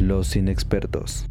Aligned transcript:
Los 0.00 0.34
inexpertos. 0.34 1.26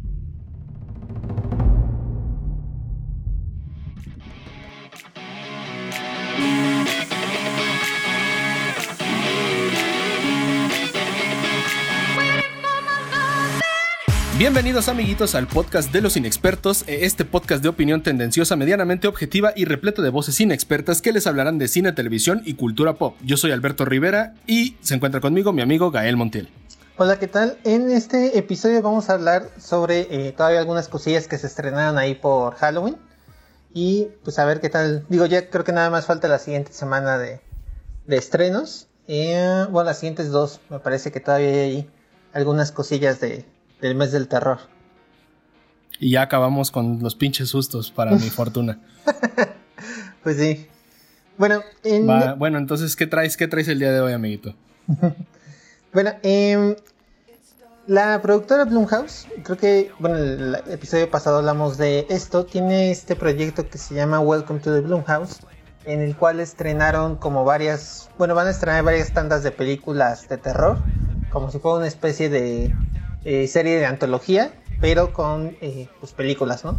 Bienvenidos 14.38 14.88
amiguitos 14.88 15.34
al 15.34 15.48
podcast 15.48 15.92
de 15.92 16.00
los 16.00 16.16
inexpertos, 16.16 16.84
eh, 16.86 17.00
este 17.02 17.24
podcast 17.24 17.64
de 17.64 17.68
opinión 17.68 18.04
tendenciosa, 18.04 18.54
medianamente 18.54 19.08
objetiva 19.08 19.52
y 19.56 19.64
repleto 19.64 20.00
de 20.00 20.10
voces 20.10 20.40
inexpertas 20.40 21.02
que 21.02 21.12
les 21.12 21.26
hablarán 21.26 21.58
de 21.58 21.66
cine, 21.66 21.92
televisión 21.92 22.40
y 22.44 22.54
cultura 22.54 22.94
pop. 22.94 23.16
Yo 23.24 23.36
soy 23.36 23.50
Alberto 23.50 23.84
Rivera 23.84 24.34
y 24.46 24.76
se 24.80 24.94
encuentra 24.94 25.20
conmigo 25.20 25.52
mi 25.52 25.60
amigo 25.60 25.90
Gael 25.90 26.16
Montiel. 26.16 26.48
Hola, 27.02 27.18
¿qué 27.18 27.28
tal? 27.28 27.56
En 27.64 27.90
este 27.90 28.36
episodio 28.36 28.82
vamos 28.82 29.08
a 29.08 29.14
hablar 29.14 29.48
sobre 29.58 30.00
eh, 30.10 30.32
todavía 30.32 30.58
algunas 30.58 30.88
cosillas 30.88 31.28
que 31.28 31.38
se 31.38 31.46
estrenaron 31.46 31.96
ahí 31.96 32.14
por 32.14 32.56
Halloween 32.56 32.98
y 33.72 34.08
pues 34.22 34.38
a 34.38 34.44
ver 34.44 34.60
qué 34.60 34.68
tal. 34.68 35.06
Digo, 35.08 35.24
ya 35.24 35.48
creo 35.48 35.64
que 35.64 35.72
nada 35.72 35.88
más 35.88 36.04
falta 36.04 36.28
la 36.28 36.38
siguiente 36.38 36.74
semana 36.74 37.16
de, 37.16 37.40
estrenos. 38.06 38.86
Eh, 39.08 39.64
bueno, 39.70 39.86
las 39.86 40.00
siguientes 40.00 40.30
dos, 40.30 40.60
me 40.68 40.78
parece 40.78 41.10
que 41.10 41.20
todavía 41.20 41.48
hay 41.48 41.58
ahí 41.58 41.90
algunas 42.34 42.70
cosillas 42.70 43.18
de 43.18 43.46
del 43.80 43.94
mes 43.94 44.12
del 44.12 44.28
terror. 44.28 44.58
Y 46.00 46.10
ya 46.10 46.20
acabamos 46.20 46.70
con 46.70 47.02
los 47.02 47.14
pinches 47.14 47.48
sustos 47.48 47.90
para 47.90 48.10
mi 48.10 48.28
fortuna. 48.28 48.78
pues 50.22 50.36
sí. 50.36 50.66
Bueno, 51.38 51.62
bueno, 52.36 52.58
entonces, 52.58 52.94
¿qué 52.94 53.06
traes, 53.06 53.38
¿qué 53.38 53.48
traes 53.48 53.68
el 53.68 53.78
día 53.78 53.90
de 53.90 54.00
hoy, 54.02 54.12
amiguito? 54.12 54.54
bueno, 55.92 56.12
eh, 56.22 56.76
la 57.86 58.22
productora 58.22 58.64
Blumhouse, 58.64 59.26
creo 59.42 59.56
que, 59.58 59.90
bueno, 59.98 60.16
el 60.16 60.54
episodio 60.68 61.10
pasado 61.10 61.38
hablamos 61.38 61.76
de 61.78 62.06
esto, 62.08 62.44
tiene 62.44 62.90
este 62.90 63.16
proyecto 63.16 63.68
que 63.68 63.78
se 63.78 63.94
llama 63.94 64.20
Welcome 64.20 64.60
to 64.60 64.72
the 64.72 64.80
Blumhouse, 64.80 65.40
en 65.84 66.00
el 66.00 66.16
cual 66.16 66.40
estrenaron 66.40 67.16
como 67.16 67.44
varias, 67.44 68.10
bueno, 68.18 68.34
van 68.34 68.46
a 68.46 68.50
estrenar 68.50 68.84
varias 68.84 69.12
tandas 69.12 69.42
de 69.42 69.50
películas 69.50 70.28
de 70.28 70.36
terror, 70.36 70.78
como 71.30 71.50
si 71.50 71.58
fuera 71.58 71.78
una 71.78 71.88
especie 71.88 72.28
de 72.28 72.72
eh, 73.24 73.48
serie 73.48 73.78
de 73.78 73.86
antología, 73.86 74.52
pero 74.80 75.12
con 75.12 75.56
eh, 75.60 75.88
pues, 75.98 76.12
películas, 76.12 76.64
¿no? 76.64 76.78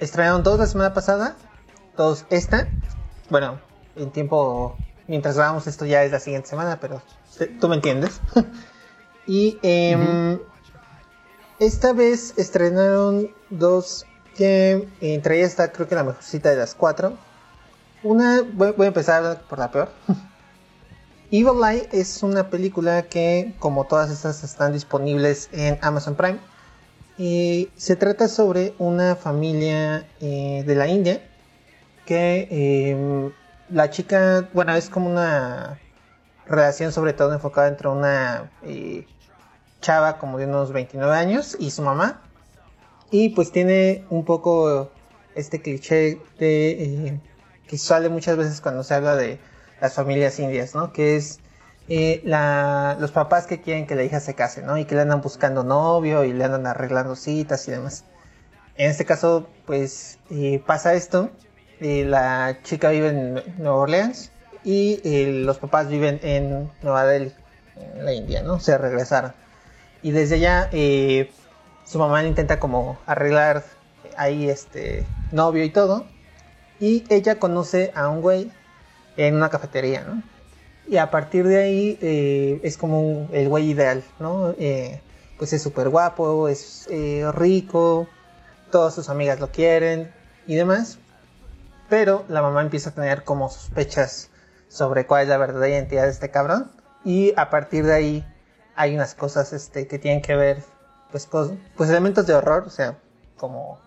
estrenaron 0.00 0.42
dos 0.42 0.58
la 0.58 0.66
semana 0.66 0.94
pasada, 0.94 1.36
dos 1.96 2.24
esta. 2.30 2.68
Bueno, 3.30 3.60
en 3.96 4.10
tiempo, 4.10 4.76
mientras 5.08 5.36
grabamos 5.36 5.66
esto 5.66 5.84
ya 5.84 6.04
es 6.04 6.12
la 6.12 6.20
siguiente 6.20 6.48
semana, 6.48 6.78
pero 6.80 7.02
tú 7.60 7.68
me 7.68 7.74
entiendes. 7.76 8.20
y 9.26 9.58
em, 9.62 10.38
esta 11.58 11.92
vez 11.92 12.34
estrenaron 12.36 13.30
dos 13.50 14.06
que 14.36 14.88
entre 15.00 15.38
ellas 15.38 15.50
está 15.50 15.72
creo 15.72 15.88
que 15.88 15.96
la 15.96 16.04
mejorcita 16.04 16.50
de 16.50 16.56
las 16.56 16.74
cuatro. 16.74 17.14
Una, 18.04 18.42
voy 18.42 18.74
a 18.78 18.86
empezar 18.86 19.42
por 19.48 19.58
la 19.58 19.72
peor. 19.72 19.90
Evil 21.30 21.62
Eye 21.62 21.88
es 21.92 22.22
una 22.22 22.48
película 22.48 23.02
que, 23.02 23.54
como 23.58 23.84
todas 23.84 24.10
estas, 24.10 24.44
están 24.44 24.72
disponibles 24.72 25.50
en 25.52 25.78
Amazon 25.82 26.14
Prime. 26.14 26.38
Y 27.18 27.68
se 27.76 27.96
trata 27.96 28.28
sobre 28.28 28.74
una 28.78 29.16
familia 29.16 30.06
eh, 30.20 30.62
de 30.64 30.74
la 30.74 30.86
India 30.86 31.20
que 32.06 32.48
em, 32.50 33.32
la 33.70 33.90
chica, 33.90 34.48
bueno, 34.52 34.74
es 34.74 34.88
como 34.88 35.10
una 35.10 35.78
relación 36.46 36.92
sobre 36.92 37.12
todo 37.12 37.32
enfocada 37.32 37.68
entre 37.68 37.88
una 37.88 38.50
eh, 38.62 39.06
chava 39.80 40.18
como 40.18 40.38
de 40.38 40.46
unos 40.46 40.72
29 40.72 41.14
años 41.14 41.56
y 41.58 41.70
su 41.70 41.82
mamá. 41.82 42.22
Y 43.10 43.30
pues 43.30 43.52
tiene 43.52 44.04
un 44.10 44.24
poco 44.24 44.90
este 45.34 45.62
cliché 45.62 46.20
de 46.38 46.70
eh, 46.70 47.20
que 47.66 47.78
sale 47.78 48.08
muchas 48.08 48.36
veces 48.36 48.60
cuando 48.60 48.82
se 48.82 48.94
habla 48.94 49.16
de 49.16 49.38
las 49.80 49.94
familias 49.94 50.38
indias, 50.38 50.74
¿no? 50.74 50.92
Que 50.92 51.16
es 51.16 51.40
eh, 51.88 52.22
los 52.98 53.12
papás 53.12 53.46
que 53.46 53.60
quieren 53.60 53.86
que 53.86 53.94
la 53.94 54.04
hija 54.04 54.20
se 54.20 54.34
case, 54.34 54.62
¿no? 54.62 54.76
Y 54.78 54.84
que 54.84 54.94
le 54.94 55.02
andan 55.02 55.20
buscando 55.20 55.64
novio 55.64 56.24
y 56.24 56.32
le 56.32 56.44
andan 56.44 56.66
arreglando 56.66 57.16
citas 57.16 57.66
y 57.68 57.70
demás. 57.70 58.04
En 58.76 58.90
este 58.90 59.04
caso, 59.04 59.48
pues 59.66 60.18
pasa 60.66 60.94
esto. 60.94 61.30
Eh, 61.80 62.04
la 62.04 62.58
chica 62.62 62.90
vive 62.90 63.08
en 63.08 63.42
Nueva 63.58 63.76
Orleans 63.76 64.30
y 64.64 65.00
los 65.44 65.58
papás 65.58 65.88
viven 65.88 66.20
en 66.22 66.70
Nueva 66.82 67.04
Delhi, 67.04 67.32
en 67.76 68.04
la 68.04 68.12
India, 68.12 68.42
¿no? 68.42 68.60
Se 68.60 68.76
regresaron. 68.76 69.32
Y 70.02 70.10
desde 70.10 70.36
allá 70.36 70.70
su 71.84 71.98
mamá 71.98 72.22
intenta 72.24 72.60
como 72.60 72.98
arreglar 73.06 73.64
ahí 74.16 74.48
este 74.50 75.06
novio 75.32 75.64
y 75.64 75.70
todo. 75.70 76.04
Y 76.80 77.04
ella 77.08 77.38
conoce 77.38 77.92
a 77.94 78.08
un 78.08 78.20
güey 78.20 78.52
en 79.16 79.34
una 79.34 79.48
cafetería, 79.48 80.02
¿no? 80.02 80.22
Y 80.86 80.96
a 80.96 81.10
partir 81.10 81.46
de 81.46 81.58
ahí 81.58 81.98
eh, 82.00 82.60
es 82.62 82.78
como 82.78 83.28
el 83.32 83.48
güey 83.48 83.70
ideal, 83.70 84.02
¿no? 84.18 84.54
Eh, 84.58 85.00
pues 85.36 85.52
es 85.52 85.62
súper 85.62 85.88
guapo, 85.88 86.48
es 86.48 86.86
eh, 86.90 87.24
rico, 87.32 88.08
todas 88.70 88.94
sus 88.94 89.08
amigas 89.08 89.40
lo 89.40 89.50
quieren 89.50 90.10
y 90.46 90.54
demás. 90.54 90.98
Pero 91.88 92.24
la 92.28 92.42
mamá 92.42 92.62
empieza 92.62 92.90
a 92.90 92.94
tener 92.94 93.24
como 93.24 93.48
sospechas 93.48 94.30
sobre 94.68 95.06
cuál 95.06 95.22
es 95.22 95.28
la 95.28 95.38
verdadera 95.38 95.76
identidad 95.76 96.04
de 96.04 96.10
este 96.10 96.30
cabrón. 96.30 96.70
Y 97.04 97.32
a 97.36 97.50
partir 97.50 97.84
de 97.84 97.94
ahí 97.94 98.26
hay 98.76 98.94
unas 98.94 99.14
cosas 99.14 99.52
este, 99.52 99.86
que 99.86 99.98
tienen 99.98 100.22
que 100.22 100.36
ver, 100.36 100.62
pues, 101.10 101.26
con, 101.26 101.58
pues 101.76 101.90
elementos 101.90 102.26
de 102.26 102.34
horror, 102.34 102.64
o 102.66 102.70
sea, 102.70 102.98
como 103.36 103.78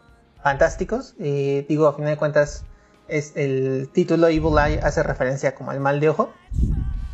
fantásticos. 0.43 1.13
Y 1.19 1.61
digo, 1.61 1.87
a 1.87 1.93
fin 1.93 2.05
de 2.05 2.17
cuentas, 2.17 2.65
es 3.07 3.33
el 3.35 3.89
título 3.93 4.27
Evil 4.27 4.57
Eye 4.57 4.79
hace 4.81 5.03
referencia 5.03 5.53
como 5.53 5.71
al 5.71 5.79
mal 5.79 5.99
de 5.99 6.09
ojo. 6.09 6.31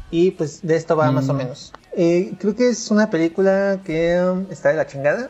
Y 0.10 0.32
pues 0.32 0.66
de 0.66 0.78
esto 0.78 0.96
va 0.96 1.12
más 1.12 1.28
o 1.28 1.34
mm. 1.34 1.38
menos. 1.38 1.74
Eh, 1.92 2.34
creo 2.40 2.56
que 2.56 2.70
es 2.70 2.92
una 2.92 3.10
película 3.10 3.82
que 3.84 4.22
um, 4.22 4.46
está 4.50 4.70
de 4.70 4.76
la 4.76 4.88
chingada. 4.88 5.30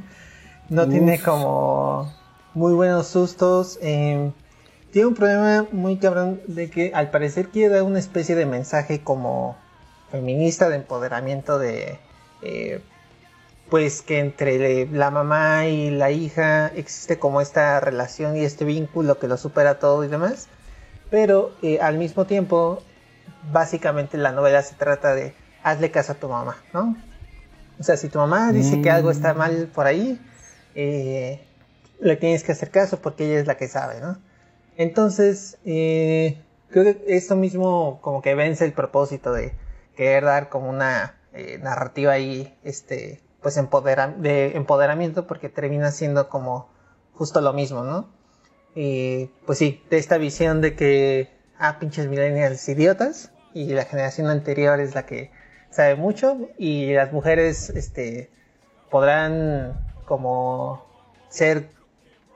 no 0.68 0.88
tiene 0.88 1.20
como 1.20 2.12
muy 2.54 2.72
buenos 2.72 3.06
sustos. 3.06 3.78
Em, 3.82 4.32
tiene 4.92 5.08
un 5.08 5.14
problema 5.14 5.66
muy 5.72 5.98
cabrón 5.98 6.40
de 6.46 6.70
que 6.70 6.92
al 6.94 7.10
parecer 7.10 7.48
quiere 7.48 7.74
dar 7.74 7.82
una 7.84 7.98
especie 7.98 8.34
de 8.34 8.46
mensaje 8.46 9.02
como 9.02 9.56
feminista 10.10 10.68
de 10.68 10.76
empoderamiento 10.76 11.58
de 11.58 11.98
eh, 12.42 12.80
pues 13.70 14.02
que 14.02 14.18
entre 14.18 14.86
la 14.86 15.10
mamá 15.10 15.66
y 15.66 15.90
la 15.90 16.10
hija 16.10 16.68
existe 16.74 17.18
como 17.18 17.40
esta 17.40 17.78
relación 17.78 18.36
y 18.36 18.40
este 18.40 18.64
vínculo 18.64 19.18
que 19.18 19.28
lo 19.28 19.36
supera 19.36 19.78
todo 19.78 20.04
y 20.04 20.08
demás. 20.08 20.48
Pero 21.08 21.52
eh, 21.62 21.78
al 21.80 21.96
mismo 21.96 22.24
tiempo, 22.24 22.82
básicamente 23.52 24.18
la 24.18 24.32
novela 24.32 24.62
se 24.62 24.74
trata 24.74 25.14
de 25.14 25.34
hazle 25.62 25.92
caso 25.92 26.12
a 26.12 26.14
tu 26.16 26.28
mamá, 26.28 26.56
¿no? 26.72 26.96
O 27.78 27.82
sea, 27.82 27.96
si 27.96 28.08
tu 28.08 28.18
mamá 28.18 28.52
dice 28.52 28.82
que 28.82 28.90
algo 28.90 29.10
está 29.10 29.34
mal 29.34 29.70
por 29.72 29.86
ahí, 29.86 30.20
eh, 30.74 31.40
le 32.00 32.16
tienes 32.16 32.42
que 32.42 32.52
hacer 32.52 32.70
caso 32.70 33.00
porque 33.00 33.26
ella 33.26 33.40
es 33.40 33.46
la 33.46 33.56
que 33.56 33.68
sabe, 33.68 34.00
¿no? 34.00 34.18
Entonces, 34.80 35.58
eh, 35.66 36.42
creo 36.70 36.84
que 36.84 37.04
esto 37.08 37.36
mismo 37.36 38.00
como 38.00 38.22
que 38.22 38.34
vence 38.34 38.64
el 38.64 38.72
propósito 38.72 39.30
de 39.30 39.52
querer 39.94 40.24
dar 40.24 40.48
como 40.48 40.70
una 40.70 41.20
narrativa 41.60 42.12
ahí, 42.12 42.58
este, 42.64 43.20
pues 43.42 43.56
de 43.56 44.56
empoderamiento 44.56 45.26
porque 45.26 45.50
termina 45.50 45.90
siendo 45.90 46.30
como 46.30 46.70
justo 47.12 47.42
lo 47.42 47.52
mismo, 47.52 47.84
¿no? 47.84 48.08
Y 48.74 49.26
pues 49.44 49.58
sí, 49.58 49.84
de 49.90 49.98
esta 49.98 50.16
visión 50.16 50.62
de 50.62 50.74
que, 50.74 51.28
ah, 51.58 51.78
pinches 51.78 52.06
millennials 52.08 52.66
idiotas 52.66 53.32
y 53.52 53.74
la 53.74 53.84
generación 53.84 54.28
anterior 54.28 54.80
es 54.80 54.94
la 54.94 55.04
que 55.04 55.30
sabe 55.68 55.94
mucho 55.94 56.48
y 56.56 56.94
las 56.94 57.12
mujeres, 57.12 57.68
este, 57.68 58.30
podrán 58.90 59.78
como 60.06 60.86
ser 61.28 61.68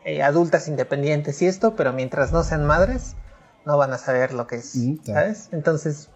eh, 0.05 0.23
adultas 0.23 0.69
independientes 0.69 1.41
y 1.43 1.47
esto, 1.47 1.77
pero 1.77 1.93
mientras 1.93 2.33
no 2.33 2.43
sean 2.43 2.65
madres, 2.65 3.17
no 3.65 3.77
van 3.77 3.93
a 3.93 3.99
saber 3.99 4.33
lo 4.33 4.47
que 4.47 4.57
es, 4.57 4.77
mm, 4.77 4.97
¿sabes? 5.05 5.49
Entonces... 5.53 6.11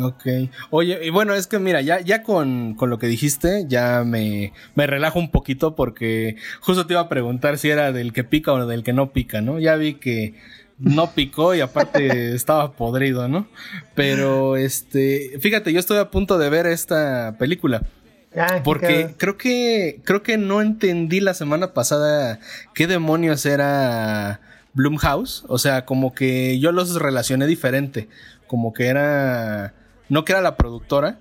Ok. 0.00 0.26
Oye, 0.70 1.04
y 1.04 1.10
bueno, 1.10 1.34
es 1.34 1.46
que 1.46 1.58
mira, 1.58 1.80
ya, 1.80 2.00
ya 2.00 2.22
con, 2.22 2.76
lo 2.80 2.98
que 2.98 3.06
dijiste, 3.06 3.64
ya 3.68 4.04
me, 4.04 4.52
me 4.74 4.86
relajo 4.86 5.18
un 5.18 5.30
poquito 5.30 5.74
porque 5.74 6.36
justo 6.60 6.86
te 6.86 6.94
iba 6.94 7.00
a 7.00 7.08
preguntar 7.08 7.58
si 7.58 7.70
era 7.70 7.92
del 7.92 8.12
que 8.12 8.24
pica 8.24 8.52
o 8.52 8.66
del 8.66 8.84
que 8.84 8.92
no 8.92 9.12
pica, 9.12 9.40
¿no? 9.40 9.58
Ya 9.58 9.76
vi 9.76 9.94
que 9.94 10.34
no 10.78 11.12
picó 11.12 11.54
y 11.54 11.60
aparte 11.60 12.34
estaba 12.34 12.72
podrido, 12.72 13.28
¿no? 13.28 13.48
Pero 13.94 14.56
este, 14.56 15.38
fíjate, 15.40 15.72
yo 15.72 15.80
estoy 15.80 15.98
a 15.98 16.10
punto 16.10 16.38
de 16.38 16.50
ver 16.50 16.66
esta 16.66 17.36
película. 17.38 17.82
Porque 18.64 19.14
creo 19.16 19.36
que 19.36 20.00
creo 20.04 20.22
que 20.22 20.36
no 20.36 20.60
entendí 20.60 21.20
la 21.20 21.34
semana 21.34 21.72
pasada 21.72 22.40
qué 22.74 22.86
demonios 22.86 23.46
era 23.46 24.40
Bloomhouse, 24.74 25.44
o 25.48 25.58
sea, 25.58 25.84
como 25.84 26.14
que 26.14 26.58
yo 26.58 26.72
los 26.72 26.94
relacioné 26.94 27.46
diferente, 27.46 28.08
como 28.46 28.72
que 28.72 28.86
era 28.86 29.74
no 30.08 30.24
que 30.24 30.32
era 30.32 30.40
la 30.40 30.56
productora, 30.56 31.18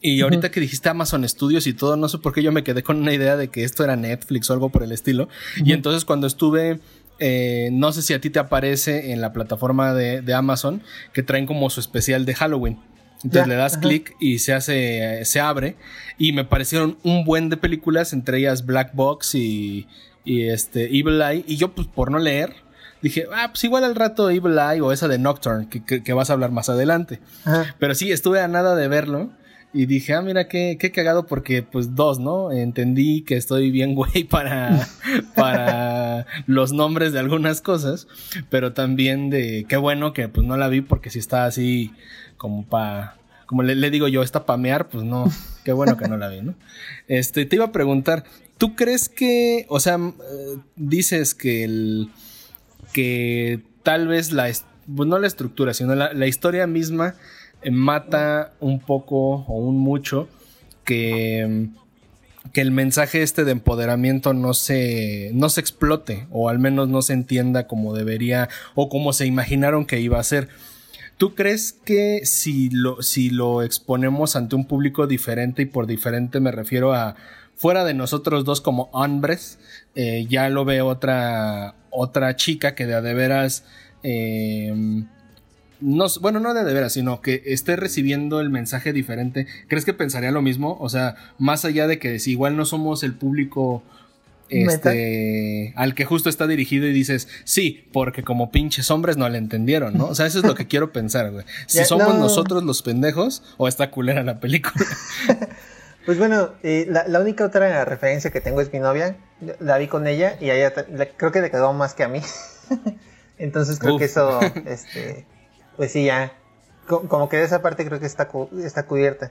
Y 0.00 0.20
ahorita 0.20 0.50
que 0.50 0.60
dijiste 0.60 0.88
Amazon 0.88 1.28
Studios 1.28 1.66
y 1.66 1.72
todo, 1.72 1.96
no 1.96 2.08
sé 2.08 2.18
por 2.18 2.32
qué 2.32 2.42
yo 2.42 2.52
me 2.52 2.62
quedé 2.62 2.84
con 2.84 2.98
una 2.98 3.12
idea 3.12 3.36
de 3.36 3.48
que 3.48 3.64
esto 3.64 3.82
era 3.82 3.96
Netflix 3.96 4.48
o 4.48 4.52
algo 4.52 4.68
por 4.68 4.84
el 4.84 4.92
estilo. 4.92 5.28
Y 5.56 5.72
entonces 5.72 6.04
cuando 6.04 6.28
estuve, 6.28 6.78
eh, 7.18 7.70
no 7.72 7.90
sé 7.92 8.02
si 8.02 8.14
a 8.14 8.20
ti 8.20 8.30
te 8.30 8.38
aparece 8.38 9.12
en 9.12 9.20
la 9.20 9.32
plataforma 9.32 9.94
de, 9.94 10.34
Amazon, 10.34 10.82
que 11.12 11.24
traen 11.24 11.46
como 11.46 11.68
su 11.68 11.80
especial 11.80 12.24
de 12.26 12.34
Halloween. 12.34 12.78
Entonces 13.24 13.48
le 13.48 13.54
das 13.56 13.78
clic 13.78 14.14
y 14.20 14.38
se 14.38 14.52
hace, 14.52 15.24
se 15.24 15.40
abre. 15.40 15.76
Y 16.18 16.32
me 16.32 16.44
parecieron 16.44 16.98
un 17.02 17.24
buen 17.24 17.48
de 17.48 17.56
películas, 17.56 18.12
entre 18.12 18.38
ellas 18.38 18.64
Black 18.64 18.94
Box 18.94 19.34
y, 19.34 19.86
y 20.24 20.48
este 20.48 20.86
Evil 20.96 21.20
Eye. 21.20 21.44
Y 21.46 21.56
yo, 21.56 21.72
pues 21.74 21.88
por 21.88 22.10
no 22.10 22.18
leer, 22.18 22.54
dije, 23.02 23.26
ah, 23.32 23.48
pues 23.50 23.64
igual 23.64 23.84
al 23.84 23.94
rato 23.94 24.30
Evil 24.30 24.58
Eye 24.58 24.80
o 24.80 24.92
esa 24.92 25.08
de 25.08 25.18
Nocturne, 25.18 25.68
que, 25.68 26.12
vas 26.12 26.30
a 26.30 26.34
hablar 26.34 26.50
más 26.50 26.68
adelante. 26.68 27.20
Pero 27.78 27.94
sí, 27.94 28.12
estuve 28.12 28.40
a 28.40 28.48
nada 28.48 28.74
de 28.76 28.88
verlo. 28.88 29.30
Y 29.70 29.84
dije, 29.84 30.14
ah, 30.14 30.22
mira, 30.22 30.48
qué, 30.48 30.78
qué 30.80 30.90
cagado 30.90 31.26
porque, 31.26 31.62
pues, 31.62 31.94
dos, 31.94 32.18
¿no? 32.18 32.52
Entendí 32.52 33.20
que 33.20 33.36
estoy 33.36 33.70
bien 33.70 33.94
güey 33.96 34.24
para, 34.24 34.88
para 35.34 36.26
los 36.46 36.72
nombres 36.72 37.12
de 37.12 37.18
algunas 37.18 37.60
cosas, 37.60 38.08
pero 38.48 38.72
también 38.72 39.28
de 39.28 39.66
qué 39.68 39.76
bueno 39.76 40.14
que, 40.14 40.28
pues, 40.28 40.46
no 40.46 40.56
la 40.56 40.68
vi 40.68 40.80
porque 40.80 41.10
si 41.10 41.18
está 41.18 41.44
así 41.44 41.92
como 42.38 42.64
para, 42.64 43.16
como 43.46 43.62
le, 43.62 43.90
digo 43.90 44.08
yo, 44.08 44.22
está 44.22 44.46
pamear, 44.46 44.88
pues 44.88 45.04
no, 45.04 45.30
qué 45.64 45.72
bueno 45.72 45.96
que 45.96 46.08
no 46.08 46.16
la 46.16 46.28
vi, 46.28 46.40
¿no? 46.40 46.54
Este, 47.08 47.44
te 47.44 47.56
iba 47.56 47.66
a 47.66 47.72
preguntar, 47.72 48.24
¿tú 48.56 48.74
crees 48.74 49.08
que, 49.08 49.66
o 49.68 49.80
sea, 49.80 49.96
eh, 49.96 50.58
dices 50.76 51.34
que 51.34 51.64
el, 51.64 52.08
que 52.92 53.60
tal 53.82 54.08
vez 54.08 54.32
la, 54.32 54.50
pues 54.96 55.08
no 55.08 55.18
la 55.18 55.26
estructura, 55.26 55.74
sino 55.74 55.94
la, 55.94 56.14
la 56.14 56.26
historia 56.26 56.66
misma 56.66 57.14
eh, 57.62 57.70
mata 57.70 58.52
un 58.60 58.80
poco 58.80 59.44
o 59.46 59.58
un 59.58 59.78
mucho 59.78 60.28
que, 60.84 61.68
que 62.52 62.60
el 62.60 62.70
mensaje 62.70 63.22
este 63.22 63.44
de 63.44 63.52
empoderamiento 63.52 64.32
no 64.32 64.54
se, 64.54 65.30
no 65.34 65.48
se 65.48 65.60
explote 65.60 66.26
o 66.30 66.48
al 66.48 66.58
menos 66.58 66.88
no 66.88 67.02
se 67.02 67.12
entienda 67.12 67.66
como 67.66 67.94
debería 67.94 68.48
o 68.74 68.88
como 68.88 69.12
se 69.12 69.26
imaginaron 69.26 69.84
que 69.84 70.00
iba 70.00 70.18
a 70.18 70.24
ser. 70.24 70.48
¿Tú 71.18 71.34
crees 71.34 71.72
que 71.72 72.20
si 72.24 72.70
lo, 72.70 73.02
si 73.02 73.30
lo 73.30 73.62
exponemos 73.62 74.36
ante 74.36 74.54
un 74.54 74.66
público 74.66 75.08
diferente 75.08 75.62
y 75.62 75.66
por 75.66 75.88
diferente 75.88 76.38
me 76.38 76.52
refiero 76.52 76.94
a 76.94 77.16
fuera 77.56 77.84
de 77.84 77.92
nosotros 77.92 78.44
dos 78.44 78.60
como 78.60 78.88
hombres, 78.92 79.58
eh, 79.96 80.26
ya 80.28 80.48
lo 80.48 80.64
ve 80.64 80.80
otra, 80.80 81.74
otra 81.90 82.36
chica 82.36 82.74
que 82.74 82.86
de 82.86 82.94
a 82.94 83.02
de 83.02 83.14
veras... 83.14 83.64
Eh, 84.04 85.04
no, 85.80 86.06
bueno, 86.20 86.40
no 86.40 86.54
de, 86.54 86.64
de 86.64 86.72
veras, 86.72 86.92
sino 86.92 87.20
que 87.20 87.42
esté 87.46 87.76
recibiendo 87.76 88.40
el 88.40 88.50
mensaje 88.50 88.92
diferente, 88.92 89.46
¿crees 89.68 89.84
que 89.84 89.94
pensaría 89.94 90.30
lo 90.30 90.42
mismo? 90.42 90.76
O 90.80 90.88
sea, 90.88 91.14
más 91.38 91.64
allá 91.64 91.86
de 91.86 91.98
que 91.98 92.18
si 92.18 92.32
igual 92.32 92.56
no 92.56 92.64
somos 92.64 93.02
el 93.02 93.14
público 93.14 93.82
este, 94.50 95.72
al 95.76 95.94
que 95.94 96.04
justo 96.04 96.28
está 96.28 96.46
dirigido 96.46 96.86
y 96.86 96.92
dices, 96.92 97.28
sí, 97.44 97.86
porque 97.92 98.22
como 98.22 98.50
pinches 98.50 98.90
hombres 98.90 99.16
no 99.16 99.28
le 99.28 99.38
entendieron, 99.38 99.96
¿no? 99.96 100.06
O 100.06 100.14
sea, 100.14 100.26
eso 100.26 100.38
es 100.38 100.44
lo 100.44 100.54
que 100.54 100.66
quiero 100.66 100.92
pensar, 100.92 101.30
güey. 101.30 101.44
Si 101.66 101.84
somos 101.84 102.14
nosotros 102.18 102.62
los 102.62 102.82
pendejos 102.82 103.42
o 103.56 103.68
está 103.68 103.90
culera 103.90 104.22
la 104.22 104.40
película. 104.40 104.84
pues 106.06 106.18
bueno, 106.18 106.50
eh, 106.62 106.86
la, 106.88 107.20
única 107.20 107.44
otra 107.44 107.84
referencia 107.84 108.30
que 108.30 108.40
tengo 108.40 108.60
es 108.60 108.72
mi 108.72 108.78
novia. 108.78 109.16
La 109.60 109.78
vi 109.78 109.86
con 109.86 110.06
ella 110.06 110.36
y 110.40 110.50
ella 110.50 110.72
creo 111.16 111.30
que 111.30 111.40
le 111.40 111.50
quedó 111.50 111.72
más 111.72 111.94
que 111.94 112.04
a 112.04 112.08
mí. 112.08 112.20
Entonces 113.38 113.78
creo 113.78 113.98
que 113.98 114.06
eso, 114.06 114.40
este, 114.66 115.26
pues 115.76 115.92
sí, 115.92 116.04
ya. 116.04 116.32
Como 116.86 117.28
que 117.28 117.36
de 117.36 117.44
esa 117.44 117.60
parte 117.60 117.84
creo 117.84 118.00
que 118.00 118.06
está, 118.06 118.28
está 118.64 118.86
cubierta. 118.86 119.30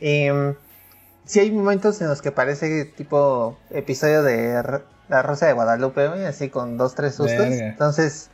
Eh, 0.00 0.54
sí 1.26 1.40
hay 1.40 1.50
momentos 1.50 2.00
en 2.00 2.08
los 2.08 2.22
que 2.22 2.32
parece 2.32 2.84
tipo 2.84 3.58
episodio 3.70 4.22
de 4.22 4.62
La 5.08 5.22
Rosa 5.22 5.46
de 5.46 5.52
Guadalupe, 5.52 6.06
así 6.26 6.48
con 6.48 6.78
dos, 6.78 6.94
tres 6.94 7.14
sustos. 7.14 7.46
Entonces, 7.46 8.30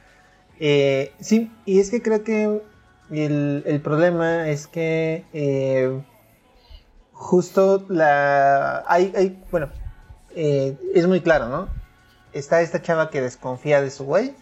eh, 0.60 1.12
sí, 1.20 1.50
y 1.64 1.80
es 1.80 1.90
que 1.90 2.02
creo 2.02 2.22
que 2.22 2.62
el, 3.10 3.80
problema 3.82 4.48
es 4.48 4.66
que 4.68 5.24
eh, 5.32 6.00
justo 7.12 7.84
la... 7.88 8.84
Hay, 8.86 9.12
hay 9.16 9.42
bueno, 9.50 9.70
eh, 10.36 10.78
es 10.94 11.06
muy 11.08 11.20
claro, 11.20 11.48
¿no? 11.48 11.68
Está 12.32 12.62
esta 12.62 12.80
chava 12.80 13.10
que 13.10 13.20
desconfía 13.20 13.82
de 13.82 13.90
su 13.90 14.04
güey 14.04 14.34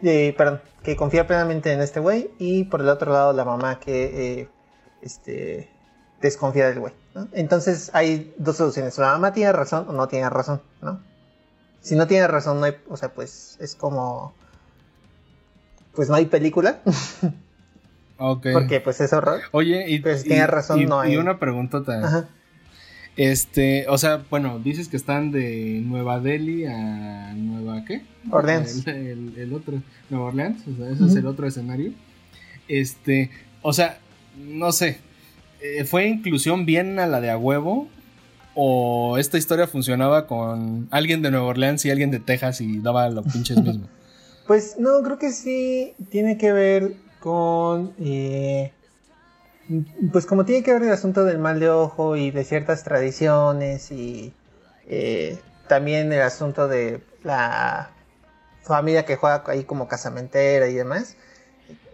perdón, 0.00 0.60
que 0.82 0.96
confía 0.96 1.26
plenamente 1.26 1.72
en 1.72 1.80
este 1.80 2.00
güey 2.00 2.30
y 2.38 2.64
por 2.64 2.80
el 2.80 2.88
otro 2.88 3.12
lado 3.12 3.32
la 3.32 3.44
mamá 3.44 3.78
que 3.78 4.40
eh, 4.40 4.48
este, 5.02 5.68
desconfía 6.20 6.68
del 6.68 6.80
güey. 6.80 6.92
Entonces 7.32 7.90
hay 7.92 8.32
dos 8.38 8.56
soluciones, 8.56 8.96
la 8.98 9.12
mamá 9.12 9.32
tiene 9.32 9.52
razón 9.52 9.86
o 9.88 9.92
no 9.92 10.06
tiene 10.08 10.30
razón, 10.30 10.60
¿no? 10.80 11.00
Si 11.80 11.96
no 11.96 12.06
tiene 12.06 12.26
razón, 12.28 12.60
no 12.60 12.66
hay, 12.66 12.74
o 12.88 12.96
sea, 12.96 13.12
pues 13.12 13.56
es 13.58 13.74
como, 13.74 14.34
pues 15.94 16.08
no 16.08 16.14
hay 16.14 16.26
película. 16.26 16.80
Porque 18.18 18.82
pues 18.84 19.00
es 19.00 19.14
horror. 19.14 19.40
Oye, 19.50 19.88
y, 19.88 20.00
pues, 20.00 20.24
tiene 20.24 20.46
razón, 20.46 20.84
no 20.84 21.00
hay. 21.00 21.14
Y 21.14 21.16
una 21.16 21.38
pregunta 21.38 21.82
también. 21.82 22.26
Este, 23.16 23.86
o 23.88 23.98
sea, 23.98 24.24
bueno, 24.30 24.58
dices 24.58 24.88
que 24.88 24.96
están 24.96 25.30
de 25.32 25.82
Nueva 25.84 26.20
Delhi 26.20 26.66
a 26.66 27.32
Nueva 27.34 27.84
¿qué? 27.84 28.02
Orleans. 28.30 28.86
El, 28.86 29.52
otro, 29.54 29.82
Nueva 30.10 30.26
Orleans, 30.26 30.62
o 30.68 30.76
sea, 30.76 30.90
ese 30.90 31.06
es 31.06 31.16
el 31.16 31.26
otro 31.26 31.46
escenario. 31.46 31.92
Este, 32.68 33.30
o 33.62 33.72
sea, 33.72 33.98
no 34.36 34.70
sé, 34.72 35.00
eh, 35.62 35.84
¿fue 35.84 36.06
inclusión 36.06 36.66
bien 36.66 36.98
a 36.98 37.06
la 37.06 37.20
de 37.20 37.30
a 37.30 37.38
huevo? 37.38 37.88
¿O 38.54 39.16
esta 39.18 39.38
historia 39.38 39.66
funcionaba 39.66 40.26
con 40.26 40.88
alguien 40.90 41.22
de 41.22 41.30
Nueva 41.30 41.46
Orleans 41.46 41.84
y 41.84 41.90
alguien 41.90 42.10
de 42.10 42.20
Texas 42.20 42.60
y 42.60 42.80
daba 42.80 43.08
los 43.08 43.26
pinches 43.32 43.56
mismo? 43.62 43.86
Pues 44.46 44.76
no, 44.78 45.02
creo 45.02 45.18
que 45.18 45.32
sí 45.32 45.94
tiene 46.10 46.36
que 46.36 46.52
ver 46.52 46.94
con 47.20 47.92
eh, 48.00 48.72
pues 50.12 50.26
como 50.26 50.44
tiene 50.44 50.64
que 50.64 50.72
ver 50.72 50.82
el 50.82 50.90
asunto 50.90 51.24
del 51.24 51.38
mal 51.38 51.60
de 51.60 51.70
ojo 51.70 52.16
y 52.16 52.30
de 52.30 52.44
ciertas 52.44 52.82
tradiciones 52.82 53.92
y 53.92 54.32
eh, 54.88 55.38
también 55.68 56.12
el 56.12 56.22
asunto 56.22 56.66
de 56.66 57.00
la 57.22 57.90
familia 58.62 59.04
que 59.04 59.16
juega 59.16 59.44
ahí 59.46 59.64
como 59.64 59.86
casamentera 59.86 60.66
y 60.68 60.74
demás, 60.74 61.16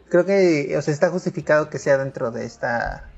creo 0.09 0.25
que 0.25 0.75
o 0.77 0.83
sea, 0.83 0.95
está 0.95 1.11
justificado 1.11 1.69
que 1.69 1.79
sea 1.79 1.99
dentro 1.99 2.31
de 2.31 2.47
esta 2.47 3.11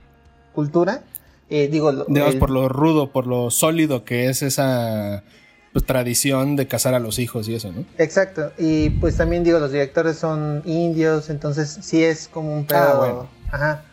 cultura. 0.53 1.03
Eh, 1.51 1.69
digo, 1.69 1.93
Digamos, 2.05 2.37
por 2.37 2.51
lo 2.51 2.69
rudo, 2.69 3.11
por 3.11 3.27
lo 3.27 3.51
sólido 3.51 4.05
que 4.05 4.29
es 4.29 4.43
esa 4.43 5.25
pues, 5.73 5.85
tradición 5.85 6.57
de 6.57 6.67
casar 6.67 6.95
a 6.95 6.99
los 6.99 7.19
hijos 7.19 7.49
y 7.49 7.55
eso, 7.55 7.73
¿no? 7.73 7.85
Exacto. 7.97 8.53
Y 8.59 8.91
pues 8.91 9.17
también 9.17 9.45
digo, 9.45 9.59
los 9.59 9.73
directores 9.73 10.19
son 10.19 10.63
indios, 10.67 11.31
entonces 11.31 11.79
sí 11.83 12.05
es 12.05 12.29
como 12.29 12.55
un 12.55 12.67
pedo. 12.67 13.29
Ah, 13.51 13.55
Ajá. 13.55 13.85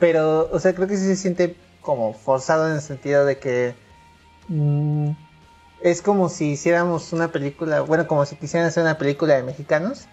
Pero, 0.00 0.48
o 0.50 0.58
sea, 0.58 0.74
creo 0.74 0.88
que 0.88 0.96
sí 0.96 1.04
se 1.04 1.16
siente 1.16 1.54
como 1.80 2.14
forzado 2.14 2.68
en 2.68 2.74
el 2.74 2.80
sentido 2.80 3.24
de 3.24 3.38
que 3.38 3.74
mm, 4.48 5.10
es 5.82 6.02
como 6.02 6.28
si 6.28 6.52
hiciéramos 6.52 7.12
una 7.12 7.28
película, 7.28 7.82
bueno, 7.82 8.06
como 8.06 8.24
si 8.24 8.36
quisieran 8.36 8.68
hacer 8.68 8.82
una 8.82 8.98
película 8.98 9.34
de 9.34 9.42
mexicanos 9.42 10.06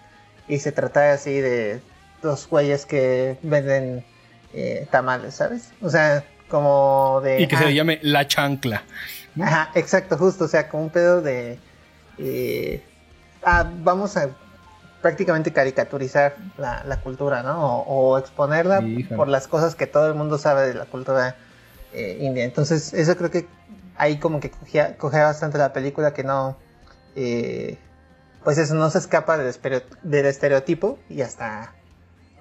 y 0.48 0.58
se 0.58 0.72
tratara 0.72 1.14
así 1.14 1.32
de 1.32 1.80
dos 2.22 2.48
güeyes 2.48 2.86
que 2.86 3.38
venden 3.42 4.04
eh, 4.52 4.86
tamales, 4.90 5.34
¿sabes? 5.34 5.70
O 5.80 5.90
sea, 5.90 6.24
como 6.48 7.20
de... 7.22 7.40
Y 7.40 7.48
que 7.48 7.56
se 7.56 7.74
llame 7.74 7.98
La 8.02 8.26
Chancla. 8.26 8.82
Ajá, 9.40 9.70
exacto, 9.74 10.16
justo, 10.18 10.44
o 10.44 10.48
sea, 10.48 10.68
como 10.68 10.84
un 10.84 10.90
pedo 10.90 11.22
de... 11.22 11.58
Eh, 12.18 12.82
ah, 13.44 13.70
vamos 13.82 14.16
a 14.16 14.30
prácticamente 15.00 15.52
caricaturizar 15.52 16.36
la, 16.58 17.00
cultura, 17.00 17.42
¿no? 17.42 17.78
O, 17.80 18.18
exponerla 18.18 18.82
por 19.16 19.28
las 19.28 19.48
cosas 19.48 19.74
que 19.74 19.86
todo 19.86 20.08
el 20.08 20.14
mundo 20.14 20.36
sabe 20.36 20.66
de 20.66 20.74
la 20.74 20.84
cultura 20.84 21.36
eh, 21.94 22.18
india. 22.20 22.44
Entonces, 22.44 22.92
eso 22.92 23.16
creo 23.16 23.30
que 23.30 23.46
ahí 23.96 24.18
como 24.18 24.40
que 24.40 24.50
cogía, 24.50 25.24
bastante 25.24 25.58
la 25.58 25.72
película 25.72 26.12
que 26.12 26.24
no... 26.24 26.58
Eh, 27.16 27.78
pues 28.44 28.58
eso 28.58 28.74
no 28.74 28.88
se 28.90 28.98
escapa 28.98 29.36
del, 29.36 29.54
del 30.02 30.26
estereotipo 30.26 30.98
y 31.08 31.20
hasta 31.20 31.74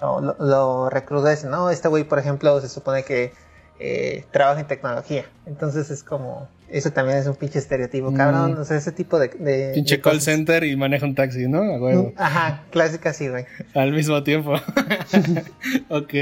lo, 0.01 0.35
lo, 0.39 0.89
recrudece, 0.89 1.47
¿no? 1.47 1.69
Este 1.69 1.87
güey, 1.87 2.03
por 2.03 2.19
ejemplo, 2.19 2.59
se 2.61 2.69
supone 2.69 3.03
que 3.03 3.33
eh, 3.79 4.25
trabaja 4.31 4.61
en 4.61 4.67
tecnología. 4.67 5.25
Entonces 5.45 5.89
es 5.89 6.03
como 6.03 6.47
eso 6.71 6.91
también 6.91 7.17
es 7.17 7.27
un 7.27 7.35
pinche 7.35 7.59
estereotipo, 7.59 8.13
cabrón. 8.13 8.53
Mm. 8.53 8.61
O 8.61 8.65
sea, 8.65 8.77
ese 8.77 8.91
tipo 8.91 9.17
de. 9.19 9.71
pinche 9.73 9.99
call 10.01 10.21
center 10.21 10.63
y 10.63 10.75
maneja 10.75 11.05
un 11.05 11.15
taxi, 11.15 11.47
¿no? 11.47 11.63
Mm, 11.63 12.13
ajá, 12.15 12.63
clásica 12.71 13.13
sí, 13.13 13.27
güey. 13.27 13.45
Al 13.73 13.91
mismo 13.91 14.23
tiempo. 14.23 14.53
ok. 15.89 16.13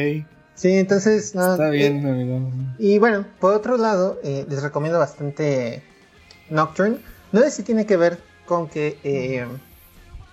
Sí, 0.56 0.72
entonces. 0.72 1.36
Está 1.36 1.70
bien, 1.70 2.06
eh, 2.06 2.12
amigo. 2.12 2.52
Y 2.80 2.98
bueno, 2.98 3.26
por 3.40 3.54
otro 3.54 3.78
lado, 3.78 4.20
eh, 4.24 4.46
les 4.50 4.64
recomiendo 4.64 5.00
bastante 5.00 5.84
Nocturne. 6.50 6.98
No 7.32 7.42
sé 7.42 7.52
si 7.52 7.64
tiene 7.64 7.86
que 7.86 7.98
ver 7.98 8.20
con 8.46 8.70
que 8.70 8.98
eh, 9.04 9.46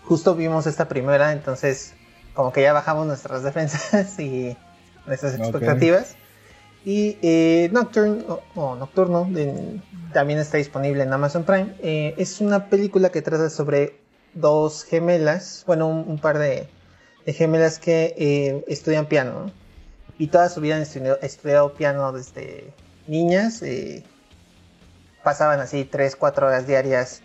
justo 0.04 0.36
vimos 0.36 0.66
esta 0.66 0.88
primera, 0.88 1.32
entonces 1.32 1.94
como 2.34 2.52
que 2.52 2.62
ya 2.62 2.72
bajamos 2.72 3.06
nuestras 3.06 3.42
defensas 3.44 4.18
y 4.18 4.56
nuestras 5.06 5.34
expectativas. 5.38 6.16
Y 6.84 7.16
eh, 7.22 7.70
Nocturne, 7.72 8.24
o, 8.54 8.76
Nocturno, 8.76 9.26
también 10.12 10.38
está 10.38 10.58
disponible 10.58 11.02
en 11.02 11.12
Amazon 11.12 11.44
Prime. 11.44 11.74
Eh, 11.82 12.14
es 12.18 12.40
una 12.40 12.68
película 12.68 13.10
que 13.10 13.22
trata 13.22 13.48
sobre 13.48 14.00
dos 14.34 14.84
gemelas, 14.84 15.64
bueno, 15.66 15.88
un, 15.88 16.18
par 16.18 16.38
de, 16.38 16.68
gemelas 17.26 17.78
que 17.78 18.14
eh, 18.18 18.64
estudian 18.68 19.06
piano. 19.06 19.50
Y 20.18 20.26
toda 20.26 20.48
su 20.50 20.60
vida 20.60 20.76
han 20.76 20.82
estudiado, 20.82 21.72
piano 21.74 22.12
desde 22.12 22.72
niñas. 23.06 23.62
pasaban 25.24 25.60
así 25.60 25.84
3, 25.84 26.16
4 26.16 26.46
horas 26.46 26.66
diarias 26.66 27.22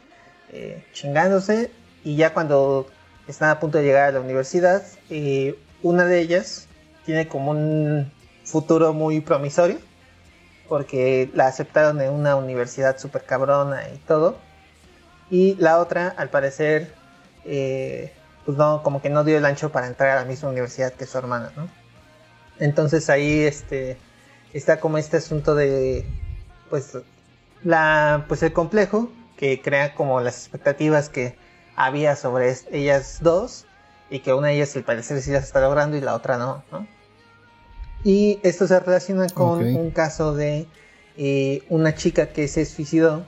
chingándose. 0.94 1.70
Y 2.04 2.16
ya 2.16 2.34
cuando 2.34 2.88
están 3.30 3.50
a 3.50 3.60
punto 3.60 3.78
de 3.78 3.84
llegar 3.84 4.10
a 4.10 4.12
la 4.12 4.22
universidad, 4.22 4.84
una 5.82 6.06
de 6.06 6.20
ellas 6.20 6.68
tiene 7.06 7.28
como 7.28 7.52
un 7.52 8.12
futuro 8.44 8.94
muy 8.94 9.22
promisorio, 9.22 9.78
porque 10.68 11.30
la 11.34 11.48
aceptaron 11.48 12.02
en 12.02 12.12
una 12.12 12.36
universidad 12.36 12.98
súper 12.98 13.24
cabrona 13.24 13.88
y 13.90 13.98
todo. 14.00 14.38
Y 15.30 15.56
la 15.56 15.80
otra, 15.80 16.10
al 16.10 16.30
parecer, 16.30 16.94
eh, 17.46 18.14
pues 18.46 18.58
no, 18.58 18.82
como 18.84 19.02
que 19.02 19.10
no 19.10 19.24
dio 19.24 19.38
el 19.38 19.46
ancho 19.46 19.72
para 19.72 19.88
entrar 19.88 20.10
a 20.18 20.22
la 20.22 20.26
misma 20.26 20.50
universidad 20.50 20.94
que 20.94 21.06
su 21.06 21.18
hermana. 21.18 21.52
Entonces 22.60 23.10
ahí 23.10 23.42
este, 23.42 23.98
está 24.54 24.80
como 24.80 24.98
este 24.98 25.18
asunto 25.18 25.54
de, 25.54 26.06
pues, 26.70 26.98
la, 27.64 28.26
pues 28.28 28.42
el 28.44 28.54
complejo 28.54 29.12
que 29.38 29.62
crea 29.62 29.94
como 29.94 30.20
las 30.20 30.38
expectativas 30.38 31.10
que 31.10 31.36
había 31.80 32.18
sobre 32.18 32.54
ellas 32.72 33.20
dos 33.22 33.66
y 34.10 34.20
que 34.20 34.34
una 34.34 34.50
de 34.50 34.56
ellas 34.56 34.76
al 34.76 34.84
parecer 34.84 35.22
sí 35.22 35.32
las 35.32 35.46
está 35.46 35.62
logrando 35.62 35.96
y 35.96 36.02
la 36.02 36.14
otra 36.14 36.38
no, 36.38 36.62
¿no? 36.74 36.86
Y 38.04 38.40
esto 38.44 38.68
se 38.68 38.78
relaciona 38.82 39.28
con 39.30 39.64
un 39.64 39.90
caso 39.92 40.36
de 40.36 40.68
eh, 41.16 41.64
una 41.70 41.96
chica 41.96 42.28
que 42.28 42.50
se 42.50 42.66
suicidó 42.66 43.26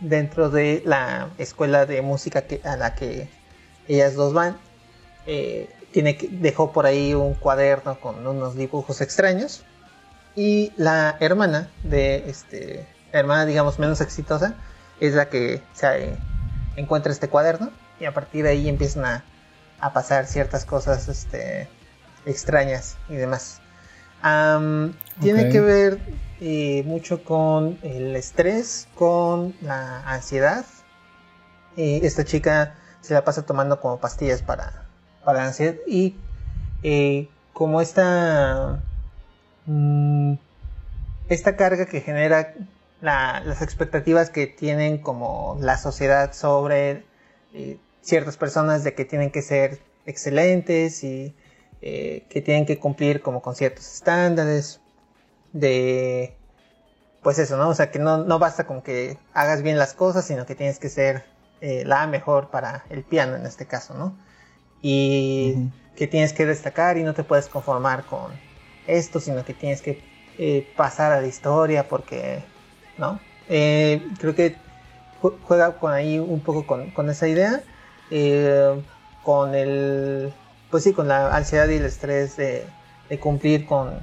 dentro 0.00 0.48
de 0.48 0.82
la 0.86 1.28
escuela 1.36 1.84
de 1.84 2.00
música 2.00 2.42
que, 2.42 2.62
a 2.64 2.76
la 2.76 2.94
que 2.94 3.28
ellas 3.88 4.14
dos 4.14 4.32
van. 4.32 4.56
Eh, 5.26 5.68
tiene 5.92 6.16
que, 6.16 6.28
dejó 6.28 6.72
por 6.72 6.86
ahí 6.86 7.12
un 7.12 7.34
cuaderno 7.34 8.00
con 8.00 8.26
unos 8.26 8.56
dibujos 8.56 9.02
extraños. 9.02 9.64
Y 10.34 10.72
la 10.78 11.18
hermana 11.20 11.70
de 11.82 12.24
este, 12.26 12.86
hermana 13.12 13.44
digamos 13.44 13.78
menos 13.78 14.00
exitosa, 14.00 14.54
es 14.98 15.12
la 15.12 15.28
que 15.28 15.60
se 15.74 16.16
encuentra 16.76 17.12
este 17.12 17.28
cuaderno. 17.28 17.70
Y 18.02 18.04
a 18.04 18.12
partir 18.12 18.42
de 18.42 18.50
ahí 18.50 18.68
empiezan 18.68 19.04
a, 19.04 19.24
a 19.78 19.92
pasar 19.92 20.26
ciertas 20.26 20.64
cosas 20.64 21.06
este, 21.06 21.68
extrañas 22.26 22.98
y 23.08 23.14
demás. 23.14 23.60
Tiene 25.20 25.50
que 25.50 25.60
ver 25.60 26.00
eh, 26.40 26.82
mucho 26.84 27.22
con 27.22 27.78
el 27.82 28.16
estrés, 28.16 28.88
con 28.96 29.54
la 29.60 30.02
ansiedad. 30.10 30.64
Eh, 31.76 32.00
esta 32.02 32.24
chica 32.24 32.74
se 33.02 33.14
la 33.14 33.24
pasa 33.24 33.46
tomando 33.46 33.80
como 33.80 34.00
pastillas 34.00 34.42
para, 34.42 34.84
para 35.24 35.38
la 35.38 35.46
ansiedad. 35.46 35.76
Y 35.86 36.16
eh, 36.82 37.28
como 37.52 37.80
esta, 37.80 38.82
mm, 39.66 40.34
esta 41.28 41.54
carga 41.54 41.86
que 41.86 42.00
genera 42.00 42.52
las 43.00 43.62
expectativas 43.62 44.30
que 44.30 44.48
tienen 44.48 44.98
como 44.98 45.56
la 45.60 45.78
sociedad 45.78 46.32
sobre 46.32 47.04
ciertas 48.02 48.36
personas 48.36 48.84
de 48.84 48.94
que 48.94 49.04
tienen 49.04 49.30
que 49.30 49.40
ser 49.42 49.80
excelentes 50.04 51.02
y 51.04 51.34
eh, 51.80 52.26
que 52.28 52.42
tienen 52.42 52.66
que 52.66 52.78
cumplir 52.78 53.22
como 53.22 53.40
con 53.40 53.54
ciertos 53.54 53.94
estándares 53.94 54.80
de 55.52 56.36
pues 57.22 57.38
eso, 57.38 57.56
¿no? 57.56 57.68
O 57.68 57.74
sea, 57.74 57.92
que 57.92 58.00
no, 58.00 58.18
no 58.18 58.40
basta 58.40 58.66
con 58.66 58.82
que 58.82 59.16
hagas 59.32 59.62
bien 59.62 59.78
las 59.78 59.94
cosas, 59.94 60.24
sino 60.24 60.44
que 60.44 60.56
tienes 60.56 60.80
que 60.80 60.88
ser 60.88 61.24
eh, 61.60 61.84
la 61.86 62.06
mejor 62.08 62.50
para 62.50 62.84
el 62.90 63.04
piano 63.04 63.36
en 63.36 63.46
este 63.46 63.66
caso, 63.66 63.94
¿no? 63.94 64.16
Y 64.80 65.70
que 65.94 66.08
tienes 66.08 66.32
que 66.32 66.46
destacar 66.46 66.98
y 66.98 67.04
no 67.04 67.14
te 67.14 67.22
puedes 67.22 67.48
conformar 67.48 68.04
con 68.06 68.32
esto, 68.88 69.20
sino 69.20 69.44
que 69.44 69.54
tienes 69.54 69.82
que 69.82 70.02
eh, 70.38 70.68
pasar 70.76 71.12
a 71.12 71.20
la 71.20 71.28
historia 71.28 71.88
porque, 71.88 72.42
¿no? 72.98 73.20
creo 73.48 74.34
que 74.34 74.56
juega 75.20 75.78
con 75.78 75.92
ahí 75.92 76.18
un 76.18 76.40
poco 76.40 76.66
con, 76.66 76.90
con 76.92 77.10
esa 77.10 77.28
idea, 77.28 77.62
con 79.22 79.54
el 79.54 80.32
pues 80.72 80.84
sí, 80.84 80.94
con 80.94 81.06
la 81.06 81.36
ansiedad 81.36 81.68
y 81.68 81.76
el 81.76 81.84
estrés 81.84 82.36
de, 82.36 82.66
cumplir 83.20 83.66
con, 83.66 84.00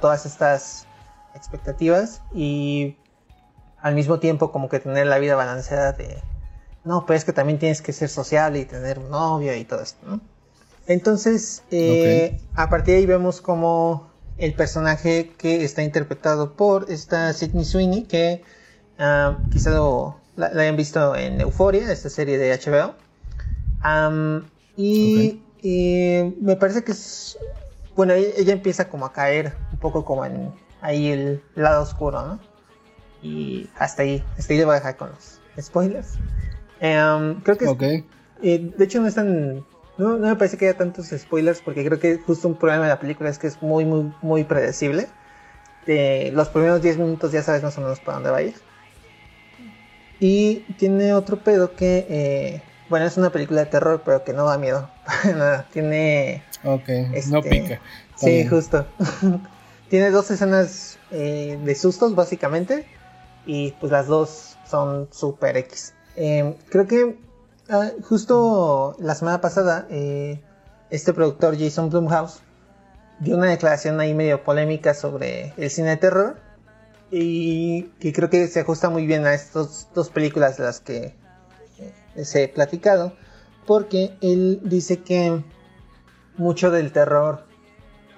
todas 0.00 0.26
estas 0.26 0.86
expectativas 1.34 2.20
y 2.34 2.96
al 3.80 3.94
mismo 3.94 4.20
tiempo 4.20 4.52
como 4.52 4.68
que 4.68 4.80
tener 4.80 5.06
la 5.06 5.18
vida 5.18 5.34
balanceada 5.34 5.92
de, 5.92 6.22
no, 6.84 7.06
pues 7.06 7.20
es 7.20 7.24
que 7.24 7.32
también 7.32 7.58
tienes 7.58 7.80
que 7.80 7.94
ser 7.94 8.10
sociable 8.10 8.60
y 8.60 8.64
tener 8.66 8.98
un 8.98 9.10
novio 9.10 9.56
y 9.56 9.64
todo 9.64 9.80
esto, 9.80 10.06
¿no? 10.06 10.20
Entonces, 10.86 11.62
eh, 11.70 12.38
a 12.54 12.68
partir 12.68 12.94
de 12.94 13.00
ahí 13.00 13.06
vemos 13.06 13.40
como 13.40 14.10
el 14.36 14.52
personaje 14.54 15.32
que 15.38 15.64
está 15.64 15.82
interpretado 15.82 16.52
por 16.52 16.90
esta 16.90 17.32
Sidney 17.32 17.64
Sweeney, 17.64 18.02
que 18.02 18.42
uh, 18.98 19.48
quizá 19.50 19.70
la, 20.36 20.46
hayan 20.46 20.76
visto 20.76 21.16
en 21.16 21.40
Euphoria, 21.40 21.90
esta 21.90 22.10
serie 22.10 22.36
de 22.36 22.52
HBO. 22.58 22.94
Y 24.76 25.40
y 25.64 26.34
me 26.42 26.56
parece 26.56 26.84
que 26.84 26.92
es. 26.92 27.38
Bueno, 27.96 28.12
e-, 28.12 28.34
ella 28.36 28.52
empieza 28.52 28.90
como 28.90 29.06
a 29.06 29.12
caer 29.14 29.54
un 29.72 29.78
poco 29.78 30.04
como 30.04 30.26
en 30.26 30.52
ahí 30.82 31.08
el 31.10 31.42
lado 31.54 31.82
oscuro, 31.82 32.22
¿no? 32.22 32.40
Y 33.22 33.70
hasta 33.78 34.02
ahí, 34.02 34.22
hasta 34.38 34.52
ahí 34.52 34.58
le 34.58 34.66
voy 34.66 34.72
a 34.72 34.76
dejar 34.76 34.98
con 34.98 35.08
los 35.10 35.40
spoilers. 35.58 36.18
Em, 36.80 37.40
creo 37.40 37.56
que. 37.56 37.66
Ok. 37.66 37.80
de 38.42 38.84
hecho, 38.84 39.00
no 39.00 39.06
están. 39.06 39.64
No, 39.96 40.18
no, 40.18 40.28
me 40.28 40.36
parece 40.36 40.58
que 40.58 40.68
haya 40.68 40.76
tantos 40.76 41.06
spoilers 41.16 41.62
porque 41.62 41.82
creo 41.82 41.98
que 41.98 42.18
justo 42.18 42.46
un 42.46 42.56
problema 42.56 42.82
de 42.82 42.90
la 42.90 43.00
película 43.00 43.30
es 43.30 43.38
que 43.38 43.46
es 43.46 43.62
muy, 43.62 43.86
muy, 43.86 44.12
muy 44.20 44.44
predecible. 44.44 45.08
De 45.86 46.30
los 46.34 46.48
primeros 46.48 46.82
10 46.82 46.98
minutos 46.98 47.32
ya 47.32 47.42
sabes 47.42 47.62
más 47.62 47.78
o 47.78 47.80
menos 47.80 48.00
para 48.00 48.16
dónde 48.16 48.30
va 48.30 48.36
a 48.38 48.42
ir. 48.42 48.54
Y 50.20 50.56
tiene 50.76 51.14
otro 51.14 51.38
pedo 51.38 51.74
que. 51.74 52.06
Eh, 52.10 52.62
bueno, 52.88 53.06
es 53.06 53.16
una 53.16 53.30
película 53.30 53.60
de 53.60 53.66
terror, 53.66 54.02
pero 54.04 54.24
que 54.24 54.32
no 54.32 54.44
da 54.44 54.58
miedo. 54.58 54.90
nada. 55.24 55.66
Tiene. 55.72 56.42
Ok, 56.64 56.88
no 57.28 57.38
este, 57.38 57.42
pica. 57.42 57.80
sí, 58.16 58.46
justo. 58.46 58.86
Tiene 59.88 60.10
dos 60.10 60.30
escenas 60.30 60.98
eh, 61.10 61.58
de 61.62 61.74
sustos, 61.74 62.14
básicamente. 62.14 62.86
Y 63.46 63.72
pues 63.72 63.92
las 63.92 64.06
dos 64.06 64.56
son 64.66 65.08
super 65.12 65.56
X. 65.56 65.94
Em, 66.16 66.54
creo 66.70 66.86
que 66.86 67.18
ah, 67.68 67.90
justo 68.02 68.96
la 68.98 69.14
semana 69.14 69.40
pasada, 69.40 69.86
eh, 69.90 70.40
este 70.90 71.12
productor 71.12 71.58
Jason 71.58 71.90
Blumhouse 71.90 72.40
dio 73.20 73.36
una 73.36 73.46
declaración 73.46 74.00
ahí 74.00 74.14
medio 74.14 74.42
polémica 74.44 74.94
sobre 74.94 75.52
el 75.56 75.70
cine 75.70 75.90
de 75.90 75.96
terror. 75.96 76.36
Y 77.10 77.84
que 78.00 78.12
creo 78.12 78.28
que 78.30 78.48
se 78.48 78.60
ajusta 78.60 78.90
muy 78.90 79.06
bien 79.06 79.26
a 79.26 79.34
estas 79.34 79.88
dos 79.94 80.10
películas 80.10 80.56
de 80.56 80.64
las 80.64 80.80
que 80.80 81.14
se 82.22 82.44
he 82.44 82.48
platicado, 82.48 83.14
porque 83.66 84.16
él 84.20 84.60
dice 84.62 85.00
que 85.02 85.42
mucho 86.36 86.70
del 86.70 86.92
terror 86.92 87.46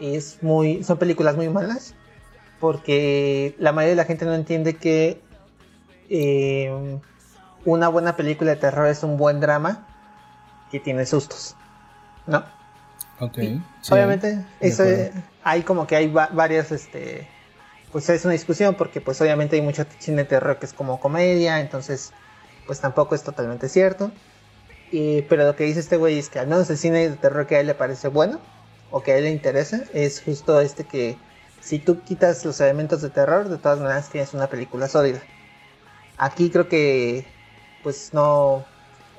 es 0.00 0.42
muy, 0.42 0.82
son 0.84 0.98
películas 0.98 1.36
muy 1.36 1.48
malas, 1.48 1.94
porque 2.60 3.54
la 3.58 3.72
mayoría 3.72 3.90
de 3.90 3.96
la 3.96 4.04
gente 4.04 4.24
no 4.24 4.34
entiende 4.34 4.76
que 4.76 5.20
eh, 6.08 6.98
una 7.64 7.88
buena 7.88 8.16
película 8.16 8.50
de 8.50 8.56
terror 8.56 8.86
es 8.86 9.02
un 9.02 9.16
buen 9.16 9.40
drama 9.40 9.86
que 10.70 10.80
tiene 10.80 11.06
sustos, 11.06 11.56
¿no? 12.26 12.44
Ok. 13.18 13.38
obviamente, 13.90 14.44
eso 14.60 14.84
hay 15.42 15.62
como 15.62 15.86
que 15.86 15.96
hay 15.96 16.08
varias, 16.08 16.70
este, 16.70 17.26
pues 17.92 18.08
es 18.10 18.24
una 18.24 18.32
discusión 18.32 18.74
porque 18.74 19.00
pues 19.00 19.20
obviamente 19.20 19.56
hay 19.56 19.62
mucho 19.62 19.86
cine 19.98 20.18
de 20.18 20.24
terror 20.24 20.58
que 20.58 20.66
es 20.66 20.74
como 20.74 21.00
comedia, 21.00 21.60
entonces 21.60 22.12
pues 22.66 22.80
tampoco 22.80 23.14
es 23.14 23.22
totalmente 23.22 23.68
cierto. 23.68 24.10
Y, 24.92 25.22
pero 25.22 25.44
lo 25.44 25.56
que 25.56 25.64
dice 25.64 25.80
este 25.80 25.96
güey 25.96 26.18
es 26.18 26.28
que 26.28 26.38
al 26.38 26.46
menos 26.46 26.70
el 26.70 26.78
cine 26.78 27.08
de 27.08 27.16
terror 27.16 27.46
que 27.46 27.56
a 27.56 27.60
él 27.60 27.66
le 27.66 27.74
parece 27.74 28.08
bueno 28.08 28.40
o 28.90 29.02
que 29.02 29.12
a 29.12 29.16
él 29.18 29.24
le 29.24 29.30
interesa 29.30 29.82
es 29.92 30.22
justo 30.22 30.60
este 30.60 30.84
que 30.84 31.18
si 31.60 31.78
tú 31.80 32.00
quitas 32.02 32.44
los 32.44 32.60
elementos 32.60 33.02
de 33.02 33.10
terror, 33.10 33.48
de 33.48 33.58
todas 33.58 33.80
maneras 33.80 34.08
tienes 34.10 34.34
una 34.34 34.46
película 34.46 34.86
sólida. 34.86 35.20
Aquí 36.18 36.50
creo 36.50 36.68
que 36.68 37.26
pues 37.82 38.14
no, 38.14 38.64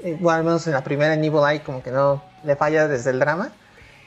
eh, 0.03 0.17
bueno, 0.19 0.37
al 0.37 0.43
menos 0.43 0.67
en 0.67 0.73
la 0.73 0.83
primera 0.83 1.13
en 1.13 1.23
Evil 1.23 1.41
Eye 1.47 1.63
como 1.63 1.83
que 1.83 1.91
no 1.91 2.23
le 2.43 2.55
falla 2.55 2.87
desde 2.87 3.11
el 3.11 3.19
drama. 3.19 3.51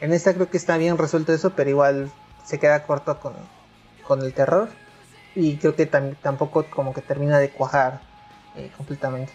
En 0.01 0.13
esta 0.13 0.33
creo 0.35 0.51
que 0.51 0.57
está 0.57 0.79
bien 0.79 0.97
resuelto 0.97 1.33
eso, 1.33 1.51
pero 1.51 1.69
igual 1.71 2.11
se 2.45 2.59
queda 2.59 2.85
corto 2.85 3.21
con, 3.21 3.35
con 4.07 4.23
el 4.23 4.33
terror. 4.33 4.69
Y 5.35 5.59
creo 5.59 5.77
que 5.77 5.87
tampoco 5.87 6.67
como 6.71 6.93
que 6.93 7.03
termina 7.03 7.39
de 7.39 7.51
cuajar 7.51 8.01
eh, 8.57 8.71
completamente. 8.77 9.33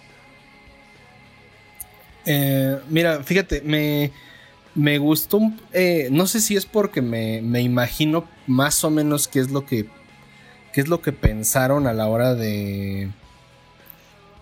Eh, 2.25 2.79
mira, 2.89 3.24
fíjate, 3.24 3.62
me, 3.62 4.12
me 4.74 4.98
gustó, 4.98 5.39
eh, 5.74 6.10
no 6.12 6.27
sé 6.27 6.41
si 6.41 6.55
es 6.55 6.65
porque 6.65 7.01
me, 7.01 7.39
imagino 7.62 8.27
más 8.48 8.84
o 8.84 8.89
menos 8.89 9.27
qué 9.27 9.39
es 9.39 9.51
lo 9.51 9.65
que 9.65 9.88
qué 10.74 10.81
es 10.81 10.89
lo 10.89 11.01
que 11.01 11.13
pensaron 11.13 11.88
a 11.88 11.93
la 11.93 12.07
hora 12.07 12.36
de, 12.36 13.10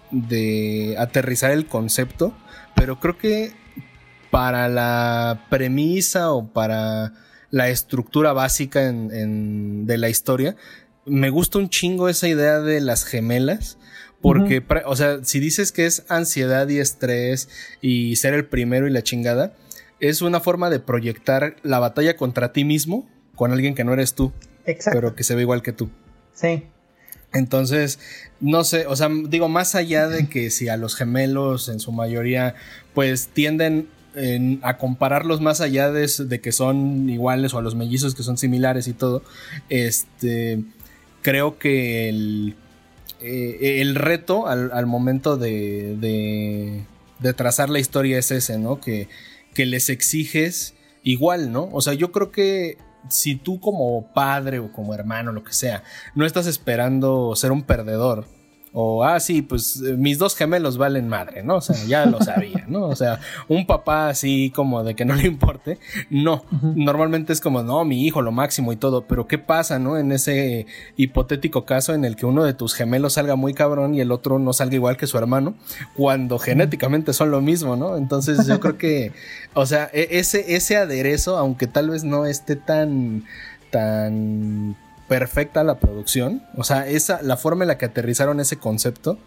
de 0.09 0.95
aterrizar 0.97 1.51
el 1.51 1.67
concepto, 1.67 2.33
pero 2.75 2.99
creo 2.99 3.19
que 3.19 3.53
para 4.31 4.67
la 4.67 5.45
premisa 5.51 6.31
o 6.31 6.47
para 6.47 7.13
la 7.51 7.69
estructura 7.69 8.33
básica 8.33 8.91
de 8.91 9.97
la 9.99 10.09
historia, 10.09 10.55
me 11.05 11.29
gusta 11.29 11.59
un 11.59 11.69
chingo 11.69 12.09
esa 12.09 12.27
idea 12.27 12.59
de 12.59 12.81
las 12.81 13.05
gemelas. 13.05 13.77
Porque, 14.23 14.63
o 14.85 14.95
sea, 14.95 15.19
si 15.23 15.41
dices 15.41 15.73
que 15.73 15.85
es 15.85 16.05
ansiedad 16.07 16.69
y 16.69 16.79
estrés 16.79 17.49
y 17.81 18.15
ser 18.15 18.33
el 18.33 18.45
primero 18.45 18.87
y 18.87 18.89
la 18.89 19.03
chingada, 19.03 19.53
es 19.99 20.21
una 20.21 20.39
forma 20.39 20.69
de 20.69 20.79
proyectar 20.79 21.57
la 21.61 21.79
batalla 21.79 22.15
contra 22.15 22.53
ti 22.53 22.63
mismo 22.63 23.07
con 23.35 23.51
alguien 23.51 23.75
que 23.75 23.83
no 23.83 23.91
eres 23.91 24.13
tú. 24.13 24.31
Exacto. 24.65 24.97
Pero 24.97 25.15
que 25.15 25.25
se 25.25 25.35
ve 25.35 25.41
igual 25.41 25.61
que 25.61 25.73
tú. 25.73 25.89
Sí. 26.33 26.63
Entonces, 27.33 27.99
no 28.39 28.63
sé, 28.63 28.87
o 28.87 28.95
sea, 28.95 29.09
digo, 29.27 29.49
más 29.49 29.75
allá 29.75 30.07
de 30.07 30.29
que 30.29 30.51
si 30.51 30.69
a 30.69 30.77
los 30.77 30.95
gemelos 30.95 31.67
en 31.67 31.81
su 31.81 31.91
mayoría, 31.91 32.55
pues 32.93 33.27
tienden 33.27 33.89
a 34.61 34.77
compararlos 34.77 35.41
más 35.41 35.59
allá 35.59 35.91
de, 35.91 36.07
de, 36.07 36.39
que 36.39 36.51
son 36.53 37.09
iguales 37.09 37.53
o 37.53 37.57
a 37.57 37.61
los 37.61 37.75
mellizos 37.75 38.15
que 38.15 38.23
son 38.23 38.37
similares 38.37 38.87
y 38.87 38.93
todo, 38.93 39.21
este, 39.69 40.63
creo 41.23 41.57
que 41.57 42.09
el, 42.09 42.55
eh, 43.23 43.81
el 43.81 43.95
reto 43.95 44.47
al, 44.47 44.85
momento 44.85 45.37
de, 45.37 45.95
de, 47.19 47.33
trazar 47.33 47.69
la 47.69 47.79
historia 47.79 48.19
es 48.19 48.31
ese, 48.31 48.59
¿no? 48.59 48.79
Que, 48.79 49.07
que 49.53 49.65
les 49.65 49.89
exiges 49.89 50.73
igual, 51.03 51.51
¿no? 51.51 51.69
O 51.71 51.81
sea, 51.81 51.93
yo 51.93 52.11
creo 52.11 52.31
que 52.31 52.77
si 53.09 53.35
tú 53.35 53.59
como 53.59 54.13
padre 54.13 54.59
o 54.59 54.71
como 54.71 54.93
hermano, 54.93 55.31
lo 55.31 55.43
que 55.43 55.53
sea, 55.53 55.83
no 56.15 56.25
estás 56.25 56.47
esperando 56.47 57.35
ser 57.35 57.51
un 57.51 57.63
perdedor, 57.63 58.25
o, 58.75 59.03
ah, 59.03 59.19
sí, 59.19 59.43
pues 59.43 59.81
eh, 59.85 59.93
mis 59.93 60.17
dos 60.17 60.35
gemelos 60.35 60.77
valen 60.77 61.07
madre, 61.07 61.43
¿no? 61.43 61.57
O 61.57 61.61
sea, 61.61 61.75
ya 61.85 62.07
lo 62.07 62.19
sabía, 62.21 62.65
¿no? 62.67 62.87
O 62.87 62.95
sea, 62.95 63.19
un 63.47 63.67
papá 63.67 64.09
así 64.09 64.51
como 64.55 64.83
de 64.83 64.95
que 64.95 65.05
no 65.05 65.13
le 65.13 65.27
importe, 65.27 65.77
no. 66.09 66.43
Normalmente 66.75 67.33
es 67.33 67.39
como, 67.39 67.61
no, 67.61 67.85
mi 67.85 68.03
hijo, 68.05 68.23
lo 68.23 68.31
máximo 68.31 68.73
y 68.73 68.75
todo, 68.75 69.05
pero 69.05 69.27
¿qué 69.27 69.37
pasa, 69.37 69.77
no? 69.77 69.99
En 69.99 70.11
ese 70.11 70.65
hipotético 70.97 71.65
caso 71.65 71.93
en 71.93 72.03
el 72.03 72.15
que 72.15 72.25
uno 72.25 72.43
de 72.43 72.55
tus 72.55 72.73
gemelos 72.73 73.13
salga 73.13 73.35
muy 73.35 73.53
cabrón 73.53 73.93
y 73.93 74.01
el 74.01 74.11
otro 74.11 74.39
no 74.39 74.53
salga 74.53 74.73
igual 74.73 74.97
que 74.97 75.05
su 75.05 75.19
hermano, 75.19 75.53
cuando 75.93 76.39
genéticamente 76.39 77.13
son 77.13 77.29
lo 77.29 77.41
mismo, 77.41 77.75
¿no? 77.75 77.95
Entonces 77.95 78.47
yo 78.47 78.59
creo 78.59 78.79
que, 78.79 79.11
o 79.53 79.67
sea, 79.67 79.91
e-, 79.93 80.07
ese, 80.17 80.55
ese 80.55 80.77
aderezo, 80.77 81.37
aunque 81.37 81.67
tal 81.67 81.91
vez 81.91 82.03
no 82.03 82.25
esté 82.25 82.55
tan, 82.55 83.23
tan 83.69 84.75
perfecta 85.07 85.63
la 85.63 85.79
producción. 85.79 86.43
O 86.55 86.63
sea, 86.63 86.87
esa, 86.87 87.21
la 87.21 87.37
forma 87.37 87.63
en 87.63 87.69
la 87.69 87.77
que 87.77 87.85
aterrizaron 87.85 88.39
ese 88.39 88.57
concepto 88.57 89.17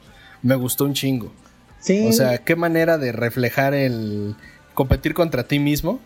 me 0.43 0.55
gustó 0.55 0.85
un 0.85 0.95
chingo. 0.95 1.33
Sí. 1.81 2.07
O 2.09 2.13
sea, 2.13 2.39
qué 2.39 2.57
manera 2.57 2.99
de 2.99 3.13
reflejar 3.13 3.75
el 3.75 4.35
competir 4.75 5.15
contra 5.15 5.45
ti 5.45 5.59
mismo 5.59 6.01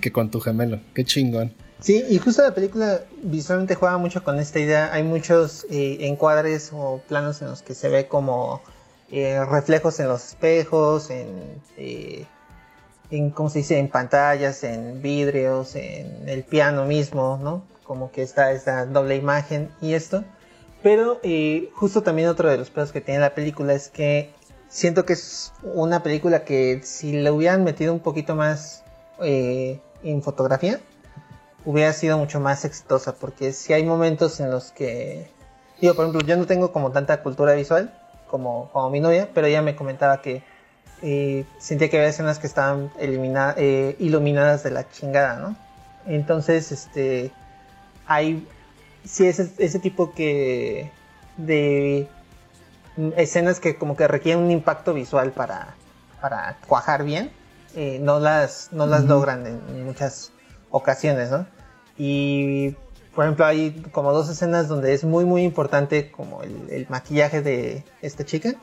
que 0.00 0.10
con 0.10 0.30
tu 0.30 0.40
gemelo. 0.40 0.80
Qué 0.94 1.04
chingón. 1.04 1.54
Sí, 1.80 2.04
y 2.08 2.18
justo 2.18 2.42
la 2.42 2.54
película 2.54 3.00
visualmente 3.22 3.74
juega 3.74 3.96
mucho 3.96 4.22
con 4.22 4.38
esta 4.38 4.58
idea. 4.58 4.92
Hay 4.92 5.02
muchos 5.02 5.66
eh, 5.70 5.98
encuadres 6.00 6.70
o 6.72 7.00
planos 7.08 7.40
en 7.40 7.48
los 7.48 7.62
que 7.62 7.74
se 7.74 7.88
ve 7.88 8.06
como 8.06 8.60
eh, 9.10 9.42
reflejos 9.44 9.98
en 10.00 10.08
los 10.08 10.28
espejos, 10.28 11.10
en, 11.10 11.60
eh, 11.78 12.26
en, 13.10 13.30
¿cómo 13.30 13.48
se 13.48 13.60
dice? 13.60 13.78
En 13.78 13.88
pantallas, 13.88 14.62
en 14.62 15.00
vidrios, 15.00 15.74
en 15.74 16.28
el 16.28 16.42
piano 16.44 16.84
mismo, 16.84 17.38
¿no? 17.42 17.64
Como 17.90 18.12
que 18.12 18.22
está 18.22 18.52
esta 18.52 18.86
doble 18.86 19.16
imagen 19.16 19.68
y 19.80 19.94
esto. 19.94 20.22
Pero 20.80 21.18
eh, 21.24 21.70
justo 21.74 22.04
también 22.04 22.28
otro 22.28 22.48
de 22.48 22.56
los 22.56 22.70
pedos 22.70 22.92
que 22.92 23.00
tiene 23.00 23.18
la 23.18 23.34
película 23.34 23.72
es 23.72 23.88
que 23.88 24.30
siento 24.68 25.04
que 25.04 25.14
es 25.14 25.52
una 25.64 26.00
película 26.04 26.44
que 26.44 26.82
si 26.84 27.10
le 27.10 27.32
hubieran 27.32 27.64
metido 27.64 27.92
un 27.92 27.98
poquito 27.98 28.36
más 28.36 28.84
eh, 29.20 29.80
en 30.04 30.22
fotografía, 30.22 30.78
hubiera 31.64 31.92
sido 31.92 32.16
mucho 32.16 32.38
más 32.38 32.64
exitosa. 32.64 33.16
Porque 33.16 33.52
si 33.52 33.72
hay 33.72 33.82
momentos 33.82 34.38
en 34.38 34.52
los 34.52 34.70
que, 34.70 35.28
digo, 35.80 35.94
por 35.94 36.04
ejemplo, 36.04 36.24
yo 36.24 36.36
no 36.36 36.46
tengo 36.46 36.70
como 36.70 36.92
tanta 36.92 37.24
cultura 37.24 37.54
visual 37.54 37.92
como, 38.28 38.70
como 38.70 38.88
mi 38.90 39.00
novia, 39.00 39.28
pero 39.34 39.48
ella 39.48 39.62
me 39.62 39.74
comentaba 39.74 40.22
que 40.22 40.44
eh, 41.02 41.44
sentía 41.58 41.90
que 41.90 41.96
había 41.96 42.10
escenas 42.10 42.38
que 42.38 42.46
estaban 42.46 42.92
iluminadas 43.00 44.62
de 44.62 44.70
la 44.70 44.88
chingada, 44.88 45.40
¿no? 45.40 45.56
Entonces, 46.06 46.70
este, 46.70 47.32
hay 48.10 48.44
sí 49.04 49.28
ese, 49.28 49.52
ese 49.58 49.78
tipo 49.78 50.12
que 50.12 50.90
de 51.36 52.08
escenas 53.16 53.60
que 53.60 53.76
como 53.76 53.96
que 53.96 54.08
requieren 54.08 54.42
un 54.42 54.50
impacto 54.50 54.92
visual 54.92 55.30
para, 55.30 55.76
para 56.20 56.58
cuajar 56.66 57.04
bien, 57.04 57.30
eh, 57.76 58.00
no 58.02 58.18
las, 58.18 58.72
no 58.72 58.86
las 58.86 59.04
logran 59.04 59.46
en, 59.46 59.84
muchas 59.84 60.32
ocasiones, 60.70 61.30
¿no? 61.30 61.46
Y 61.96 62.74
por 63.14 63.24
ejemplo 63.24 63.46
hay 63.46 63.80
como 63.92 64.12
dos 64.12 64.28
escenas 64.28 64.66
donde 64.66 64.92
es 64.92 65.04
muy 65.04 65.24
muy 65.24 65.44
importante 65.44 66.10
como 66.10 66.42
el, 66.42 66.86
maquillaje 66.88 67.42
de 67.42 67.84
esta 68.02 68.24
chica 68.24 68.56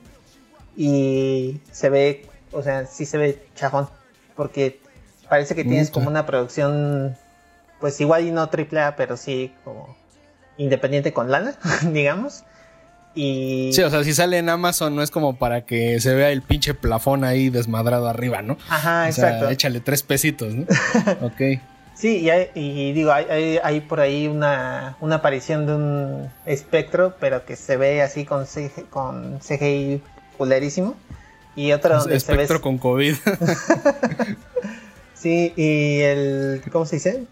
y 0.75 1.61
se 1.71 1.89
ve, 1.89 2.29
o 2.51 2.61
sea, 2.61 2.85
sí 2.85 3.05
se 3.05 3.17
ve 3.17 3.47
chafón, 3.55 3.87
porque 4.35 4.81
parece 5.29 5.55
que 5.55 5.63
tienes 5.63 5.89
como 5.89 6.09
una 6.09 6.25
producción 6.25 7.15
pues 7.79 7.99
igual 8.01 8.27
y 8.27 8.31
no 8.31 8.49
triple 8.49 8.81
A, 8.81 8.95
pero 8.95 9.17
sí 9.17 9.53
como 9.63 9.95
independiente 10.57 11.13
con 11.13 11.31
lana, 11.31 11.55
digamos. 11.91 12.43
Y... 13.15 13.71
Sí, 13.73 13.81
o 13.81 13.89
sea, 13.89 14.03
si 14.03 14.13
sale 14.13 14.37
en 14.37 14.47
Amazon 14.49 14.95
no 14.95 15.01
es 15.01 15.09
como 15.09 15.37
para 15.37 15.65
que 15.65 15.99
se 15.99 16.13
vea 16.13 16.29
el 16.29 16.43
pinche 16.43 16.75
plafón 16.75 17.23
ahí 17.23 17.49
desmadrado 17.49 18.07
arriba, 18.07 18.43
¿no? 18.43 18.57
Ajá, 18.69 19.07
exacto. 19.07 19.49
échale 19.49 19.79
tres 19.79 20.03
pesitos, 20.03 20.53
¿no? 20.53 20.65
ok. 21.21 21.59
Sí, 21.95 22.29
y, 22.53 22.59
y 22.59 22.93
digo, 22.93 23.11
hay, 23.11 23.59
hay, 23.63 23.81
por 23.81 23.99
ahí 24.01 24.27
una, 24.27 24.97
una, 24.99 25.15
aparición 25.15 25.65
de 25.65 25.73
un 25.73 26.29
espectro, 26.45 27.15
pero 27.19 27.43
que 27.43 27.55
se 27.55 27.75
ve 27.75 28.03
así 28.03 28.23
con, 28.23 28.45
CGI, 28.45 28.83
con 28.91 29.39
CGI 29.39 30.03
culerísimo. 30.37 30.95
Y 31.55 31.71
otra 31.71 31.97
donde 31.97 32.15
espectro 32.15 32.45
se 32.45 32.53
ve... 32.53 32.59
con 32.61 32.77
COVID. 32.77 33.15
sí, 35.15 35.53
y 35.55 36.01
el... 36.01 36.61
¿Cómo 36.71 36.85
se 36.85 36.97
dice? 36.97 37.25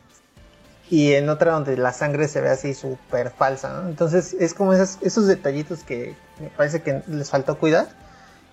Y 0.89 1.13
en 1.13 1.29
otra 1.29 1.53
donde 1.53 1.77
la 1.77 1.93
sangre 1.93 2.27
se 2.27 2.41
ve 2.41 2.49
así 2.49 2.73
súper 2.73 3.31
falsa, 3.31 3.73
¿no? 3.73 3.89
Entonces 3.89 4.35
es 4.39 4.53
como 4.53 4.73
esos 4.73 5.27
detallitos 5.27 5.83
que 5.83 6.15
me 6.39 6.49
parece 6.49 6.81
que 6.81 7.01
les 7.07 7.29
faltó 7.29 7.57
cuidar 7.57 7.87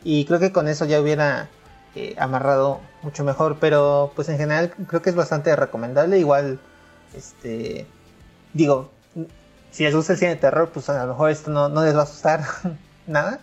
y 0.03 0.25
creo 0.25 0.41
que 0.41 0.53
con 0.53 0.69
eso 0.69 0.85
ya 0.85 1.01
hubiera 1.01 1.49
eh, 1.95 2.15
amarrado 2.19 2.81
mucho 3.03 3.25
mejor, 3.25 3.59
pero 3.61 4.13
pues 4.17 4.29
en 4.29 4.39
general 4.39 4.73
creo 4.89 5.03
que 5.03 5.11
es 5.11 5.17
bastante 5.17 5.55
recomendable, 5.57 6.19
igual, 6.19 6.59
este, 7.15 7.87
digo, 8.55 8.91
si 9.71 9.85
les 9.85 9.95
gusta 9.95 10.15
el 10.15 10.19
cine 10.19 10.31
de 10.33 10.41
terror, 10.41 10.71
pues 10.73 10.89
a 10.89 11.05
lo 11.05 11.13
mejor 11.13 11.31
esto 11.31 11.51
no, 11.51 11.69
les 11.85 11.95
va 11.95 12.01
a 12.01 12.05
asustar 12.05 12.45
nada, 13.07 13.41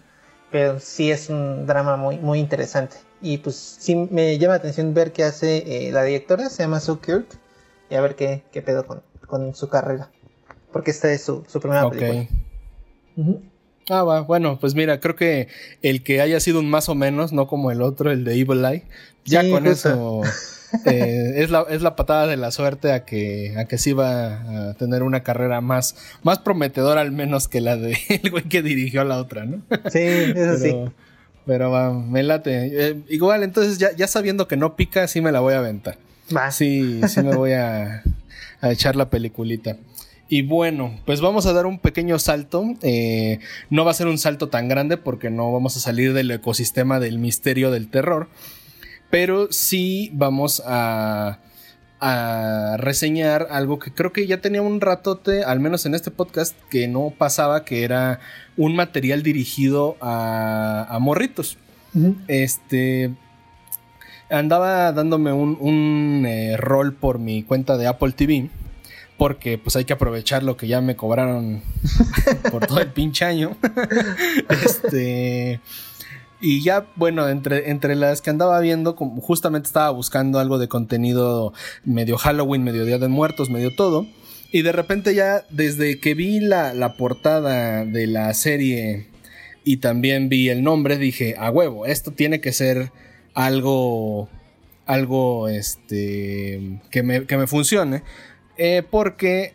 pero 0.51 0.79
sí 0.79 1.11
es 1.11 1.29
un 1.29 1.67
drama 1.67 1.95
muy, 1.95 2.17
muy 2.17 2.39
interesante. 2.39 2.97
Y 3.21 3.39
pues 3.39 3.55
sí 3.55 3.95
me 3.95 4.37
llama 4.37 4.53
la 4.53 4.59
atención 4.59 4.93
ver 4.93 5.11
qué 5.11 5.25
hace 5.25 5.87
eh, 5.87 5.91
la 5.91 6.03
directora, 6.03 6.49
se 6.49 6.63
llama 6.63 6.79
Sue 6.79 6.99
Kirk 6.99 7.27
y 7.89 7.95
a 7.95 8.01
ver 8.01 8.15
qué, 8.15 8.43
qué 8.51 8.61
pedo 8.61 8.85
con, 9.27 9.55
su 9.55 9.69
carrera. 9.69 10.11
Porque 10.71 10.91
esta 10.91 11.11
es 11.11 11.23
su, 11.23 11.43
primera 11.59 11.89
película. 11.89 12.27
Ah, 13.89 14.03
va, 14.03 14.21
bueno, 14.21 14.59
pues 14.59 14.75
mira, 14.75 14.99
creo 14.99 15.15
que 15.15 15.47
el 15.81 16.03
que 16.03 16.21
haya 16.21 16.39
sido 16.39 16.59
un 16.59 16.69
más 16.69 16.89
o 16.89 16.95
menos, 16.95 17.33
no 17.33 17.47
como 17.47 17.71
el 17.71 17.81
otro, 17.81 18.11
el 18.11 18.23
de 18.23 18.35
Evil 18.35 18.63
Eye, 18.63 18.85
ya 19.25 19.49
con 19.49 19.65
eso 19.65 20.21
eh, 20.85 21.33
es, 21.37 21.49
la, 21.49 21.65
es 21.69 21.81
la 21.81 21.95
patada 21.95 22.27
de 22.27 22.37
la 22.37 22.51
suerte 22.51 22.91
a 22.91 23.03
que, 23.03 23.55
a 23.57 23.65
que 23.65 23.77
sí 23.77 23.93
va 23.93 24.69
a 24.69 24.73
tener 24.75 25.01
una 25.01 25.23
carrera 25.23 25.61
más, 25.61 25.95
más 26.21 26.39
prometedora 26.39 27.01
al 27.01 27.11
menos 27.11 27.47
que 27.47 27.61
la 27.61 27.77
de 27.77 27.97
el 28.23 28.29
güey 28.29 28.43
que 28.43 28.61
dirigió 28.61 29.01
a 29.01 29.05
la 29.05 29.17
otra, 29.17 29.45
¿no? 29.45 29.61
Sí, 29.91 29.99
eso 29.99 30.57
sí. 30.57 30.75
Pero 31.45 31.71
va, 31.71 31.91
me 31.91 32.21
late. 32.21 32.89
Eh, 32.89 33.01
igual, 33.09 33.41
entonces 33.41 33.79
ya, 33.79 33.91
ya 33.95 34.07
sabiendo 34.07 34.47
que 34.47 34.55
no 34.57 34.75
pica, 34.75 35.07
sí 35.07 35.19
me 35.19 35.31
la 35.31 35.39
voy 35.39 35.55
a 35.55 35.59
aventar. 35.59 35.97
Sí, 36.51 37.01
sí 37.07 37.21
me 37.21 37.35
voy 37.35 37.53
a, 37.53 38.03
echar 38.61 38.95
la 38.95 39.09
peliculita. 39.09 39.77
Y 40.27 40.43
bueno, 40.43 40.99
pues 41.05 41.21
vamos 41.21 41.45
a 41.45 41.53
dar 41.53 41.65
un 41.65 41.79
pequeño 41.79 42.19
salto. 42.19 42.63
Eh, 42.83 43.39
no 43.69 43.83
va 43.83 43.91
a 43.91 43.95
ser 43.95 44.07
un 44.07 44.17
salto 44.17 44.49
tan 44.49 44.67
grande 44.67 44.97
porque 44.97 45.29
no 45.29 45.51
vamos 45.51 45.75
a 45.75 45.79
salir 45.79 46.13
del 46.13 46.29
ecosistema 46.29 46.99
del 46.99 47.17
misterio 47.17 47.71
del 47.71 47.89
terror. 47.89 48.29
Pero 49.09 49.51
sí 49.51 50.11
vamos 50.13 50.61
a, 50.65 51.39
a 51.99 52.77
reseñar 52.77 53.47
algo 53.49 53.79
que 53.79 53.91
creo 53.91 54.13
que 54.13 54.27
ya 54.27 54.39
tenía 54.39 54.61
un 54.61 54.81
ratote, 54.81 55.43
al 55.43 55.59
menos 55.59 55.85
en 55.85 55.95
este 55.95 56.11
podcast, 56.11 56.55
que 56.69 56.87
no 56.87 57.11
pasaba, 57.17 57.65
que 57.65 57.83
era 57.83 58.19
un 58.55 58.75
material 58.75 59.23
dirigido 59.23 59.97
a, 59.99 60.85
a 60.89 60.99
morritos. 60.99 61.57
Este 62.27 63.11
andaba 64.29 64.91
dándome 64.91 65.33
un, 65.33 66.25
eh, 66.25 66.57
rol 66.57 66.93
por 66.93 67.19
mi 67.19 67.43
cuenta 67.43 67.77
de 67.77 67.87
Apple 67.87 68.11
TV 68.13 68.49
porque 69.17 69.57
pues 69.57 69.75
hay 69.75 69.83
que 69.83 69.93
aprovechar 69.93 70.43
lo 70.43 70.55
que 70.55 70.67
ya 70.67 70.79
me 70.79 70.95
cobraron 70.95 71.61
por 72.51 72.65
todo 72.65 72.79
el 72.79 72.87
pinche 72.87 73.25
año. 73.25 73.57
este. 74.49 75.59
Y 76.41 76.63
ya, 76.63 76.85
bueno, 76.95 77.27
entre, 77.27 77.69
entre 77.69 77.95
las 77.95 78.21
que 78.21 78.29
andaba 78.29 78.57
viendo, 78.61 78.95
justamente 78.95 79.67
estaba 79.67 79.89
buscando 79.89 80.39
algo 80.39 80.57
de 80.57 80.69
contenido 80.69 81.51
medio 81.83 82.17
Halloween, 82.17 82.63
medio 82.63 82.85
Día 82.85 82.97
de 82.97 83.09
Muertos, 83.09 83.49
medio 83.49 83.75
todo. 83.75 84.07
Y 84.53 84.61
de 84.61 84.71
repente 84.71 85.13
ya, 85.13 85.43
desde 85.49 85.99
que 85.99 86.13
vi 86.13 86.39
la, 86.39 86.73
la 86.73 86.93
portada 86.93 87.83
de 87.83 88.07
la 88.07 88.33
serie 88.33 89.07
y 89.65 89.77
también 89.77 90.29
vi 90.29 90.47
el 90.47 90.63
nombre, 90.63 90.97
dije, 90.97 91.35
a 91.37 91.51
huevo, 91.51 91.85
esto 91.85 92.11
tiene 92.11 92.39
que 92.39 92.53
ser 92.53 92.91
algo, 93.33 94.29
algo, 94.85 95.47
este, 95.47 96.79
que 96.89 97.03
me, 97.03 97.25
que 97.25 97.37
me 97.37 97.47
funcione. 97.47 98.03
Eh, 98.57 98.83
porque, 98.89 99.53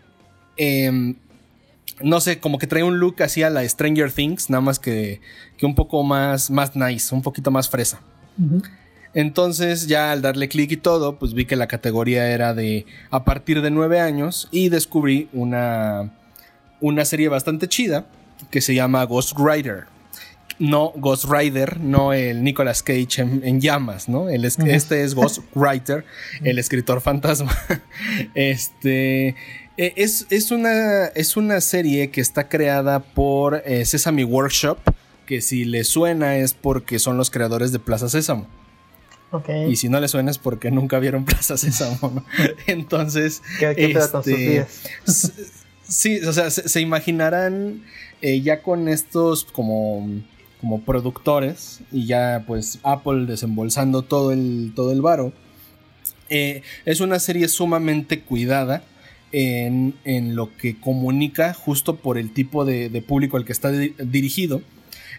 em, 0.56 1.16
no 2.00 2.20
sé, 2.20 2.40
como 2.40 2.58
que 2.58 2.66
trae 2.66 2.82
un 2.82 2.98
look 2.98 3.22
así 3.22 3.42
a 3.42 3.50
la 3.50 3.68
Stranger 3.68 4.10
Things, 4.10 4.50
nada 4.50 4.60
más 4.60 4.78
que, 4.78 5.20
que 5.56 5.66
un 5.66 5.74
poco 5.74 6.02
más, 6.02 6.50
más 6.50 6.74
nice, 6.74 7.14
un 7.14 7.22
poquito 7.22 7.50
más 7.50 7.68
fresa. 7.68 8.00
Entonces 9.14 9.86
ya 9.86 10.10
al 10.10 10.22
darle 10.22 10.48
clic 10.48 10.72
y 10.72 10.76
todo, 10.76 11.18
pues 11.18 11.34
vi 11.34 11.44
que 11.44 11.54
la 11.54 11.68
categoría 11.68 12.30
era 12.30 12.52
de 12.52 12.84
a 13.10 13.24
partir 13.24 13.62
de 13.62 13.70
9 13.70 14.00
años 14.00 14.48
y 14.50 14.70
descubrí 14.70 15.28
una, 15.32 16.12
una 16.80 17.04
serie 17.04 17.28
bastante 17.28 17.68
chida 17.68 18.06
que 18.50 18.60
se 18.60 18.74
llama 18.74 19.04
Ghost 19.04 19.38
Rider 19.38 19.93
no 20.58 20.92
Ghost 20.96 21.24
Rider, 21.28 21.80
no 21.80 22.12
el 22.12 22.42
Nicolas 22.42 22.82
Cage 22.82 23.20
en, 23.20 23.60
llamas, 23.60 24.08
¿no? 24.08 24.28
este 24.28 25.02
es 25.02 25.14
Ghost 25.14 25.40
Writer, 25.54 26.04
el 26.42 26.58
escritor 26.58 27.00
fantasma. 27.00 27.56
este 28.34 29.36
e, 29.76 29.92
es, 29.96 30.50
una, 30.50 31.06
es 31.06 31.36
una 31.36 31.60
serie 31.60 32.10
que 32.10 32.20
está 32.20 32.48
creada 32.48 33.00
por 33.00 33.62
eh, 33.66 33.84
Sesame 33.84 34.24
Workshop, 34.24 34.78
que 35.26 35.40
si 35.40 35.64
le 35.64 35.84
suena 35.84 36.36
es 36.36 36.54
porque 36.54 36.98
son 36.98 37.16
los 37.16 37.30
creadores 37.30 37.72
de 37.72 37.78
Plaza 37.78 38.08
Sésamo. 38.08 38.46
Okay. 39.30 39.68
Y 39.68 39.76
si 39.76 39.88
no 39.88 39.98
le 39.98 40.06
suena 40.06 40.30
es 40.30 40.38
porque 40.38 40.70
nunca 40.70 41.00
vieron 41.00 41.24
Plaza 41.24 41.56
Sésamo, 41.56 42.24
Entonces. 42.66 43.42
¿Qué, 43.58 43.74
qué 43.74 43.92
este, 43.92 44.66
Sí, 45.86 46.18
o 46.20 46.32
sea, 46.32 46.50
se, 46.50 46.80
imaginarán 46.80 47.82
eh, 48.22 48.40
ya 48.40 48.62
con 48.62 48.88
estos 48.88 49.44
como 49.44 50.08
como 50.64 50.80
productores 50.80 51.82
y 51.92 52.06
ya 52.06 52.44
pues 52.46 52.78
Apple 52.84 53.26
desembolsando 53.26 54.00
todo 54.00 54.32
el, 54.32 54.72
todo 54.74 54.92
el 54.92 55.02
varo. 55.02 55.34
Eh, 56.30 56.62
es 56.86 57.00
una 57.00 57.18
serie 57.18 57.48
sumamente 57.48 58.22
cuidada 58.22 58.82
en, 59.30 59.92
lo 60.34 60.56
que 60.56 60.80
comunica 60.80 61.52
justo 61.52 61.96
por 61.96 62.16
el 62.16 62.32
tipo 62.32 62.64
de, 62.64 63.04
público 63.06 63.36
al 63.36 63.44
que 63.44 63.52
está 63.52 63.70
dirigido. 63.72 64.62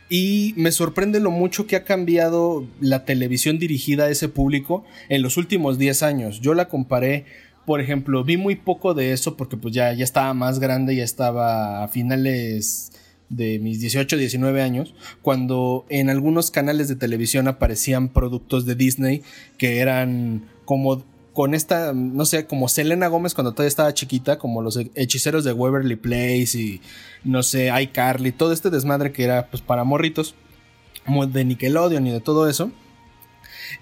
Y 0.09 0.55
me 0.57 0.71
sorprende 0.71 1.19
lo 1.19 1.29
mucho 1.29 1.67
que 1.67 1.75
ha 1.75 1.83
cambiado 1.83 2.65
la 2.79 3.05
televisión 3.05 3.59
dirigida 3.59 4.05
a 4.05 4.09
ese 4.09 4.29
público 4.29 4.83
en 5.09 5.21
los 5.21 5.37
últimos 5.37 5.77
10 5.77 6.01
años. 6.01 6.41
Yo 6.41 6.55
la 6.55 6.69
comparé, 6.69 7.25
por 7.67 7.81
ejemplo, 7.81 8.23
vi 8.23 8.37
muy 8.37 8.55
poco 8.55 8.95
de 8.95 9.11
eso 9.11 9.37
porque 9.37 9.57
pues 9.57 9.75
ya, 9.75 9.93
ya 9.93 10.03
estaba 10.03 10.33
más 10.33 10.57
grande, 10.57 10.95
ya 10.95 11.03
estaba 11.03 11.83
a 11.83 11.87
finales 11.87 12.91
de 13.29 13.59
mis 13.59 13.79
18, 13.79 14.17
19 14.17 14.61
años, 14.61 14.93
cuando 15.21 15.85
en 15.89 16.09
algunos 16.09 16.51
canales 16.51 16.87
de 16.87 16.95
televisión 16.95 17.47
aparecían 17.47 18.09
productos 18.09 18.65
de 18.65 18.75
Disney 18.75 19.23
que 19.57 19.79
eran 19.79 20.45
como 20.65 21.03
con 21.33 21.53
esta, 21.53 21.91
no 21.93 22.25
sé, 22.25 22.45
como 22.45 22.69
Selena 22.69 23.07
Gómez 23.07 23.33
cuando 23.33 23.51
todavía 23.51 23.67
estaba 23.67 23.93
chiquita, 23.93 24.39
como 24.39 24.61
los 24.61 24.79
hechiceros 24.95 25.43
de 25.43 25.51
Waverly 25.51 25.97
Place 25.97 26.57
y 26.57 26.81
no 27.25 27.43
sé, 27.43 27.69
iCarly, 27.81 28.31
todo 28.31 28.53
este 28.53 28.69
desmadre 28.69 29.11
que 29.11 29.25
era 29.25 29.49
pues 29.49 29.61
para 29.61 29.83
morritos, 29.83 30.35
de 31.27 31.45
Nickelodeon 31.45 32.07
y 32.07 32.11
de 32.11 32.21
todo 32.21 32.49
eso. 32.49 32.71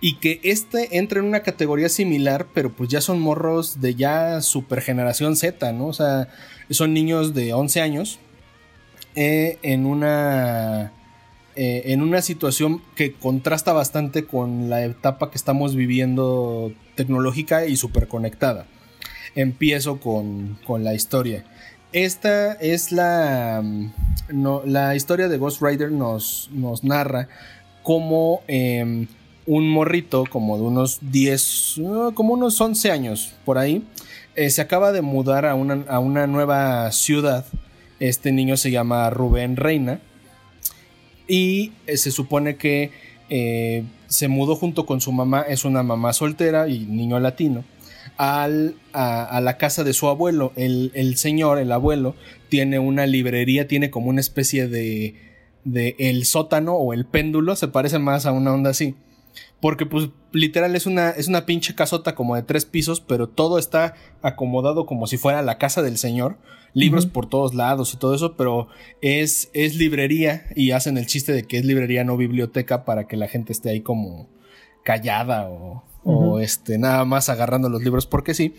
Y 0.01 0.15
que 0.15 0.39
este 0.43 0.97
entra 0.97 1.19
en 1.19 1.25
una 1.25 1.41
categoría 1.41 1.89
similar, 1.89 2.47
pero 2.53 2.73
pues 2.73 2.89
ya 2.89 3.01
son 3.01 3.19
morros 3.19 3.81
de 3.81 3.95
ya 3.95 4.41
super 4.41 4.81
generación 4.81 5.35
Z, 5.35 5.71
¿no? 5.73 5.87
O 5.87 5.93
sea, 5.93 6.29
son 6.71 6.93
niños 6.93 7.35
de 7.35 7.53
11 7.53 7.81
años 7.81 8.19
eh, 9.15 9.59
en 9.61 9.85
una. 9.85 10.91
Eh, 11.55 11.93
en 11.93 12.01
una 12.01 12.23
situación 12.23 12.81
que 12.95 13.13
contrasta 13.13 13.73
bastante 13.73 14.25
con 14.25 14.71
la 14.71 14.83
etapa 14.85 15.29
que 15.29 15.37
estamos 15.37 15.75
viviendo 15.75 16.73
tecnológica 16.95 17.67
y 17.67 17.75
súper 17.75 18.07
conectada. 18.07 18.65
Empiezo 19.35 19.99
con, 19.99 20.57
la 20.79 20.95
historia. 20.95 21.45
Esta 21.91 22.53
es 22.53 22.91
la. 22.91 23.63
No, 24.29 24.63
la 24.65 24.95
historia 24.95 25.27
de 25.27 25.37
Ghost 25.37 25.61
Rider 25.61 25.91
nos, 25.91 26.49
nos 26.51 26.83
narra 26.83 27.27
cómo 27.83 28.41
em, 28.47 29.05
un 29.45 29.69
morrito, 29.69 30.23
como 30.27 30.57
de 30.57 30.63
unos 30.63 30.99
10, 31.01 31.81
como 32.15 32.33
unos 32.33 32.59
11 32.59 32.89
años 32.89 33.33
por 33.45 33.59
ahí, 33.59 33.83
eh, 34.35 34.49
se 34.49 34.61
acaba 34.61 34.91
de 34.91 35.03
mudar 35.03 35.45
a 35.45 35.53
una, 35.53 35.83
a 35.87 35.99
una 35.99 36.25
nueva 36.25 36.91
ciudad 36.91 37.45
este 38.09 38.33
niño 38.33 38.57
se 38.57 38.69
llama 38.69 39.09
Rubén 39.09 39.55
Reina 39.55 40.01
y 41.27 41.71
eh, 41.87 41.95
se 41.95 42.11
supone 42.11 42.57
que 42.57 42.91
eh, 43.29 43.83
se 44.07 44.27
mudó 44.27 44.55
junto 44.55 44.85
con 44.85 44.99
su 44.99 45.13
mamá, 45.13 45.45
es 45.47 45.63
una 45.63 45.83
mamá 45.83 46.11
soltera 46.11 46.67
y 46.67 46.79
niño 46.79 47.19
latino, 47.21 47.63
al, 48.17 48.75
a, 48.91 49.39
la 49.41 49.57
casa 49.57 49.85
de 49.85 49.93
su 49.93 50.09
abuelo. 50.09 50.51
El, 50.57 50.91
el, 50.95 51.15
señor, 51.15 51.59
el 51.59 51.71
abuelo, 51.71 52.15
tiene 52.49 52.77
una 52.77 53.05
librería, 53.05 53.69
tiene 53.69 53.89
como 53.89 54.09
una 54.09 54.19
especie 54.19 54.67
de, 54.67 55.15
de 55.63 55.95
el 55.97 56.25
sótano 56.25 56.73
o 56.73 56.93
el 56.93 57.05
péndulo, 57.05 57.55
se 57.55 57.69
parece 57.69 57.99
más 57.99 58.25
a 58.25 58.33
una 58.33 58.53
onda 58.53 58.71
así. 58.71 58.95
Porque 59.63 59.85
pues 59.85 60.09
literal 60.33 60.75
es 60.75 60.85
una, 60.85 61.11
es 61.11 61.29
una 61.29 61.45
pinche 61.45 61.73
casota 61.73 62.15
como 62.15 62.35
de 62.35 62.43
tres 62.43 62.65
pisos, 62.65 62.99
pero 62.99 63.29
todo 63.29 63.57
está 63.57 63.93
acomodado 64.21 64.85
como 64.85 65.07
si 65.07 65.15
fuera 65.15 65.41
la 65.41 65.57
casa 65.57 65.81
del 65.81 65.97
señor 65.97 66.37
libros 66.73 67.05
por 67.05 67.29
todos 67.29 67.53
lados 67.53 67.93
y 67.93 67.97
todo 67.97 68.13
eso, 68.13 68.35
pero 68.35 68.67
es, 68.99 69.49
es 69.53 69.77
librería 69.77 70.47
y 70.53 70.71
hacen 70.71 70.97
el 70.97 71.05
chiste 71.05 71.31
de 71.31 71.43
que 71.43 71.59
es 71.59 71.63
librería, 71.63 72.03
no 72.03 72.17
biblioteca, 72.17 72.83
para 72.83 73.07
que 73.07 73.15
la 73.15 73.29
gente 73.29 73.53
esté 73.53 73.69
ahí 73.69 73.79
como 73.79 74.27
callada 74.83 75.47
o, 75.47 75.85
o 76.03 76.39
este, 76.39 76.77
nada 76.77 77.05
más 77.05 77.29
agarrando 77.29 77.69
los 77.69 77.81
libros 77.81 78.05
porque 78.05 78.33
sí. 78.33 78.55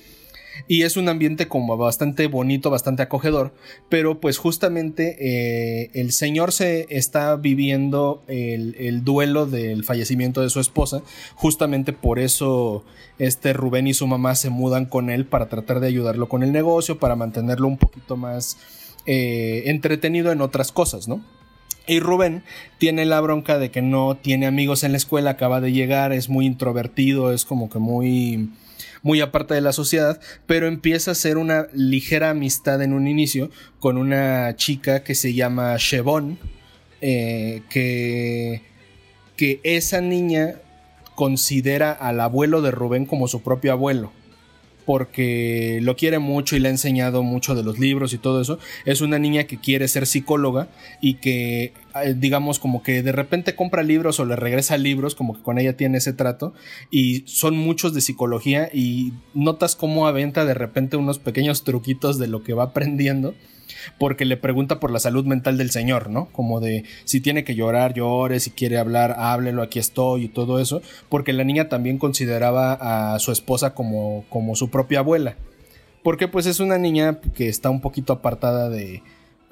Y 0.69 0.83
es 0.83 0.97
un 0.97 1.09
ambiente 1.09 1.49
como 1.49 1.77
bastante 1.77 2.27
bonito, 2.27 2.71
bastante 2.71 3.03
acogedor, 3.03 3.55
pero 3.88 4.21
pues 4.21 4.38
justamente 4.38 5.17
eh, 5.21 5.90
el 5.95 6.12
señor 6.12 6.53
se 6.53 6.87
está 6.90 7.37
viviendo 7.37 8.23
el, 8.29 9.05
duelo 9.05 9.47
del 9.47 9.85
fallecimiento 9.85 10.40
de 10.40 10.51
su 10.51 10.61
esposa, 10.61 11.03
justamente 11.35 11.93
por 11.93 12.19
eso 12.19 12.85
este 13.19 13.53
Rubén 13.53 13.87
y 13.87 13.95
su 13.95 14.07
mamá 14.07 14.35
se 14.35 14.51
mudan 14.51 14.87
con 14.87 15.11
él 15.11 15.27
para 15.27 15.49
tratar 15.49 15.81
de 15.81 15.88
ayudarlo 15.88 16.29
con 16.29 16.43
el 16.43 16.53
negocio, 16.53 16.99
para 16.99 17.17
mantenerlo 17.17 17.69
un 17.69 17.77
poquito 17.77 18.17
más 18.17 18.57
eh, 19.07 19.64
entretenido 19.67 20.33
en 20.33 20.40
otras 20.40 20.73
cosas, 20.73 21.09
¿no? 21.09 21.23
Y 21.87 22.01
Rubén 22.01 22.42
tiene 22.79 23.05
la 23.05 23.20
bronca 23.20 23.59
de 23.59 23.70
que 23.70 23.83
no 23.83 24.16
tiene 24.16 24.47
amigos 24.47 24.85
en 24.85 24.92
la 24.92 24.99
escuela, 24.99 25.31
acaba 25.31 25.61
de 25.61 25.73
llegar, 25.73 26.12
es 26.12 26.29
muy 26.29 26.47
introvertido, 26.47 27.33
es 27.33 27.44
como 27.44 27.68
que 27.68 27.79
muy 27.79 28.51
muy 29.03 29.20
aparte 29.20 29.53
de 29.53 29.61
la 29.61 29.75
sociedad, 29.75 30.18
pero 30.47 30.66
empieza 30.66 31.11
a 31.11 31.14
ser 31.14 31.37
una 31.37 31.66
ligera 31.75 32.31
amistad 32.31 32.83
en 32.83 32.94
un 32.94 33.07
inicio 33.07 33.51
con 33.79 33.99
una 33.99 34.57
chica 34.57 35.05
que 35.05 35.14
se 35.14 35.35
llama 35.35 35.77
Chevon, 35.77 36.38
eh, 37.03 37.61
que, 37.68 38.62
que 39.37 39.61
esa 39.62 40.01
niña 40.01 40.55
considera 41.14 41.92
al 41.92 42.18
abuelo 42.18 42.62
de 42.62 42.70
Rubén 42.70 43.05
como 43.05 43.29
su 43.29 43.42
propio 43.42 43.73
abuelo 43.73 44.11
porque 44.85 45.79
lo 45.83 45.97
quiere 45.97 46.18
mucho 46.18 46.57
y 46.57 46.61
le 46.61 46.68
ha 46.68 46.70
enseñado 46.70 47.23
mucho 47.23 47.55
de 47.55 47.62
los 47.62 47.79
libros 47.79 48.12
y 48.12 48.18
todo 48.18 48.40
eso. 48.40 48.59
Es 48.85 49.01
una 49.01 49.18
niña 49.18 49.44
que 49.44 49.59
quiere 49.59 49.88
ser 49.88 50.07
psicóloga 50.07 50.68
y 51.01 51.14
que, 51.14 51.73
eh, 52.03 52.14
digamos, 52.16 52.59
como 52.59 52.83
que 52.83 53.03
de 53.03 53.12
repente 53.12 53.55
compra 53.55 53.83
libros 53.83 54.20
o 54.20 54.25
le 54.25 54.37
regresa 54.37 54.77
libros, 54.77 55.14
como 55.14 55.35
que 55.35 55.42
con 55.42 55.59
ella 55.59 55.77
tiene 55.77 55.99
ese 55.99 56.12
trato. 56.12 56.55
Y 56.90 57.25
son 57.27 57.57
muchos 57.57 57.94
de 57.94 58.01
psicología 58.01 58.70
y 58.73 59.12
notas 59.35 59.77
cómo 59.77 60.07
aventa 60.07 60.44
de 60.44 60.55
repente 60.55 60.97
unos 60.97 61.18
pequeños 61.18 61.64
truquitos 61.64 62.18
de 62.18 62.29
lo 62.29 62.42
que 62.42 62.55
va 62.55 62.64
aprendiendo 62.64 63.35
porque 63.99 64.25
le 64.25 64.37
pregunta 64.37 64.81
por 64.81 64.90
la 64.90 64.99
salud 64.99 65.25
mental 65.25 65.57
del 65.57 65.70
señor, 65.70 66.11
¿no? 66.11 66.27
Como 66.33 66.61
de 66.61 66.85
si 67.05 67.20
tiene 67.20 67.44
que 67.44 67.55
llorar, 67.55 67.94
llore, 67.94 68.40
si 68.40 68.51
quiere 68.51 68.79
hablar, 68.79 69.14
háblelo, 69.18 69.62
aquí 69.62 69.79
estoy 69.79 70.25
y 70.25 70.29
todo 70.29 70.61
eso, 70.61 70.83
porque 71.09 71.33
la 71.33 71.44
niña 71.44 71.68
también 71.68 71.99
consideraba 71.99 73.14
a 73.14 73.18
su 73.18 73.33
esposa 73.33 73.75
como, 73.75 74.25
como 74.29 74.57
su 74.57 74.70
propia 74.70 75.01
abuela, 75.01 75.37
porque 76.03 76.29
pues 76.29 76.47
es 76.47 76.61
una 76.61 76.79
niña 76.79 77.20
que 77.35 77.49
está 77.49 77.70
un 77.70 77.81
poquito 77.81 78.12
apartada 78.12 78.68
de, 78.68 79.03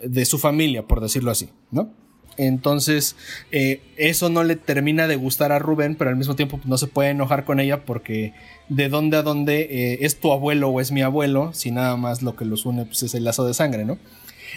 de 0.02 0.24
su 0.24 0.38
familia, 0.38 0.82
por 0.82 1.00
decirlo 1.00 1.30
así, 1.30 1.48
¿no? 1.70 1.90
Entonces, 2.36 3.16
eh, 3.50 3.82
eso 3.96 4.30
no 4.30 4.42
le 4.44 4.56
termina 4.56 5.06
de 5.06 5.16
gustar 5.16 5.52
a 5.52 5.58
Rubén, 5.58 5.96
pero 5.96 6.10
al 6.10 6.16
mismo 6.16 6.34
tiempo 6.34 6.60
no 6.64 6.78
se 6.78 6.86
puede 6.86 7.10
enojar 7.10 7.44
con 7.44 7.60
ella 7.60 7.84
porque 7.84 8.32
de 8.68 8.88
dónde 8.88 9.18
a 9.18 9.22
dónde 9.22 9.68
eh, 9.70 9.98
es 10.02 10.18
tu 10.18 10.32
abuelo 10.32 10.68
o 10.68 10.80
es 10.80 10.92
mi 10.92 11.02
abuelo, 11.02 11.52
si 11.52 11.70
nada 11.70 11.96
más 11.96 12.22
lo 12.22 12.36
que 12.36 12.44
los 12.44 12.64
une 12.64 12.86
pues, 12.86 13.02
es 13.02 13.14
el 13.14 13.24
lazo 13.24 13.44
de 13.46 13.54
sangre, 13.54 13.84
¿no? 13.84 13.98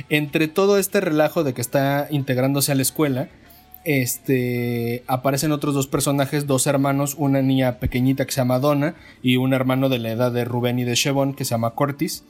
Entre 0.10 0.48
todo 0.48 0.78
este 0.78 1.02
relajo 1.02 1.44
de 1.44 1.54
que 1.54 1.62
está 1.62 2.08
integrándose 2.12 2.72
a 2.72 2.76
la 2.76 2.82
escuela, 2.82 3.30
este, 3.86 5.04
aparecen 5.08 5.52
otros 5.52 5.76
dos 5.76 5.88
personajes, 5.88 6.48
dos 6.48 6.68
hermanos, 6.68 7.16
una 7.18 7.42
niña 7.42 7.80
pequeñita 7.80 8.26
que 8.26 8.32
se 8.32 8.42
llama 8.42 8.60
Donna 8.60 8.96
y 9.22 9.38
un 9.38 9.54
hermano 9.54 9.90
de 9.90 10.00
la 10.00 10.12
edad 10.12 10.32
de 10.32 10.44
Rubén 10.44 10.80
y 10.80 10.84
de 10.84 10.96
Chevon 10.96 11.34
que 11.34 11.46
se 11.46 11.52
llama 11.52 11.76
Cortis. 11.76 12.24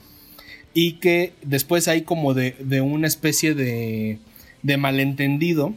Y 0.74 0.94
que 0.94 1.32
después 1.42 1.88
hay 1.88 2.02
como 2.02 2.34
de, 2.34 2.82
una 2.82 3.08
especie 3.08 3.56
de, 3.56 4.20
de 4.62 4.78
malentendido. 4.78 5.74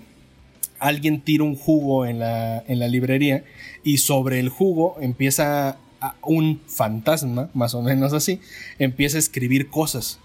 Alguien 0.80 1.20
tira 1.20 1.44
un 1.44 1.54
jugo 1.54 2.06
en 2.06 2.18
la, 2.18 2.64
en 2.66 2.80
la 2.80 2.88
librería 2.88 3.44
y 3.84 3.98
sobre 3.98 4.40
el 4.40 4.48
jugo 4.48 4.96
empieza 5.00 5.78
un 6.22 6.60
fantasma, 6.66 7.50
más 7.54 7.74
o 7.74 7.82
menos 7.82 8.12
así, 8.12 8.40
empieza 8.78 9.16
a 9.16 9.20
escribir 9.20 9.68
cosas 9.68 10.20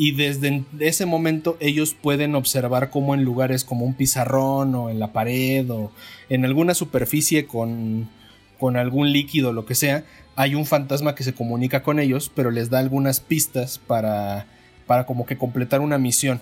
y 0.00 0.12
desde 0.12 0.64
ese 0.78 1.04
momento 1.04 1.58
ellos 1.60 1.92
pueden 1.92 2.34
observar 2.34 2.88
cómo 2.88 3.14
en 3.14 3.22
lugares 3.22 3.64
como 3.64 3.84
un 3.84 3.92
pizarrón 3.92 4.74
o 4.74 4.88
en 4.88 4.98
la 4.98 5.12
pared 5.12 5.70
o 5.70 5.92
en 6.30 6.46
alguna 6.46 6.72
superficie 6.72 7.46
con, 7.46 8.08
con 8.58 8.78
algún 8.78 9.12
líquido, 9.12 9.52
lo 9.52 9.66
que 9.66 9.74
sea, 9.74 10.04
hay 10.36 10.54
un 10.54 10.64
fantasma 10.64 11.14
que 11.14 11.22
se 11.22 11.34
comunica 11.34 11.82
con 11.82 12.00
ellos, 12.00 12.32
pero 12.34 12.50
les 12.50 12.70
da 12.70 12.78
algunas 12.78 13.20
pistas 13.20 13.78
para, 13.78 14.46
para 14.86 15.04
como 15.04 15.26
que 15.26 15.36
completar 15.36 15.82
una 15.82 15.98
misión. 15.98 16.40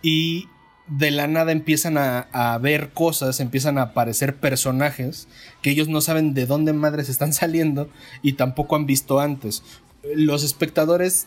Y 0.00 0.48
de 0.86 1.10
la 1.10 1.26
nada 1.26 1.52
empiezan 1.52 1.98
a, 1.98 2.20
a, 2.32 2.56
ver 2.56 2.92
cosas, 2.94 3.40
empiezan 3.40 3.76
a 3.76 3.82
aparecer 3.82 4.36
personajes 4.36 5.28
que 5.60 5.68
ellos 5.68 5.88
no 5.88 6.00
saben 6.00 6.32
de 6.32 6.46
dónde 6.46 6.72
madres 6.72 7.10
están 7.10 7.32
saliendo 7.34 7.90
y 8.22 8.32
tampoco 8.32 8.74
han 8.74 8.86
visto 8.86 9.20
antes. 9.20 9.62
Los 10.14 10.44
espectadores 10.44 11.26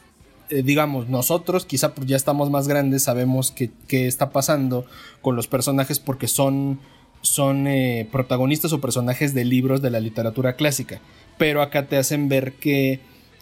eh, 0.49 0.63
digamos, 0.63 1.09
nosotros 1.09 1.65
quizá 1.65 1.93
ya 2.05 2.15
estamos 2.15 2.49
más 2.49 2.67
grandes, 2.67 3.03
sabemos 3.03 3.51
qué, 3.51 3.71
está 4.07 4.31
pasando 4.31 4.85
con 5.21 5.35
los 5.35 5.47
personajes 5.47 5.99
porque 5.99 6.27
son, 6.27 6.79
son 7.21 7.67
eh, 7.67 8.07
protagonistas 8.11 8.73
o 8.73 8.81
personajes 8.81 9.33
de 9.33 9.45
libros 9.45 9.81
de 9.81 9.91
la 9.91 9.99
literatura 9.99 10.53
clásica. 10.53 11.01
Pero 11.37 11.61
acá 11.61 11.87
te 11.87 11.97
hacen 11.97 12.29
ver 12.29 12.53
que 12.53 12.99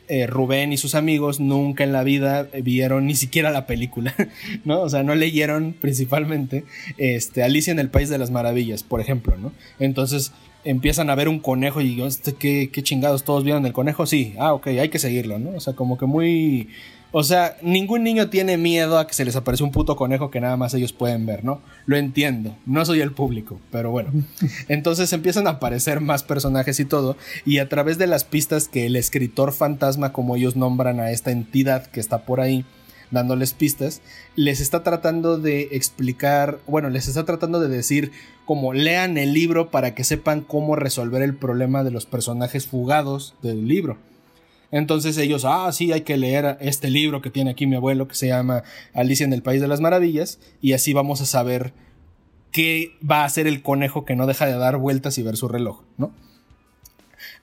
eh, 0.09 0.27
Rubén 0.27 0.73
y 0.73 0.77
sus 0.77 0.95
amigos 0.95 1.39
nunca 1.39 1.83
en 1.83 1.93
la 1.93 2.03
vida 2.03 2.47
vieron 2.61 3.07
ni 3.07 3.15
siquiera 3.15 3.51
la 3.51 3.65
película, 3.67 4.13
¿no? 4.65 4.81
O 4.81 4.89
sea, 4.89 5.03
no 5.03 5.15
leyeron 5.15 5.75
principalmente 5.79 6.65
este, 6.97 7.41
Alicia 7.43 7.71
en 7.71 7.79
el 7.79 7.89
País 7.89 8.09
de 8.09 8.17
las 8.17 8.31
Maravillas, 8.31 8.83
por 8.83 8.99
ejemplo, 8.99 9.37
¿no? 9.37 9.53
Entonces 9.79 10.33
empiezan 10.63 11.09
a 11.09 11.15
ver 11.15 11.29
un 11.29 11.39
conejo 11.39 11.79
y 11.79 12.01
este, 12.01 12.33
¿qué, 12.33 12.69
qué 12.71 12.83
chingados 12.83 13.23
todos 13.23 13.45
vieron 13.45 13.65
el 13.65 13.71
conejo? 13.73 14.05
Sí, 14.05 14.33
ah, 14.37 14.53
ok, 14.53 14.67
hay 14.67 14.89
que 14.89 14.99
seguirlo, 14.99 15.39
¿no? 15.39 15.51
O 15.51 15.59
sea, 15.61 15.73
como 15.73 15.97
que 15.97 16.05
muy 16.05 16.69
o 17.11 17.23
sea, 17.23 17.57
ningún 17.61 18.03
niño 18.03 18.29
tiene 18.29 18.57
miedo 18.57 18.99
a 18.99 19.07
que 19.07 19.13
se 19.13 19.25
les 19.25 19.35
aparezca 19.35 19.63
un 19.63 19.71
puto 19.71 19.95
conejo 19.95 20.29
que 20.29 20.41
nada 20.41 20.57
más 20.57 20.73
ellos 20.73 20.93
pueden 20.93 21.25
ver, 21.25 21.43
¿no? 21.43 21.61
Lo 21.85 21.97
entiendo, 21.97 22.55
no 22.65 22.85
soy 22.85 23.01
el 23.01 23.13
público, 23.13 23.59
pero 23.71 23.91
bueno. 23.91 24.11
Entonces 24.67 25.13
empiezan 25.13 25.47
a 25.47 25.51
aparecer 25.51 26.01
más 26.01 26.23
personajes 26.23 26.79
y 26.79 26.85
todo, 26.85 27.15
y 27.45 27.59
a 27.59 27.69
través 27.69 27.97
de 27.97 28.07
las 28.07 28.23
pistas 28.23 28.67
que 28.67 28.85
el 28.85 28.95
escritor 28.95 29.53
fantasma, 29.53 30.11
como 30.11 30.35
ellos 30.35 30.55
nombran 30.55 30.99
a 30.99 31.11
esta 31.11 31.31
entidad 31.31 31.87
que 31.87 31.99
está 31.99 32.25
por 32.25 32.41
ahí, 32.41 32.65
dándoles 33.11 33.53
pistas, 33.53 34.01
les 34.35 34.59
está 34.59 34.83
tratando 34.83 35.37
de 35.37 35.69
explicar, 35.71 36.59
bueno, 36.67 36.89
les 36.89 37.07
está 37.07 37.25
tratando 37.25 37.59
de 37.59 37.69
decir 37.69 38.11
como 38.45 38.73
lean 38.73 39.17
el 39.17 39.33
libro 39.33 39.71
para 39.71 39.93
que 39.95 40.03
sepan 40.03 40.41
cómo 40.41 40.75
resolver 40.75 41.21
el 41.21 41.35
problema 41.35 41.83
de 41.83 41.91
los 41.91 42.05
personajes 42.05 42.67
fugados 42.67 43.35
del 43.41 43.67
libro. 43.67 43.97
Entonces 44.71 45.17
ellos, 45.17 45.45
ah, 45.45 45.71
sí, 45.71 45.91
hay 45.91 46.01
que 46.01 46.17
leer 46.17 46.57
este 46.59 46.89
libro 46.89 47.21
que 47.21 47.29
tiene 47.29 47.51
aquí 47.51 47.65
mi 47.67 47.75
abuelo 47.75 48.07
que 48.07 48.15
se 48.15 48.27
llama 48.27 48.63
Alicia 48.93 49.25
en 49.25 49.33
el 49.33 49.41
País 49.41 49.61
de 49.61 49.67
las 49.67 49.79
Maravillas 49.79 50.39
y 50.61 50.73
así 50.73 50.93
vamos 50.93 51.21
a 51.21 51.25
saber 51.25 51.73
qué 52.51 52.97
va 53.09 53.21
a 53.21 53.25
hacer 53.25 53.47
el 53.47 53.61
conejo 53.61 54.03
que 54.03 54.15
no 54.15 54.27
deja 54.27 54.45
de 54.45 54.57
dar 54.57 54.77
vueltas 54.77 55.17
y 55.17 55.23
ver 55.23 55.37
su 55.37 55.47
reloj, 55.47 55.83
¿no? 55.97 56.11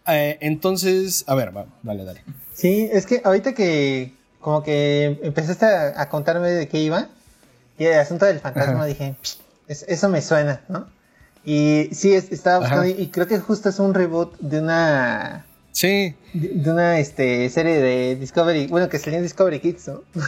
Eh, 0.07 0.39
entonces, 0.41 1.25
a 1.27 1.35
ver, 1.35 1.53
dale, 1.83 2.05
dale. 2.05 2.23
Sí, 2.53 2.89
es 2.93 3.07
que 3.07 3.23
ahorita 3.25 3.55
que 3.55 4.13
como 4.41 4.63
que 4.63 5.19
empezaste 5.23 5.65
a, 5.65 6.09
contarme 6.11 6.51
de 6.51 6.69
qué 6.69 6.79
iba 6.79 7.09
y 7.79 7.85
el 7.85 7.99
asunto 7.99 8.27
del 8.27 8.41
fantasma 8.41 8.85
dije, 8.85 9.17
eso 9.67 10.09
me 10.11 10.21
suena, 10.21 10.61
¿no? 10.69 10.87
Y 11.47 11.89
sí, 11.93 12.15
estaba 12.15 12.59
buscando 12.59 12.85
y 12.85 13.09
creo 13.09 13.27
que 13.27 13.39
justo 13.39 13.71
es 13.71 13.79
un 13.79 13.95
reboot 13.95 14.39
de 14.41 14.61
una 14.61 15.47
Sí. 15.75 16.15
De, 16.33 16.71
una 16.71 17.01
este, 17.01 17.51
serie 17.51 17.75
de 17.75 18.15
Discovery, 18.15 18.69
bueno, 18.69 18.89
que 18.89 18.99
salió 18.99 19.19
en 19.19 19.25
Discovery 19.25 19.59
Kids, 19.59 19.89
¿no? 19.89 20.03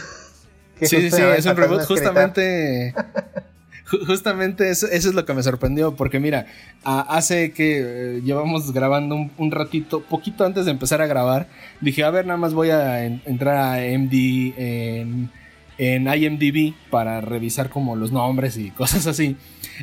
sí, 0.81 0.87
sí, 0.87 1.09
sí, 1.09 1.21
es 1.21 1.45
un 1.45 1.55
reboot 1.55 1.85
justamente... 1.85 2.93
justamente 4.07 4.69
eso, 4.69 4.87
es 4.87 5.05
lo 5.05 5.25
que 5.25 5.33
me 5.33 5.41
sorprendió, 5.41 5.95
porque 5.95 6.19
mira, 6.19 6.47
hace 6.83 7.53
que 7.53 8.17
eh, 8.17 8.21
llevamos 8.21 8.73
grabando 8.73 9.15
un, 9.37 9.51
ratito, 9.51 10.01
poquito 10.01 10.43
antes 10.43 10.65
de 10.65 10.71
empezar 10.71 11.01
a 11.01 11.07
grabar, 11.07 11.47
dije, 11.79 12.03
a 12.03 12.09
ver, 12.09 12.25
nada 12.25 12.37
más 12.37 12.53
voy 12.53 12.71
a 12.71 13.05
entrar 13.05 13.55
a 13.55 13.77
MD 13.97 14.53
en, 14.57 15.31
en 15.77 16.07
IMDB 16.07 16.73
para 16.89 17.21
revisar 17.21 17.69
como 17.69 17.95
los 17.95 18.11
nombres 18.11 18.57
y 18.57 18.71
cosas 18.71 19.07
así. 19.07 19.35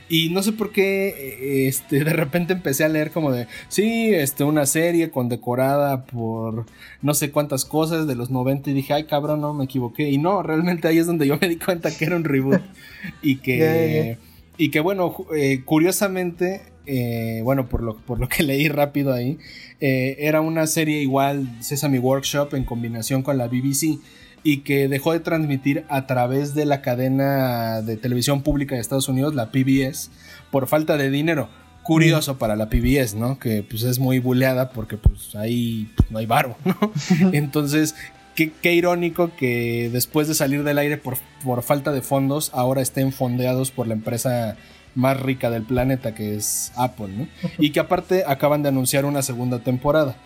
Y 0.08 0.30
no 0.30 0.42
sé 0.42 0.52
por 0.52 0.72
qué, 0.72 1.08
eh, 1.08 1.68
este, 1.68 2.02
de 2.02 2.12
repente 2.12 2.52
empecé 2.52 2.84
a 2.84 2.88
leer 2.88 3.10
como 3.12 3.30
de, 3.30 3.46
sí, 3.68 4.12
este, 4.12 4.42
una 4.42 4.66
serie 4.66 5.10
condecorada 5.10 6.04
por 6.04 6.66
no 7.00 7.14
sé 7.14 7.30
cuántas 7.30 7.64
cosas 7.64 8.06
de 8.06 8.16
los 8.16 8.30
90 8.30 8.70
y 8.70 8.74
dije, 8.74 8.92
ay 8.92 9.04
cabrón, 9.04 9.40
no, 9.40 9.54
me 9.54 9.64
equivoqué. 9.64 10.10
Y 10.10 10.18
no, 10.18 10.42
realmente 10.42 10.88
ahí 10.88 10.98
es 10.98 11.06
donde 11.06 11.26
yo 11.26 11.38
me 11.40 11.48
di 11.48 11.56
cuenta 11.56 11.96
que 11.96 12.04
era 12.04 12.16
un 12.16 12.24
reboot. 12.24 12.62
y 13.22 13.36
que, 13.36 14.18
y 14.58 14.70
que 14.70 14.80
bueno, 14.80 15.14
eh, 15.36 15.62
curiosamente, 15.64 16.62
eh, 16.86 17.40
bueno, 17.44 17.68
por 17.68 17.82
lo, 17.82 17.96
por 17.98 18.18
lo 18.18 18.28
que 18.28 18.42
leí 18.42 18.68
rápido 18.68 19.12
ahí, 19.12 19.38
era 19.80 20.40
una 20.40 20.66
serie 20.66 21.02
igual, 21.02 21.46
Sesame 21.60 21.98
Workshop, 21.98 22.54
en 22.54 22.64
combinación 22.64 23.22
con 23.22 23.36
la 23.36 23.48
BBC 23.48 23.98
y 24.44 24.58
que 24.58 24.88
dejó 24.88 25.12
de 25.12 25.20
transmitir 25.20 25.86
a 25.88 26.06
través 26.06 26.54
de 26.54 26.66
la 26.66 26.82
cadena 26.82 27.80
de 27.80 27.96
televisión 27.96 28.42
pública 28.42 28.74
de 28.74 28.82
Estados 28.82 29.08
Unidos, 29.08 29.34
la 29.34 29.50
PBS, 29.50 30.10
por 30.50 30.68
falta 30.68 30.98
de 30.98 31.10
dinero. 31.10 31.48
Curioso 31.82 32.34
mm. 32.34 32.38
para 32.38 32.54
la 32.54 32.68
PBS, 32.68 33.14
¿no? 33.14 33.38
Que 33.38 33.62
pues 33.62 33.82
es 33.82 33.98
muy 33.98 34.18
buleada 34.18 34.70
porque 34.70 34.98
pues 34.98 35.34
ahí 35.34 35.90
pues, 35.96 36.10
no 36.10 36.18
hay 36.18 36.26
barbo, 36.26 36.56
¿no? 36.64 36.76
Entonces, 37.32 37.94
qué, 38.34 38.74
irónico 38.74 39.32
que 39.34 39.88
después 39.90 40.28
de 40.28 40.34
salir 40.34 40.62
del 40.62 40.78
aire 40.78 40.98
por, 40.98 41.16
por 41.42 41.62
falta 41.62 41.90
de 41.90 42.02
fondos, 42.02 42.50
ahora 42.52 42.82
estén 42.82 43.12
fondeados 43.12 43.70
por 43.70 43.86
la 43.86 43.94
empresa 43.94 44.56
más 44.94 45.18
rica 45.18 45.50
del 45.50 45.64
planeta 45.64 46.14
que 46.14 46.36
es 46.36 46.70
Apple, 46.76 47.08
¿no? 47.08 47.28
Y 47.58 47.70
que 47.70 47.80
aparte 47.80 48.24
acaban 48.26 48.62
de 48.62 48.68
anunciar 48.68 49.06
una 49.06 49.22
segunda 49.22 49.60
temporada. 49.60 50.16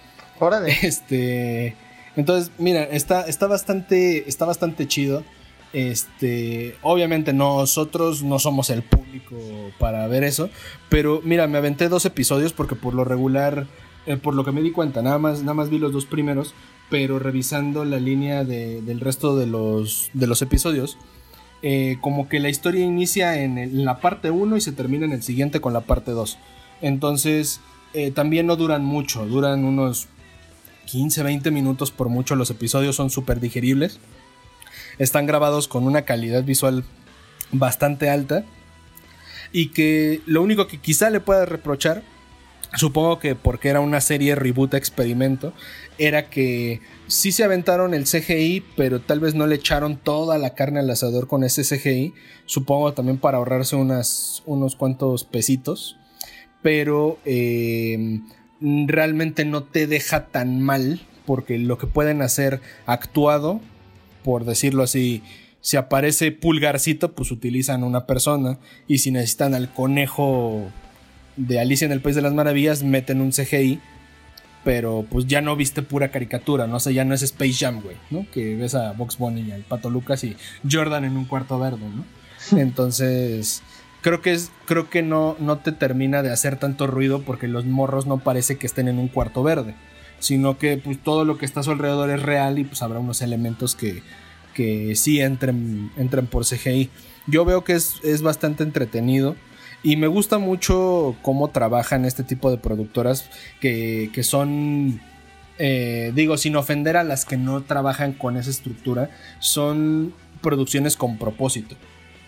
Órale. 0.41 0.77
Este 0.83 1.77
entonces, 2.19 2.51
mira, 2.59 2.83
está, 2.83 3.23
está, 3.29 3.47
bastante, 3.47 4.29
está 4.29 4.45
bastante 4.45 4.89
chido. 4.89 5.23
Este, 5.73 6.75
obviamente 6.83 7.33
nosotros 7.33 8.25
no 8.25 8.41
somos 8.41 8.71
el 8.71 8.83
público 8.83 9.37
para 9.79 10.05
ver 10.09 10.25
eso, 10.25 10.51
pero 10.89 11.21
mira, 11.23 11.47
me 11.47 11.59
aventé 11.59 11.89
dos 11.89 12.07
episodios 12.07 12.53
porque 12.53 12.75
por 12.75 12.93
lo 12.93 13.05
regular, 13.05 13.69
eh, 14.07 14.17
por 14.17 14.35
lo 14.35 14.45
que 14.45 14.51
me 14.51 14.63
di 14.63 14.73
cuenta, 14.73 15.01
nada 15.01 15.19
más, 15.19 15.43
nada 15.43 15.55
más 15.55 15.71
vi 15.71 15.79
los 15.79 15.93
dos 15.93 16.07
primeros, 16.07 16.55
pero 16.91 17.21
revisando 17.21 17.85
la 17.85 18.01
línea 18.01 18.43
del 18.43 18.99
resto 18.99 19.37
de 19.37 19.47
los, 19.47 20.11
de 20.13 20.27
los 20.27 20.43
episodios, 20.43 20.99
eh, 21.63 21.99
como 22.01 22.29
que 22.29 22.41
la 22.41 22.49
historia 22.49 22.85
inicia 22.85 23.41
en, 23.41 23.85
la 23.85 24.01
parte 24.01 24.33
1 24.33 24.57
y 24.57 24.61
se 24.61 24.73
termina 24.73 25.05
en 25.05 25.13
el 25.13 25.23
siguiente 25.23 25.61
con 25.61 25.73
la 25.73 25.83
parte 25.83 26.11
2. 26.11 26.37
Entonces, 26.83 27.61
eh, 27.95 28.11
también 28.11 28.49
no 28.49 28.57
duran 28.57 28.85
mucho, 28.85 29.25
duran 29.25 29.65
unos 29.65 30.09
15, 30.89 31.23
20 31.23 31.51
minutos 31.51 31.91
por 31.91 32.09
mucho. 32.09 32.35
Los 32.35 32.51
episodios 32.51 32.97
son 32.97 33.11
súper 33.11 33.41
digeribles. 33.41 33.99
Están 34.99 35.27
grabados 35.27 35.69
con 35.69 35.85
una 35.85 36.03
calidad 36.03 36.45
visual 36.45 36.83
bastante 37.53 38.09
alta. 38.09 38.45
Y 39.53 39.69
que 39.69 40.23
lo 40.27 40.43
único 40.43 40.67
que 40.67 40.79
quizá 40.79 41.11
le 41.11 41.21
pueda 41.21 41.45
reprochar, 41.45 42.03
supongo 42.75 43.19
que 43.19 43.35
porque 43.35 43.69
era 43.69 43.81
una 43.81 44.01
serie 44.01 44.35
reboot 44.35 44.75
experimento, 44.75 45.53
era 45.99 46.31
que 46.31 46.81
sí 47.07 47.33
se 47.33 47.45
aventaron 47.45 47.93
el 47.93 48.05
CGI, 48.05 48.65
pero 48.77 49.01
tal 49.01 49.21
vez 49.21 49.35
no 49.35 49.47
le 49.47 49.57
echaron 49.57 49.97
toda 49.97 50.39
la 50.39 50.55
carne 50.55 50.81
al 50.81 50.91
asador 50.91 51.29
con 51.29 51.45
ese 51.45 51.65
CGI. 51.65 52.15
Supongo 52.47 52.95
también 52.95 53.19
para 53.19 53.37
ahorrarse 53.37 53.77
unos 53.77 54.77
cuantos 54.79 55.25
pesitos. 55.25 55.99
Pero 56.63 57.19
eh, 57.25 58.21
realmente 58.61 59.45
no 59.45 59.63
te 59.63 59.87
deja 59.87 60.27
tan 60.27 60.61
mal 60.61 61.01
porque 61.27 61.59
lo 61.59 61.77
que 61.77 61.87
pueden 61.87 62.23
hacer 62.23 62.61
actuado, 62.87 63.61
por 64.25 64.45
decirlo 64.45 64.83
así, 64.83 65.23
Si 65.61 65.77
aparece 65.77 66.31
pulgarcito, 66.31 67.13
pues 67.13 67.31
utilizan 67.33 67.83
una 67.83 68.07
persona. 68.07 68.59
Y 68.87 68.99
si 68.99 69.11
necesitan 69.11 69.55
al 69.55 69.73
conejo 69.75 70.71
de 71.37 71.61
Alicia 71.61 71.85
en 71.85 71.93
el 71.93 72.01
País 72.01 72.17
de 72.17 72.23
las 72.23 72.33
Maravillas, 72.33 72.85
meten 72.85 73.21
un 73.21 73.33
CGI. 73.33 73.81
Pero 74.65 75.05
pues 75.11 75.27
ya 75.27 75.41
no 75.41 75.57
viste 75.57 75.83
pura 75.83 76.11
caricatura, 76.11 76.67
no 76.67 76.81
sé, 76.81 76.95
ya 76.95 77.05
no 77.05 77.15
es 77.15 77.23
Space 77.23 77.55
Jam, 77.55 77.83
güey, 77.83 77.97
¿no? 78.11 78.27
Que 78.33 78.57
ves 78.57 78.75
a 78.75 78.93
Box 78.93 79.19
Bunny 79.19 79.43
y 79.43 79.53
al 79.53 79.63
Pato 79.63 79.91
Lucas 79.91 80.25
y 80.25 80.37
Jordan 80.71 81.05
en 81.05 81.17
un 81.17 81.25
cuarto 81.25 81.59
verde, 81.59 81.87
¿no? 81.89 82.05
Entonces, 82.59 83.63
creo 84.09 84.23
que 84.23 84.33
es 84.33 84.51
creo 84.65 84.89
que 84.89 85.03
no 85.03 85.37
no 85.39 85.59
te 85.59 85.71
termina 85.71 86.23
de 86.23 86.33
hacer 86.33 86.57
tanto 86.57 86.87
ruido 86.87 87.21
porque 87.21 87.47
los 87.47 87.67
morros 87.67 88.07
no 88.07 88.21
parece 88.21 88.57
que 88.57 88.67
estén 88.67 88.89
en 88.89 88.99
un 88.99 89.09
cuarto 89.09 89.43
verde, 89.43 89.75
sino 90.19 90.57
que 90.57 90.79
pues 90.79 90.99
todo 91.03 91.27
lo 91.27 91.37
que 91.37 91.45
está 91.45 91.61
a 91.61 91.63
su 91.63 91.73
alrededor 91.73 92.09
es 92.09 92.23
real 92.23 92.59
y 92.59 92.65
pues 92.65 92.81
habrá 92.81 93.01
unos 93.01 93.21
elementos 93.21 93.77
que 93.77 94.03
que 94.55 94.97
sí 94.97 95.21
entren 95.21 95.93
entren 95.99 96.27
por 96.27 96.47
CGI. 96.47 96.89
Yo 97.27 97.45
veo 97.45 97.65
que 97.65 97.75
es, 97.75 97.97
es 98.03 98.23
bastante 98.23 98.63
entretenido. 98.63 99.37
Y 99.83 99.97
me 99.97 100.09
gusta 100.09 100.39
mucho 100.39 101.15
cómo 101.23 101.51
trabajan 101.51 102.05
este 102.05 102.25
tipo 102.25 102.51
de 102.51 102.57
productoras 102.57 103.31
que, 103.61 104.11
que 104.13 104.25
son, 104.25 105.01
eh, 105.59 106.11
digo, 106.17 106.37
sin 106.37 106.57
ofender 106.57 106.97
a 106.97 107.05
las 107.05 107.25
que 107.25 107.37
no 107.37 107.63
trabajan 107.63 108.13
con 108.13 108.37
esa 108.37 108.51
estructura, 108.51 109.11
son 109.39 110.15
producciones 110.41 110.97
con 110.97 111.17
propósito. 111.17 111.77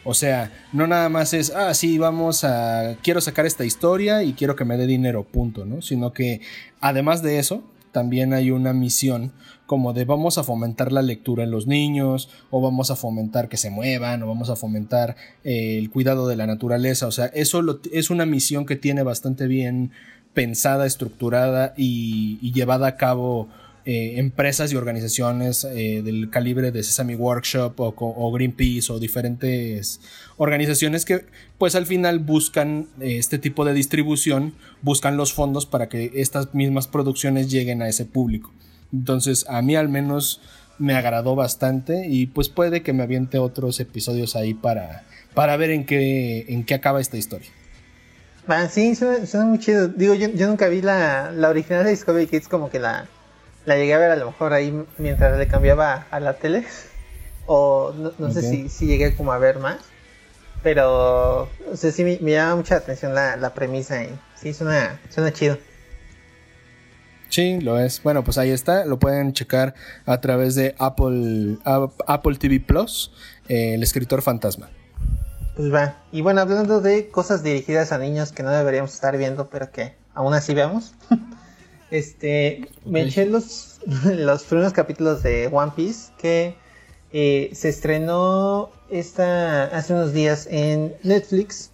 O 0.04 0.14
sea, 0.14 0.50
no 0.72 0.86
nada 0.86 1.08
más 1.08 1.34
es, 1.34 1.50
ah, 1.50 1.74
sí, 1.74 1.98
vamos 1.98 2.44
a, 2.44 2.96
quiero 3.02 3.20
sacar 3.20 3.46
esta 3.46 3.64
historia 3.64 4.22
y 4.22 4.32
quiero 4.32 4.56
que 4.56 4.64
me 4.64 4.76
dé 4.76 4.86
dinero, 4.86 5.24
punto, 5.24 5.66
¿no? 5.66 5.82
Sino 5.82 6.12
que 6.12 6.40
además 6.80 7.22
de 7.22 7.38
eso, 7.38 7.62
también 7.92 8.32
hay 8.32 8.50
una 8.50 8.72
misión 8.72 9.32
como 9.66 9.92
de 9.92 10.04
vamos 10.04 10.38
a 10.38 10.44
fomentar 10.44 10.90
la 10.90 11.02
lectura 11.02 11.44
en 11.44 11.50
los 11.50 11.66
niños, 11.66 12.28
o 12.50 12.60
vamos 12.60 12.90
a 12.90 12.96
fomentar 12.96 13.48
que 13.48 13.56
se 13.56 13.70
muevan, 13.70 14.22
o 14.22 14.26
vamos 14.26 14.50
a 14.50 14.56
fomentar 14.56 15.16
eh, 15.44 15.78
el 15.78 15.90
cuidado 15.90 16.26
de 16.26 16.36
la 16.36 16.46
naturaleza. 16.46 17.06
O 17.06 17.12
sea, 17.12 17.26
eso 17.26 17.62
es 17.92 18.10
una 18.10 18.26
misión 18.26 18.66
que 18.66 18.76
tiene 18.76 19.02
bastante 19.02 19.46
bien 19.46 19.92
pensada, 20.34 20.86
estructurada 20.86 21.74
y 21.76 22.52
llevada 22.52 22.86
a 22.86 22.96
cabo 22.96 23.48
eh, 23.86 24.18
empresas 24.18 24.72
y 24.72 24.76
organizaciones 24.76 25.64
eh, 25.64 26.02
del 26.04 26.28
calibre 26.28 26.70
de 26.70 26.82
Sesame 26.82 27.16
Workshop 27.16 27.74
o, 27.78 28.32
Greenpeace 28.32 28.92
o 28.92 28.98
diferentes 28.98 30.00
organizaciones 30.36 31.06
que 31.06 31.24
pues 31.56 31.74
al 31.74 31.86
final 31.86 32.18
buscan 32.18 32.88
eh, 33.00 33.16
este 33.16 33.38
tipo 33.38 33.64
de 33.64 33.72
distribución, 33.72 34.54
buscan 34.82 35.16
los 35.16 35.32
fondos 35.32 35.64
para 35.64 35.88
que 35.88 36.10
estas 36.16 36.54
mismas 36.54 36.88
producciones 36.88 37.50
lleguen 37.50 37.80
a 37.80 37.88
ese 37.88 38.04
público. 38.04 38.52
Entonces 38.92 39.46
a 39.48 39.62
mí 39.62 39.76
al 39.76 39.88
menos 39.88 40.42
me 40.78 40.94
agradó 40.94 41.34
bastante 41.34 42.06
y 42.06 42.26
pues 42.26 42.50
puede 42.50 42.82
que 42.82 42.92
me 42.92 43.02
aviente 43.02 43.38
otros 43.38 43.80
episodios 43.80 44.36
ahí 44.36 44.52
para, 44.52 45.04
para 45.32 45.56
ver 45.56 45.70
en 45.70 45.86
qué, 45.86 46.44
en 46.48 46.64
qué 46.64 46.74
acaba 46.74 47.00
esta 47.00 47.16
historia. 47.16 47.48
Ah, 48.46 48.68
sí, 48.68 48.94
suena, 48.94 49.44
muy 49.46 49.58
chido. 49.58 49.88
Digo, 49.88 50.14
yo, 50.14 50.28
nunca 50.48 50.68
vi 50.68 50.82
la, 50.82 51.32
la 51.32 51.48
original 51.48 51.84
de 51.84 51.90
Discovery 51.90 52.26
Kids 52.26 52.48
como 52.48 52.68
que 52.68 52.80
la, 52.80 53.08
la 53.64 53.76
llegué 53.76 53.94
a 53.94 53.98
ver 53.98 54.10
a 54.10 54.16
lo 54.16 54.26
mejor 54.26 54.52
ahí 54.52 54.84
mientras 54.98 55.38
le 55.38 55.46
cambiaba 55.46 56.06
a 56.10 56.20
la 56.20 56.34
tele. 56.34 56.64
O 57.46 57.92
no, 58.18 58.30
sé 58.30 58.42
si, 58.42 58.68
si, 58.68 58.86
llegué 58.86 59.16
como 59.16 59.32
a 59.32 59.38
ver 59.38 59.58
más. 59.58 59.78
Pero, 60.62 61.42
o 61.42 61.76
sea, 61.76 61.90
sí 61.90 62.04
me, 62.04 62.18
llama 62.18 62.56
mucha 62.56 62.76
atención 62.76 63.14
la, 63.14 63.52
premisa 63.54 64.04
y 64.04 64.10
sí, 64.36 64.52
suena, 64.52 65.00
suena 65.08 65.32
chido. 65.32 65.58
Sí, 67.30 67.60
lo 67.60 67.78
es. 67.78 68.02
Bueno, 68.02 68.24
pues 68.24 68.38
ahí 68.38 68.50
está. 68.50 68.84
Lo 68.84 68.98
pueden 68.98 69.32
checar 69.32 69.74
a 70.04 70.20
través 70.20 70.54
de 70.54 70.74
Apple, 70.78 71.58
Apple 71.64 72.36
TV 72.36 72.60
Plus, 72.60 73.12
eh, 73.48 73.74
el 73.74 73.82
escritor 73.82 74.20
fantasma. 74.20 74.68
Pues 75.56 75.72
va. 75.72 75.96
Y 76.12 76.20
bueno, 76.20 76.40
hablando 76.40 76.80
de 76.80 77.08
cosas 77.08 77.42
dirigidas 77.42 77.92
a 77.92 77.98
niños 77.98 78.32
que 78.32 78.42
no 78.42 78.50
deberíamos 78.50 78.92
estar 78.92 79.16
viendo, 79.16 79.48
pero 79.48 79.70
que 79.70 79.94
aún 80.14 80.34
así 80.34 80.54
veamos. 80.54 80.92
Este, 81.90 82.68
me 82.84 83.02
eché 83.02 83.26
los, 83.26 83.80
los 84.04 84.44
primeros 84.44 84.72
capítulos 84.72 85.22
de 85.22 85.48
One 85.52 85.72
Piece 85.74 86.12
que 86.18 86.54
eh, 87.12 87.50
se 87.52 87.68
estrenó 87.68 88.70
esta, 88.90 89.64
hace 89.64 89.92
unos 89.92 90.12
días 90.12 90.46
en 90.50 90.94
Netflix 91.02 91.70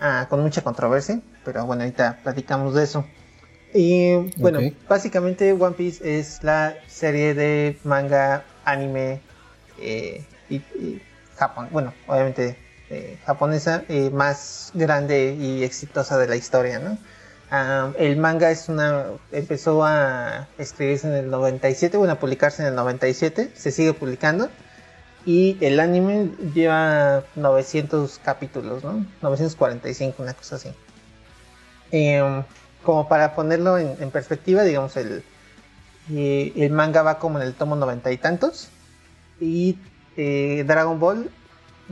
ah, 0.00 0.26
con 0.28 0.42
mucha 0.42 0.62
controversia, 0.62 1.22
pero 1.44 1.64
bueno, 1.64 1.82
ahorita 1.82 2.20
platicamos 2.22 2.74
de 2.74 2.84
eso. 2.84 3.06
Y 3.72 4.14
bueno, 4.36 4.60
básicamente 4.88 5.52
One 5.52 5.74
Piece 5.74 6.18
es 6.18 6.44
la 6.44 6.76
serie 6.86 7.34
de 7.34 7.76
manga, 7.82 8.44
anime 8.64 9.20
eh, 9.80 10.22
y, 10.48 10.60
Japón, 11.36 11.68
bueno, 11.72 11.92
obviamente 12.06 12.56
eh, 12.90 13.18
japonesa 13.24 13.82
más 14.12 14.70
grande 14.74 15.34
y 15.34 15.64
exitosa 15.64 16.16
de 16.18 16.28
la 16.28 16.36
historia, 16.36 16.78
¿no? 16.78 16.96
El 17.98 18.16
manga 18.16 18.50
es 18.50 18.68
una 18.68 19.06
empezó 19.30 19.84
a 19.84 20.48
escribirse 20.58 21.06
en 21.08 21.14
el 21.14 21.30
97, 21.30 21.96
bueno, 21.96 22.14
a 22.14 22.18
publicarse 22.18 22.62
en 22.62 22.68
el 22.68 22.74
97, 22.74 23.52
se 23.54 23.70
sigue 23.70 23.92
publicando. 23.92 24.48
Y 25.26 25.56
el 25.64 25.80
anime 25.80 26.32
lleva 26.54 27.24
900 27.34 28.20
capítulos, 28.22 28.84
¿no? 28.84 29.06
945, 29.22 30.22
una 30.22 30.34
cosa 30.34 30.56
así. 30.56 30.70
Em, 31.90 32.44
como 32.82 33.08
para 33.08 33.34
ponerlo 33.34 33.78
en, 33.78 34.10
perspectiva, 34.10 34.62
digamos, 34.64 34.96
el, 34.96 35.24
eh, 36.10 36.52
el 36.56 36.72
manga 36.72 37.02
va 37.02 37.18
como 37.18 37.38
en 37.38 37.46
el 37.46 37.54
tomo 37.54 37.76
noventa 37.76 38.12
y 38.12 38.18
tantos. 38.18 38.68
Y 39.40 39.78
eh, 40.16 40.64
Dragon 40.66 41.00
Ball 41.00 41.30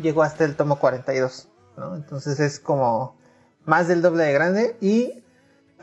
llegó 0.01 0.23
hasta 0.23 0.45
el 0.45 0.55
tomo 0.55 0.79
42, 0.79 1.49
¿no? 1.79 1.97
Entonces 1.97 2.39
es 2.41 2.61
como 2.61 3.17
más 3.65 3.89
del 3.89 4.03
doble 4.03 4.25
de 4.25 4.33
grande. 4.35 4.77
Y 4.83 5.22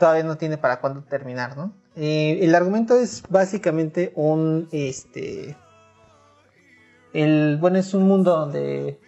todavía 0.00 0.24
no 0.24 0.36
tiene 0.36 0.58
para 0.58 0.80
cuándo 0.80 1.02
terminar, 1.02 1.56
¿no? 1.56 1.72
Eh, 1.94 2.40
el 2.42 2.54
argumento 2.56 2.96
es 2.96 3.22
básicamente 3.28 4.12
un, 4.16 4.68
este, 4.72 5.56
el, 7.12 7.58
bueno, 7.60 7.78
es 7.78 7.94
un 7.94 8.08
mundo 8.08 8.32
donde 8.32 8.98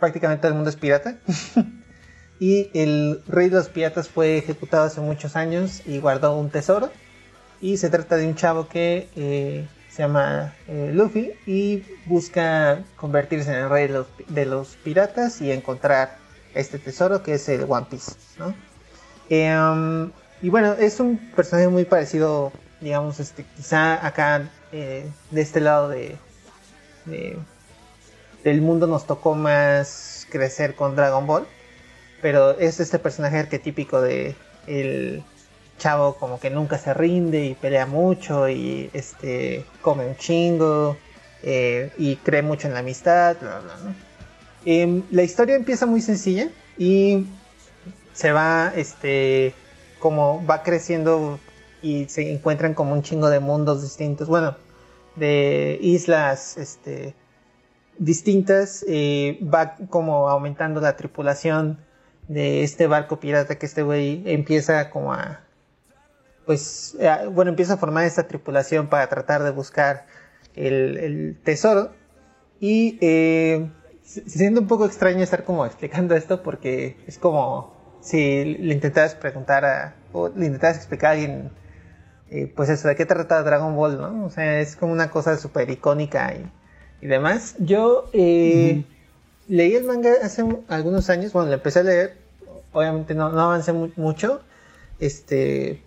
prácticamente 0.00 0.42
todo 0.42 0.48
el 0.50 0.54
mundo 0.54 0.70
es 0.70 0.76
pirata. 0.76 1.18
y 2.40 2.70
el 2.72 3.22
rey 3.26 3.48
de 3.48 3.56
los 3.56 3.68
piratas 3.68 4.08
fue 4.08 4.38
ejecutado 4.38 4.84
hace 4.84 5.00
muchos 5.00 5.36
años 5.36 5.82
y 5.86 5.98
guardó 5.98 6.36
un 6.38 6.48
tesoro. 6.50 6.90
Y 7.60 7.76
se 7.76 7.90
trata 7.90 8.16
de 8.16 8.26
un 8.26 8.36
chavo 8.36 8.68
que 8.68 9.08
eh, 9.16 9.66
se 9.90 10.02
llama 10.02 10.54
eh, 10.68 10.92
Luffy 10.94 11.32
y 11.44 11.82
busca 12.06 12.84
convertirse 12.96 13.50
en 13.50 13.64
el 13.64 13.68
rey 13.68 13.88
de 13.88 13.94
los, 13.94 14.06
de 14.28 14.46
los, 14.46 14.76
piratas 14.76 15.40
y 15.40 15.50
encontrar 15.50 16.18
este 16.54 16.78
tesoro 16.78 17.22
que 17.24 17.34
es 17.34 17.48
el 17.48 17.66
One 17.68 17.86
Piece, 17.90 18.12
¿no? 18.38 18.54
Um, 19.30 20.12
y 20.42 20.50
bueno, 20.50 20.74
es 20.74 21.00
un 21.00 21.18
personaje 21.34 21.68
muy 21.68 21.84
parecido, 21.84 22.52
digamos, 22.80 23.20
este, 23.20 23.44
quizá 23.56 24.04
acá 24.06 24.48
eh, 24.72 25.08
de 25.30 25.40
este 25.40 25.60
lado 25.60 25.88
de, 25.88 26.16
del 28.44 28.60
mundo 28.60 28.86
nos 28.86 29.06
tocó 29.06 29.34
más 29.34 30.26
crecer 30.30 30.74
con 30.74 30.94
Dragon 30.94 31.26
Ball, 31.26 31.46
pero 32.20 32.58
es 32.58 32.80
este 32.80 32.98
personaje 32.98 33.38
arquetípico 33.38 34.00
de 34.00 34.36
el 34.66 35.24
chavo 35.78 36.16
como 36.16 36.38
que 36.38 36.50
nunca 36.50 36.76
se 36.78 36.92
rinde 36.92 37.46
y 37.46 37.54
pelea 37.54 37.86
mucho 37.86 38.48
y 38.48 38.90
este 38.92 39.64
come 39.80 40.06
un 40.06 40.16
chingo 40.16 40.96
eh, 41.42 41.92
y 41.96 42.16
cree 42.16 42.42
mucho 42.42 42.68
en 42.68 42.74
la 42.74 42.80
amistad. 42.80 43.36
Em, 44.64 45.02
la 45.10 45.22
historia 45.22 45.54
empieza 45.54 45.86
muy 45.86 46.00
sencilla 46.00 46.48
y 46.76 47.26
se 48.12 48.32
va 48.32 48.72
este 48.74 49.54
como 49.98 50.44
va 50.46 50.62
creciendo 50.62 51.38
y 51.82 52.06
se 52.08 52.32
encuentran 52.32 52.74
como 52.74 52.92
un 52.92 53.02
chingo 53.02 53.30
de 53.30 53.40
mundos 53.40 53.82
distintos, 53.82 54.28
bueno, 54.28 54.56
de 55.16 55.78
islas 55.80 56.56
este, 56.56 57.14
distintas, 57.98 58.84
va 58.86 59.76
como 59.90 60.28
aumentando 60.28 60.80
la 60.80 60.96
tripulación 60.96 61.78
de 62.28 62.62
este 62.62 62.86
barco 62.86 63.18
pirata 63.18 63.58
que 63.58 63.66
este 63.66 63.82
güey 63.82 64.22
empieza 64.26 64.90
como 64.90 65.12
a, 65.12 65.40
pues, 66.46 66.96
bueno, 67.32 67.50
empieza 67.50 67.74
a 67.74 67.76
formar 67.76 68.04
esta 68.04 68.26
tripulación 68.26 68.88
para 68.88 69.08
tratar 69.08 69.42
de 69.42 69.50
buscar 69.50 70.06
el, 70.54 71.38
tesoro. 71.44 71.92
Y 72.60 72.98
eh, 73.00 73.70
se 74.02 74.28
siente 74.28 74.60
un 74.60 74.66
poco 74.66 74.84
extraño 74.84 75.22
estar 75.22 75.44
como 75.44 75.64
explicando 75.64 76.14
esto 76.14 76.42
porque 76.42 76.96
es 77.06 77.18
como 77.18 77.77
si 78.08 78.44
le 78.44 78.72
intentabas 78.72 79.14
preguntar 79.14 79.64
a, 79.66 79.94
o 80.12 80.28
le 80.28 80.46
intentabas 80.46 80.78
explicar 80.78 81.10
a 81.10 81.12
alguien, 81.12 81.50
eh, 82.30 82.50
pues 82.54 82.70
eso, 82.70 82.88
¿de 82.88 82.96
qué 82.96 83.04
trata 83.04 83.42
Dragon 83.42 83.76
Ball, 83.76 83.98
no? 83.98 84.24
O 84.24 84.30
sea, 84.30 84.60
es 84.60 84.76
como 84.76 84.92
una 84.92 85.10
cosa 85.10 85.36
súper 85.36 85.68
icónica 85.68 86.34
y, 86.34 87.06
demás. 87.06 87.54
Yo 87.58 88.08
eh, 88.14 88.82
leí 89.46 89.74
el 89.74 89.84
manga 89.84 90.12
hace 90.22 90.42
algunos 90.68 91.10
años, 91.10 91.32
bueno, 91.34 91.48
lo 91.48 91.54
empecé 91.54 91.80
a 91.80 91.82
leer, 91.82 92.16
obviamente 92.72 93.14
no, 93.14 93.30
no 93.30 93.42
avancé 93.42 93.72
mucho, 93.72 94.40
este, 95.00 95.82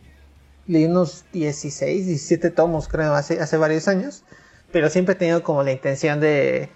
leí 0.67 0.85
unos 0.85 1.25
16, 1.33 2.05
17 2.05 2.51
tomos 2.51 2.87
creo, 2.87 3.15
hace, 3.15 3.39
hace 3.41 3.57
varios 3.57 3.87
años, 3.87 4.23
pero 4.71 4.89
siempre 4.89 5.15
he 5.15 5.17
tenido 5.17 5.41
como 5.41 5.63
la 5.63 5.71
intención 5.71 6.19
de 6.19 6.69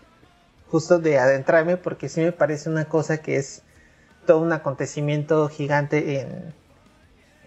justo 0.71 0.97
de 0.97 1.19
adentrarme 1.19 1.77
porque 1.77 2.09
sí 2.09 2.21
me 2.21 2.31
parece 2.31 2.69
una 2.69 2.85
cosa 2.85 3.19
que 3.19 3.37
es 3.37 3.61
todo 4.25 4.39
un 4.39 4.53
acontecimiento 4.53 5.47
gigante 5.49 6.21
en, 6.21 6.53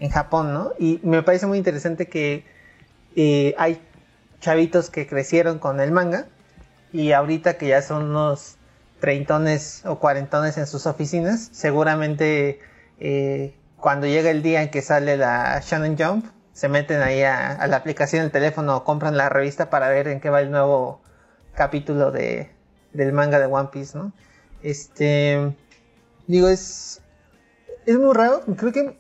en 0.01 0.11
Japón, 0.11 0.53
¿no? 0.53 0.73
Y 0.79 1.01
me 1.03 1.23
parece 1.23 1.47
muy 1.47 1.59
interesante 1.59 2.09
que 2.09 2.45
eh, 3.17 3.55
hay 3.59 3.81
chavitos 4.41 4.91
que 4.91 5.07
crecieron 5.07 5.59
con 5.59 5.81
el 5.81 5.93
manga 5.93 6.27
y 6.93 7.13
ahorita 7.13 7.59
que 7.59 7.69
ya 7.69 7.83
son 7.83 8.11
unos 8.11 8.57
treintones 9.01 9.83
o 9.85 9.99
cuarentones 9.99 10.59
en 10.59 10.67
sus 10.67 10.87
oficinas, 10.87 11.49
seguramente 11.53 12.61
eh, 13.01 13.55
cuando 13.77 14.07
llega 14.07 14.31
el 14.31 14.43
día 14.43 14.63
en 14.63 14.71
que 14.71 14.83
sale 14.83 15.17
la 15.17 15.61
Shannon 15.61 15.97
Jump, 15.97 16.27
se 16.53 16.69
meten 16.69 17.01
ahí 17.03 17.23
a, 17.23 17.65
la 17.69 17.77
aplicación 17.77 18.23
del 18.23 18.33
teléfono 18.33 18.77
o 18.77 18.85
compran 18.85 19.17
la 19.17 19.29
revista 19.29 19.71
para 19.71 19.89
ver 19.89 20.09
en 20.09 20.21
qué 20.21 20.31
va 20.31 20.41
el 20.41 20.51
nuevo 20.51 21.01
capítulo 21.55 22.11
de, 22.11 22.51
del 22.93 23.13
manga 23.13 23.39
de 23.39 23.47
One 23.47 23.69
Piece, 23.73 23.97
¿no? 23.97 24.13
Este, 24.63 25.55
digo, 26.29 26.49
es, 26.49 27.01
es 27.87 27.99
muy 27.99 28.15
raro, 28.15 28.43
creo 28.57 28.73
que 28.73 28.97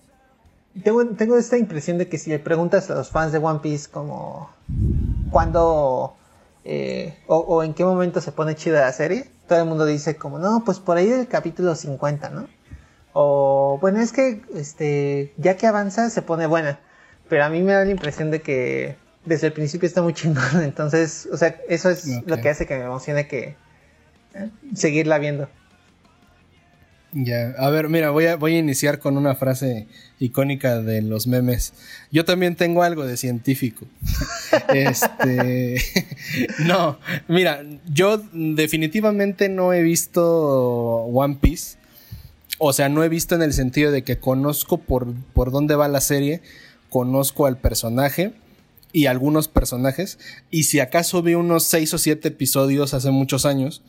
tengo, 0.82 1.06
tengo 1.06 1.36
esta 1.36 1.56
impresión 1.56 1.98
de 1.98 2.08
que 2.08 2.18
si 2.18 2.30
le 2.30 2.38
preguntas 2.38 2.90
a 2.90 2.94
los 2.94 3.10
fans 3.10 3.32
de 3.32 3.38
One 3.38 3.60
Piece 3.60 3.88
como 3.90 4.50
cuándo 5.30 6.16
eh, 6.64 7.16
o, 7.26 7.62
en 7.62 7.74
qué 7.74 7.84
momento 7.84 8.20
se 8.20 8.32
pone 8.32 8.56
chida 8.56 8.80
la 8.80 8.92
serie, 8.92 9.30
todo 9.46 9.60
el 9.60 9.66
mundo 9.66 9.86
dice 9.86 10.16
como, 10.16 10.38
no, 10.38 10.62
pues 10.64 10.80
por 10.80 10.96
ahí 10.96 11.08
del 11.08 11.28
capítulo 11.28 11.74
50, 11.74 12.30
¿no? 12.30 12.48
O 13.12 13.78
bueno, 13.80 14.00
es 14.00 14.12
que 14.12 14.42
este, 14.54 15.32
ya 15.38 15.56
que 15.56 15.66
avanza 15.66 16.10
se 16.10 16.22
pone 16.22 16.46
buena. 16.46 16.78
Pero 17.28 17.44
a 17.44 17.48
mí 17.48 17.62
me 17.62 17.72
da 17.72 17.84
la 17.84 17.90
impresión 17.90 18.30
de 18.30 18.40
que 18.40 18.96
desde 19.24 19.48
el 19.48 19.52
principio 19.52 19.86
está 19.86 20.02
muy 20.02 20.14
chingón. 20.14 20.44
Entonces, 20.62 21.28
o 21.32 21.36
sea, 21.36 21.56
eso 21.68 21.90
es 21.90 22.06
lo 22.26 22.40
que 22.40 22.50
hace 22.50 22.66
que 22.66 22.76
me 22.76 22.84
emocione 22.84 23.26
que 23.26 23.56
eh, 24.34 24.50
seguirla 24.74 25.18
viendo. 25.18 25.48
Ya, 27.20 27.52
a 27.58 27.68
ver, 27.70 27.88
mira, 27.88 28.10
voy 28.10 28.26
a, 28.26 28.36
voy 28.36 28.54
a 28.54 28.58
iniciar 28.58 29.00
con 29.00 29.16
una 29.16 29.34
frase 29.34 29.88
icónica 30.20 30.80
de 30.80 31.02
los 31.02 31.26
memes. 31.26 31.72
Yo 32.12 32.24
también 32.24 32.54
tengo 32.54 32.84
algo 32.84 33.04
de 33.04 33.16
científico. 33.16 33.86
este. 34.72 35.82
no, 36.60 37.00
mira, 37.26 37.64
yo 37.92 38.22
definitivamente 38.32 39.48
no 39.48 39.72
he 39.72 39.82
visto 39.82 41.06
One 41.06 41.38
Piece. 41.40 41.76
O 42.58 42.72
sea, 42.72 42.88
no 42.88 43.02
he 43.02 43.08
visto 43.08 43.34
en 43.34 43.42
el 43.42 43.52
sentido 43.52 43.90
de 43.90 44.04
que 44.04 44.18
conozco 44.20 44.78
por, 44.78 45.12
por 45.32 45.50
dónde 45.50 45.74
va 45.74 45.88
la 45.88 46.00
serie, 46.00 46.40
conozco 46.88 47.46
al 47.46 47.58
personaje 47.58 48.32
y 48.92 49.06
algunos 49.06 49.48
personajes. 49.48 50.20
Y 50.52 50.64
si 50.64 50.78
acaso 50.78 51.20
vi 51.22 51.34
unos 51.34 51.64
seis 51.64 51.92
o 51.94 51.98
siete 51.98 52.28
episodios 52.28 52.94
hace 52.94 53.10
muchos 53.10 53.44
años. 53.44 53.82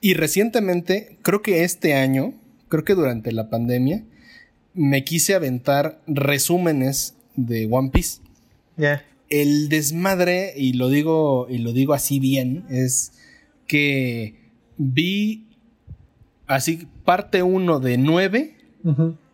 Y 0.00 0.14
recientemente, 0.14 1.18
creo 1.20 1.42
que 1.42 1.64
este 1.64 1.94
año, 1.94 2.32
creo 2.74 2.84
que 2.84 2.94
durante 2.96 3.30
la 3.30 3.50
pandemia, 3.50 4.02
me 4.74 5.04
quise 5.04 5.36
aventar 5.36 6.00
resúmenes 6.08 7.14
de 7.36 7.68
One 7.70 7.90
Piece. 7.90 8.20
Ya. 8.76 9.04
El 9.28 9.68
desmadre, 9.68 10.54
y 10.56 10.72
lo 10.72 10.88
digo, 10.88 11.46
y 11.48 11.58
lo 11.58 11.72
digo 11.72 11.94
así 11.94 12.18
bien, 12.18 12.64
es 12.68 13.12
que 13.68 14.34
vi 14.76 15.46
así 16.48 16.88
parte 17.04 17.44
uno 17.44 17.78
de 17.78 17.96
nueve 17.96 18.56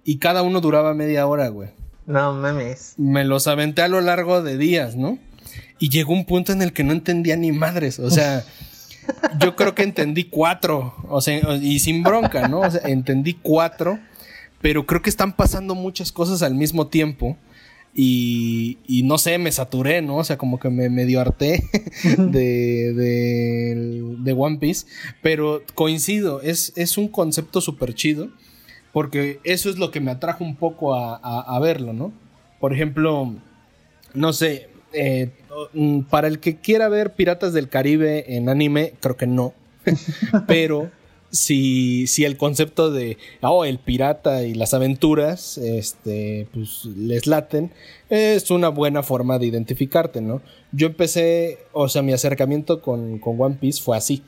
y 0.05 0.19
cada 0.19 0.43
uno 0.43 0.61
duraba 0.61 0.93
media 0.93 1.27
hora, 1.27 1.49
güey. 1.49 1.71
No 2.07 2.35
mames. 2.35 2.95
Me 2.99 3.25
los 3.25 3.47
aventé 3.47 3.81
a 3.81 3.89
lo 3.89 4.03
largo 4.03 4.43
de 4.43 4.59
días, 4.59 4.97
¿no? 4.97 5.19
Y 5.79 5.89
llegó 5.89 6.13
un 6.13 6.27
punto 6.27 6.53
en 6.53 6.61
el 6.61 6.75
que 6.75 6.85
no 6.85 6.93
entendía 6.93 7.37
ni 7.37 7.53
madres. 7.53 7.99
O 7.99 8.11
sea, 8.11 8.45
yo 9.39 9.57
creo 9.57 9.75
que 9.75 9.83
entendí 9.83 10.25
cuatro. 10.25 10.95
O 11.09 11.21
sea, 11.21 11.55
y 11.57 11.79
sin 11.79 12.03
bronca, 12.03 12.49
¿no? 12.49 12.61
O 12.61 12.71
sea, 12.71 12.83
entendí 12.85 13.35
cuatro. 13.35 13.99
Pero 14.61 14.87
creo 14.87 15.03
que 15.03 15.11
están 15.11 15.33
pasando 15.33 15.75
muchas 15.75 16.13
cosas 16.13 16.43
al 16.43 16.55
mismo 16.55 16.89
tiempo. 16.89 17.37
Y, 17.93 18.79
y, 18.87 19.03
no 19.03 19.19
sé, 19.19 19.39
me 19.39 19.51
saturé, 19.51 20.01
¿no? 20.01 20.19
O 20.19 20.25
sea, 20.25 20.39
como 20.39 20.61
que 20.61 20.71
me 20.71 20.89
medio 20.89 21.21
harté 21.21 21.65
de, 22.19 22.95
de, 22.95 24.15
de, 24.19 24.33
One 24.33 24.59
Piece. 24.59 24.87
Pero 25.23 25.63
coincido, 25.75 26.41
es, 26.41 26.73
es 26.77 26.99
un 26.99 27.09
concepto 27.09 27.61
súper 27.61 27.95
chido. 27.95 28.29
Porque 28.93 29.41
eso 29.45 29.71
es 29.71 29.79
lo 29.79 29.91
que 29.91 30.01
me 30.01 30.11
atrajo 30.11 30.45
un 30.45 30.57
poco 30.57 30.95
a, 30.95 31.17
a, 31.17 31.59
verlo, 31.61 31.93
¿no? 31.93 32.13
Por 32.59 32.73
ejemplo, 32.73 33.35
no 34.15 34.33
sé, 34.33 34.69
eh, 34.93 35.31
mm, 35.73 36.03
para 36.03 36.29
el 36.29 36.41
que 36.41 36.57
quiera 36.57 36.89
ver 36.89 37.15
Piratas 37.15 37.53
del 37.53 37.69
Caribe 37.69 38.37
en 38.37 38.49
anime, 38.49 38.95
creo 39.01 39.17
que 39.17 39.27
no. 39.27 39.55
Pero 40.47 40.91
si, 41.31 42.07
si 42.07 42.25
el 42.25 42.37
concepto 42.37 42.91
de 42.91 43.17
oh, 43.43 43.65
el 43.65 43.79
pirata 43.79 44.45
y 44.45 44.55
las 44.55 44.75
aventuras 44.75 45.59
este, 45.59 46.49
pues, 46.53 46.85
les 46.85 47.27
laten, 47.27 47.71
es 48.09 48.51
una 48.51 48.69
buena 48.69 49.03
forma 49.03 49.39
de 49.39 49.47
identificarte, 49.47 50.21
¿no? 50.21 50.43
Yo 50.73 50.89
empecé, 50.89 51.59
o 51.73 51.89
sea, 51.89 52.03
mi 52.03 52.13
acercamiento 52.13 52.83
con, 52.83 53.19
con 53.19 53.41
One 53.41 53.57
Piece 53.61 53.81
fue 53.83 53.97
así. 53.97 54.23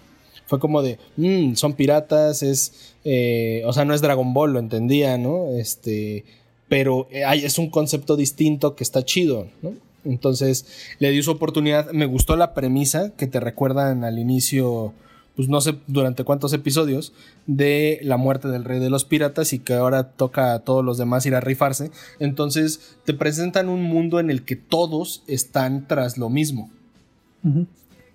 Fue 0.47 0.59
como 0.59 0.83
de, 0.83 0.99
mmm, 1.17 1.55
son 1.55 1.73
piratas, 1.75 2.43
es, 2.43 2.95
eh, 3.05 3.63
o 3.65 3.73
sea, 3.73 3.85
no 3.85 3.95
es 3.95 4.01
Dragon 4.01 4.35
Ball, 4.35 4.53
lo 4.53 4.59
entendía, 4.59 5.17
¿no? 5.19 5.57
Este, 5.57 6.25
pero 6.69 7.09
eh, 7.11 7.25
es 7.33 7.59
un 7.59 7.71
concepto 7.71 8.17
distinto 8.17 8.77
que 8.77 8.85
está 8.85 9.05
chido, 9.05 9.49
¿no? 9.63 9.75
Entonces 10.05 10.67
le 10.99 11.11
di 11.11 11.23
su 11.23 11.31
oportunidad, 11.31 11.91
me 11.93 12.07
gustó 12.07 12.37
la 12.37 12.55
premisa 12.55 13.13
que 13.17 13.27
te 13.27 13.41
recuerdan 13.41 14.05
al 14.05 14.19
inicio 14.19 14.95
pues 15.37 15.49
no 15.49 15.61
sé 15.61 15.77
durante 15.87 16.25
cuántos 16.25 16.53
episodios, 16.53 17.13
de 17.47 17.99
la 18.03 18.17
muerte 18.17 18.49
del 18.49 18.65
rey 18.65 18.81
de 18.81 18.91
los 18.91 19.05
piratas 19.05 19.53
y 19.53 19.59
que 19.59 19.75
ahora 19.75 20.11
toca 20.11 20.53
a 20.53 20.59
todos 20.61 20.85
los 20.85 20.99
demás 20.99 21.25
ir 21.27 21.35
a 21.35 21.41
rifarse. 21.41 21.91
Entonces 22.19 22.97
te 23.05 23.15
presentan 23.15 23.69
un 23.69 23.83
mundo 23.83 24.21
en 24.21 24.31
el 24.31 24.45
que 24.45 24.57
todos 24.57 25.23
están 25.27 25.89
tras 25.89 26.19
lo 26.19 26.29
mismo. 26.29 26.71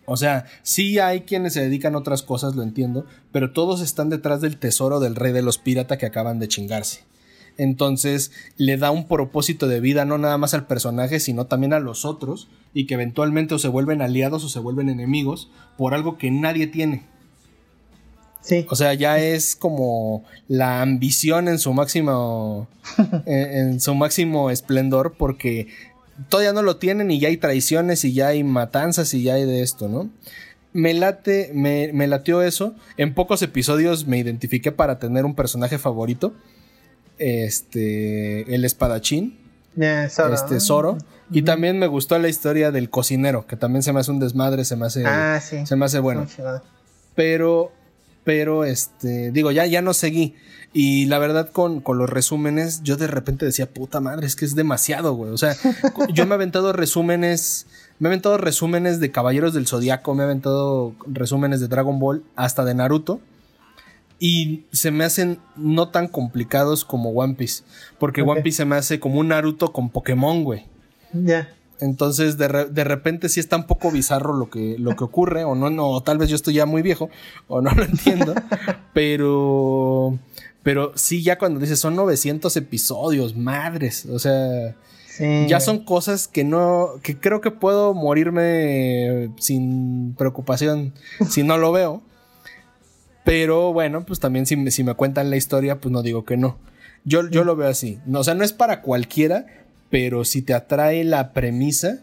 O 0.05 0.15
sea, 0.15 0.45
sí 0.61 0.99
hay 0.99 1.21
quienes 1.21 1.53
se 1.53 1.61
dedican 1.61 1.95
a 1.95 1.97
otras 1.97 2.23
cosas, 2.23 2.55
lo 2.55 2.63
entiendo, 2.63 3.05
pero 3.31 3.51
todos 3.51 3.81
están 3.81 4.09
detrás 4.09 4.39
del 4.39 4.57
tesoro 4.57 4.99
del 4.99 5.15
rey 5.15 5.33
de 5.33 5.41
los 5.41 5.57
piratas 5.57 5.97
que 5.97 6.05
acaban 6.05 6.39
de 6.39 6.47
chingarse. 6.47 7.01
Entonces 7.57 8.31
le 8.57 8.77
da 8.77 8.91
un 8.91 9.07
propósito 9.07 9.67
de 9.67 9.79
vida 9.79 10.05
no 10.05 10.17
nada 10.17 10.37
más 10.37 10.53
al 10.53 10.67
personaje, 10.67 11.19
sino 11.19 11.45
también 11.45 11.73
a 11.73 11.79
los 11.79 12.05
otros, 12.05 12.47
y 12.73 12.85
que 12.85 12.93
eventualmente 12.93 13.55
o 13.55 13.59
se 13.59 13.67
vuelven 13.67 14.01
aliados 14.01 14.43
o 14.43 14.49
se 14.49 14.59
vuelven 14.59 14.89
enemigos 14.89 15.49
por 15.77 15.93
algo 15.93 16.17
que 16.17 16.31
nadie 16.31 16.67
tiene. 16.67 17.03
Sí. 18.41 18.65
O 18.69 18.75
sea, 18.75 18.93
ya 18.93 19.19
es 19.19 19.55
como 19.55 20.23
la 20.47 20.81
ambición 20.81 21.49
en 21.49 21.59
su 21.59 21.73
máximo. 21.73 22.67
en, 23.25 23.81
su 23.81 23.93
máximo 23.93 24.49
esplendor. 24.51 25.15
Porque 25.17 25.67
todavía 26.29 26.53
no 26.53 26.61
lo 26.61 26.77
tienen 26.77 27.11
y 27.11 27.19
ya 27.19 27.27
hay 27.27 27.37
traiciones 27.37 28.05
y 28.05 28.13
ya 28.13 28.27
hay 28.27 28.43
matanzas 28.43 29.13
y 29.13 29.23
ya 29.23 29.33
hay 29.33 29.45
de 29.45 29.63
esto, 29.63 29.89
¿no? 29.89 30.09
Me 30.71 30.93
late, 30.93 31.51
me, 31.53 31.91
me 31.93 32.07
latió 32.07 32.41
eso. 32.41 32.73
En 32.95 33.13
pocos 33.13 33.41
episodios 33.41 34.07
me 34.07 34.17
identifiqué 34.17 34.71
para 34.71 34.97
tener 34.97 35.25
un 35.25 35.35
personaje 35.35 35.77
favorito 35.77 36.33
este, 37.17 38.53
el 38.53 38.65
espadachín. 38.65 39.39
Este, 39.77 40.59
Zoro. 40.59 40.97
Y 41.31 41.41
también 41.41 41.77
me 41.77 41.87
gustó 41.87 42.17
la 42.19 42.29
historia 42.29 42.71
del 42.71 42.89
cocinero, 42.89 43.45
que 43.47 43.57
también 43.57 43.83
se 43.83 43.91
me 43.91 43.99
hace 43.99 44.11
un 44.11 44.19
desmadre, 44.19 44.63
se 44.65 44.75
me 44.75 44.85
hace, 44.85 45.05
ah, 45.05 45.39
se 45.41 45.75
me 45.75 45.85
hace 45.85 45.99
bueno. 45.99 46.25
Pero, 47.15 47.71
pero, 48.23 48.63
este, 48.63 49.31
digo, 49.31 49.51
ya, 49.51 49.65
ya 49.65 49.81
no 49.81 49.93
seguí. 49.93 50.35
Y 50.73 51.05
la 51.07 51.19
verdad, 51.19 51.49
con, 51.49 51.81
con, 51.81 51.97
los 51.97 52.09
resúmenes, 52.09 52.81
yo 52.83 52.95
de 52.95 53.07
repente 53.07 53.45
decía, 53.45 53.67
puta 53.67 53.99
madre, 53.99 54.25
es 54.25 54.35
que 54.35 54.45
es 54.45 54.55
demasiado, 54.55 55.13
güey. 55.15 55.31
O 55.31 55.37
sea, 55.37 55.55
yo 56.13 56.25
me 56.25 56.31
he 56.31 56.35
aventado 56.35 56.71
resúmenes, 56.71 57.67
me 57.99 58.07
he 58.07 58.09
aventado 58.11 58.37
resúmenes 58.37 58.99
de 58.99 59.11
Caballeros 59.11 59.53
del 59.53 59.67
Zodiaco, 59.67 60.13
me 60.15 60.23
he 60.23 60.25
aventado 60.25 60.93
resúmenes 61.07 61.59
de 61.59 61.67
Dragon 61.67 61.99
Ball, 61.99 62.23
hasta 62.35 62.63
de 62.63 62.73
Naruto 62.73 63.19
y 64.19 64.65
se 64.71 64.91
me 64.91 65.03
hacen 65.03 65.39
no 65.55 65.89
tan 65.89 66.07
complicados 66.07 66.85
como 66.85 67.11
One 67.11 67.35
Piece. 67.35 67.63
Porque 67.99 68.21
One 68.21 68.41
Piece 68.41 68.57
se 68.57 68.65
me 68.65 68.75
hace 68.75 68.99
como 68.99 69.19
un 69.19 69.29
Naruto 69.29 69.71
con 69.71 69.89
Pokémon, 69.89 70.43
güey. 70.43 70.65
Ya. 71.13 71.49
Entonces, 71.79 72.37
de, 72.37 72.47
repente 72.47 73.29
sí 73.29 73.39
está 73.39 73.55
un 73.55 73.67
poco 73.67 73.91
bizarro 73.91 74.33
lo 74.33 74.49
que, 74.49 74.77
lo 74.79 74.95
que 74.95 75.03
ocurre, 75.03 75.43
o 75.43 75.53
no, 75.53 75.69
no, 75.69 76.01
tal 76.01 76.17
vez 76.17 76.29
yo 76.29 76.35
estoy 76.35 76.55
ya 76.55 76.65
muy 76.65 76.81
viejo, 76.81 77.09
o 77.47 77.61
no 77.61 77.69
lo 77.71 77.83
entiendo, 77.83 78.33
pero, 78.93 80.17
pero 80.63 80.91
sí, 80.95 81.21
ya 81.21 81.37
cuando 81.37 81.59
dices 81.59 81.79
son 81.79 81.95
900 81.95 82.55
episodios, 82.57 83.35
madres, 83.35 84.07
o 84.07 84.17
sea, 84.17 84.75
ya 85.47 85.59
son 85.59 85.83
cosas 85.83 86.27
que 86.27 86.43
no, 86.43 86.93
que 87.03 87.19
creo 87.19 87.41
que 87.41 87.51
puedo 87.51 87.93
morirme 87.93 89.31
sin 89.39 90.15
preocupación 90.15 90.93
si 91.29 91.43
no 91.43 91.57
lo 91.57 91.71
veo. 91.71 92.01
Pero 93.27 93.73
bueno, 93.73 94.05
pues 94.05 94.21
también 94.21 94.45
si 94.45 94.55
me, 94.55 94.71
si 94.71 94.85
me 94.85 94.93
cuentan 94.93 95.29
la 95.29 95.35
historia, 95.35 95.81
pues 95.81 95.91
no 95.91 96.01
digo 96.01 96.23
que 96.23 96.37
no. 96.37 96.57
Yo, 97.03 97.27
yo 97.27 97.43
lo 97.43 97.57
veo 97.57 97.67
así. 97.67 97.99
No, 98.05 98.21
o 98.21 98.23
sea, 98.23 98.35
no 98.35 98.45
es 98.45 98.53
para 98.53 98.81
cualquiera, 98.81 99.45
pero 99.89 100.23
si 100.23 100.41
te 100.41 100.53
atrae 100.53 101.03
la 101.03 101.33
premisa, 101.33 101.97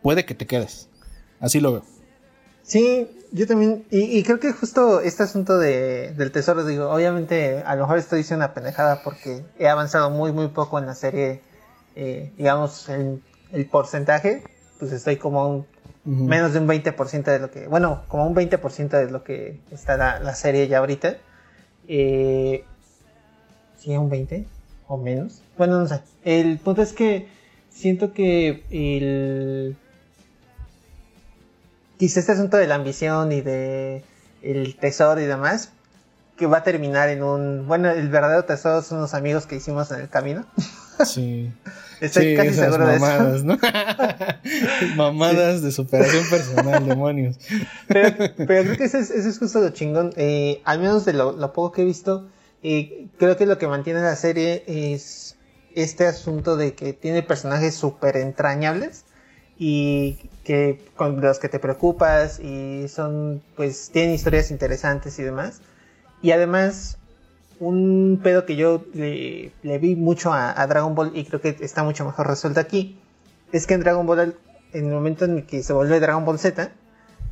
puede 0.00 0.24
que 0.24 0.36
te 0.36 0.46
quedes. 0.46 0.88
Así 1.40 1.58
lo 1.58 1.72
veo. 1.72 1.82
Sí, 2.62 3.08
yo 3.32 3.48
también, 3.48 3.84
y, 3.90 4.22
creo 4.22 4.38
que 4.38 4.52
justo 4.52 5.00
este 5.00 5.24
asunto 5.24 5.58
de, 5.58 6.12
del 6.12 6.30
tesoro, 6.30 6.64
digo, 6.64 6.88
obviamente 6.88 7.64
a 7.66 7.74
lo 7.74 7.82
mejor 7.82 7.98
estoy 7.98 8.18
diciendo 8.18 8.44
una 8.44 8.54
pendejada 8.54 9.02
porque 9.02 9.42
he 9.58 9.68
avanzado 9.68 10.10
muy, 10.10 10.30
muy 10.30 10.46
poco 10.48 10.78
en 10.78 10.86
la 10.86 10.94
serie, 10.94 11.40
eh, 11.96 12.32
digamos, 12.36 12.88
el, 12.88 13.20
porcentaje, 13.72 14.44
pues 14.78 14.92
estoy 14.92 15.16
como 15.16 15.48
un, 15.48 15.66
menos 16.04 16.52
de 16.52 16.60
un 16.60 16.68
20% 16.68 17.24
de 17.24 17.38
lo 17.38 17.50
que, 17.50 17.66
bueno, 17.66 18.02
como 18.08 18.26
un 18.26 18.34
20% 18.34 18.88
de 18.88 19.10
lo 19.10 19.22
que 19.22 19.60
está 19.70 19.96
la, 19.96 20.34
serie 20.34 20.68
ya 20.68 20.78
ahorita. 20.78 21.16
Eh, 21.88 22.64
¿Sí, 23.78 23.96
un 23.96 24.10
20? 24.10 24.46
¿O 24.88 24.96
menos? 24.96 25.42
Bueno, 25.56 25.78
no 25.80 25.86
sé. 25.86 26.00
El 26.24 26.58
punto 26.58 26.82
es 26.82 26.92
que 26.92 27.28
siento 27.70 28.12
que 28.12 28.64
el 28.70 29.76
quizá 32.00 32.20
este 32.20 32.32
asunto 32.32 32.56
de 32.56 32.66
la 32.66 32.76
ambición 32.76 33.30
y 33.30 33.42
de 33.42 34.02
el 34.42 34.76
tesoro 34.76 35.20
y 35.20 35.26
demás, 35.26 35.70
que 36.38 36.46
va 36.46 36.58
a 36.58 36.62
terminar 36.62 37.10
en 37.10 37.22
un, 37.22 37.66
bueno, 37.66 37.90
el 37.90 38.08
verdadero 38.08 38.46
tesoro 38.46 38.80
son 38.80 39.02
los 39.02 39.12
amigos 39.12 39.46
que 39.46 39.56
hicimos 39.56 39.90
en 39.90 40.00
el 40.00 40.08
camino. 40.08 40.46
Sí. 41.04 41.52
Estoy 42.00 42.34
casi 42.34 42.54
seguro 42.54 42.86
mamadas, 42.86 43.32
de 43.32 43.36
eso. 43.36 43.46
¿no? 43.46 43.58
mamadas 44.96 45.62
de 45.62 45.70
superación 45.70 46.24
personal, 46.30 46.86
demonios. 46.86 47.38
Pero, 47.88 48.16
creo 48.36 48.76
que 48.76 48.84
ese 48.84 49.00
es, 49.00 49.38
justo 49.38 49.60
lo 49.60 49.70
chingón. 49.70 50.12
Eh, 50.16 50.62
al 50.64 50.80
menos 50.80 51.04
de 51.04 51.12
lo, 51.12 51.52
poco 51.52 51.72
que 51.72 51.82
he 51.82 51.84
visto, 51.84 52.28
eh, 52.62 53.06
creo 53.18 53.36
que 53.36 53.46
lo 53.46 53.58
que 53.58 53.66
mantiene 53.66 54.00
la 54.00 54.16
serie 54.16 54.64
es 54.66 55.36
este 55.74 56.06
asunto 56.06 56.56
de 56.56 56.74
que 56.74 56.92
tiene 56.92 57.22
personajes 57.22 57.74
súper 57.74 58.16
entrañables 58.16 59.04
y 59.58 60.18
que 60.42 60.82
con 60.96 61.20
los 61.20 61.38
que 61.38 61.48
te 61.48 61.58
preocupas 61.58 62.40
y 62.40 62.88
son 62.88 63.42
pues 63.56 63.90
tienen 63.92 64.14
historias 64.14 64.50
interesantes 64.50 65.18
y 65.18 65.22
demás 65.22 65.60
y 66.22 66.32
además 66.32 66.98
un 67.60 68.20
pedo 68.22 68.46
que 68.46 68.56
yo 68.56 68.84
le, 68.94 69.52
vi 69.62 69.94
mucho 69.94 70.32
a, 70.32 70.66
Dragon 70.66 70.94
Ball 70.94 71.12
y 71.14 71.24
creo 71.24 71.40
que 71.40 71.56
está 71.60 71.84
mucho 71.84 72.04
mejor 72.04 72.26
resuelto 72.26 72.58
aquí 72.58 72.98
es 73.52 73.66
que 73.66 73.74
en 73.74 73.80
Dragon 73.80 74.06
Ball 74.06 74.36
en 74.72 74.86
el 74.86 74.92
momento 74.92 75.24
en 75.26 75.46
que 75.46 75.62
se 75.62 75.72
vuelve 75.72 76.00
Dragon 76.00 76.24
Ball 76.24 76.38
Z 76.38 76.70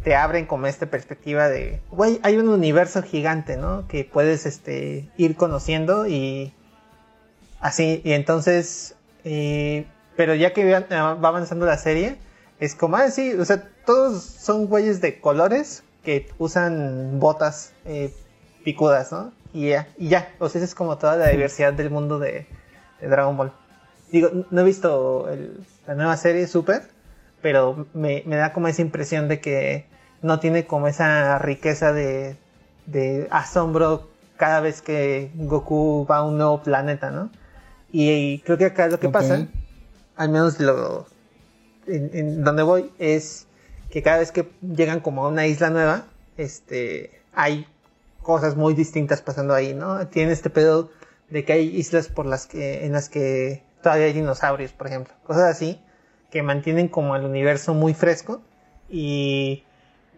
te 0.05 0.15
abren 0.15 0.47
como 0.47 0.67
esta 0.67 0.87
perspectiva 0.87 1.49
de 1.49 1.81
güey 1.91 2.21
hay 2.23 2.37
un 2.37 2.49
universo 2.49 3.03
gigante 3.03 3.57
no 3.57 3.89
que 3.89 4.05
puedes 4.05 4.47
este 4.47 5.09
ir 5.17 5.35
conociendo 5.35 6.07
y 6.07 6.53
así 7.61 8.03
y 8.05 8.13
entonces 8.13 8.95
eh, 9.25 9.87
pero 10.19 10.35
ya 10.35 10.53
que 10.53 10.65
va 10.69 11.11
avanzando 11.11 11.65
la 11.65 11.79
serie, 11.79 12.17
es 12.59 12.75
como, 12.75 12.97
ah, 12.97 13.09
sí, 13.09 13.35
o 13.35 13.45
sea, 13.45 13.69
todos 13.87 14.23
son 14.23 14.67
güeyes 14.67 15.01
de 15.01 15.21
colores 15.21 15.85
que 16.03 16.29
usan 16.39 17.21
botas 17.21 17.73
eh, 17.85 18.13
picudas, 18.65 19.13
¿no? 19.13 19.33
Y 19.59 19.71
ya, 19.71 19.89
y 19.99 20.07
ya, 20.07 20.33
o 20.39 20.49
sea, 20.49 20.61
esa 20.61 20.67
es 20.67 20.77
como 20.77 20.99
toda 20.99 21.17
la 21.17 21.31
diversidad 21.31 21.73
del 21.73 21.91
mundo 21.91 22.21
de, 22.21 22.47
Dragon 23.01 23.37
Ball. 23.37 23.53
Digo, 24.13 24.31
no 24.53 24.61
he 24.61 24.65
visto 24.65 25.29
la 25.85 25.95
nueva 25.97 26.17
serie 26.17 26.47
Super, 26.47 26.83
pero 27.43 27.89
me, 27.93 28.23
da 28.23 28.53
como 28.53 28.69
esa 28.69 28.83
impresión 28.83 29.27
de 29.27 29.41
que 29.41 29.87
no 30.23 30.39
tiene 30.39 30.65
como 30.65 30.87
esa 30.87 31.41
riqueza 31.41 31.93
de, 31.93 32.37
asombro 33.31 34.09
cada 34.37 34.61
vez 34.61 34.81
que 34.81 35.33
Goku 35.35 36.07
va 36.09 36.19
a 36.19 36.23
un 36.23 36.39
nuevo 36.39 36.63
planeta, 36.63 37.11
¿no? 37.11 37.29
Y, 37.91 38.39
creo 38.43 38.59
que 38.59 38.67
acá 38.67 38.87
lo 38.87 39.01
que 39.01 39.09
pasa 39.09 39.49
al 40.15 40.29
menos 40.29 40.61
lo, 40.61 41.09
en, 41.89 42.45
donde 42.45 42.63
voy, 42.63 42.93
es 43.01 43.49
que 43.91 44.05
cada 44.05 44.19
vez 44.19 44.31
que 44.31 44.49
llegan 44.63 45.01
como 45.01 45.25
a 45.25 45.29
una 45.31 45.49
isla 45.49 45.71
nueva, 45.71 46.05
este, 46.37 47.11
hay 47.35 47.67
cosas 48.29 48.57
muy 48.57 48.75
distintas 48.75 49.23
pasando 49.23 49.55
ahí, 49.55 49.73
¿no? 49.73 50.07
Tiene 50.09 50.33
este 50.33 50.51
pedo 50.51 50.91
de 51.31 51.47
que 51.47 51.55
hay 51.55 51.75
islas 51.75 52.09
por 52.09 52.27
las 52.27 52.47
que, 52.47 52.85
en 52.85 52.93
las 52.93 53.09
que 53.09 53.63
todavía 53.83 54.05
hay 54.05 54.13
dinosaurios, 54.13 54.73
por 54.73 54.87
ejemplo, 54.87 55.15
cosas 55.25 55.45
así, 55.45 55.81
que 56.31 56.43
mantienen 56.43 56.89
como 56.89 57.17
el 57.17 57.25
universo 57.25 57.73
muy 57.73 57.95
fresco 57.95 58.43
y 58.91 59.65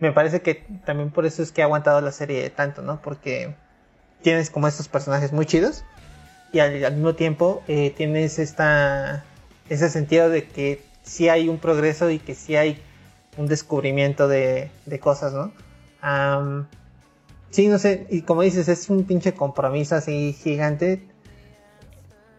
me 0.00 0.10
parece 0.10 0.42
que 0.42 0.56
también 0.84 1.12
por 1.12 1.24
eso 1.24 1.40
es 1.40 1.52
que 1.52 1.62
ha 1.62 1.66
aguantado 1.66 2.00
la 2.00 2.10
serie 2.10 2.50
tanto, 2.50 2.82
¿no? 2.82 3.00
Porque 3.00 3.54
tienes 4.22 4.50
como 4.50 4.66
estos 4.66 4.88
personajes 4.88 5.32
muy 5.32 5.46
chidos 5.46 5.84
y 6.52 6.58
al, 6.58 6.72
mismo 6.92 7.14
tiempo 7.14 7.62
eh, 7.68 7.94
tienes 7.96 8.40
esta 8.40 9.22
ese 9.68 9.88
sentido 9.88 10.28
de 10.30 10.48
que 10.48 10.82
sí 11.04 11.28
hay 11.28 11.48
un 11.48 11.58
progreso 11.58 12.10
y 12.10 12.18
que 12.18 12.34
sí 12.34 12.56
hay 12.56 12.82
un 13.36 13.46
descubrimiento 13.46 14.26
de, 14.26 14.68
cosas, 15.00 15.32
¿no? 15.32 15.52
Sí, 17.50 17.68
no 17.68 17.78
sé, 17.78 18.06
y 18.10 18.22
como 18.22 18.42
dices, 18.42 18.68
es 18.68 18.88
un 18.88 19.04
pinche 19.04 19.34
compromiso 19.34 19.96
así 19.96 20.32
gigante. 20.32 21.02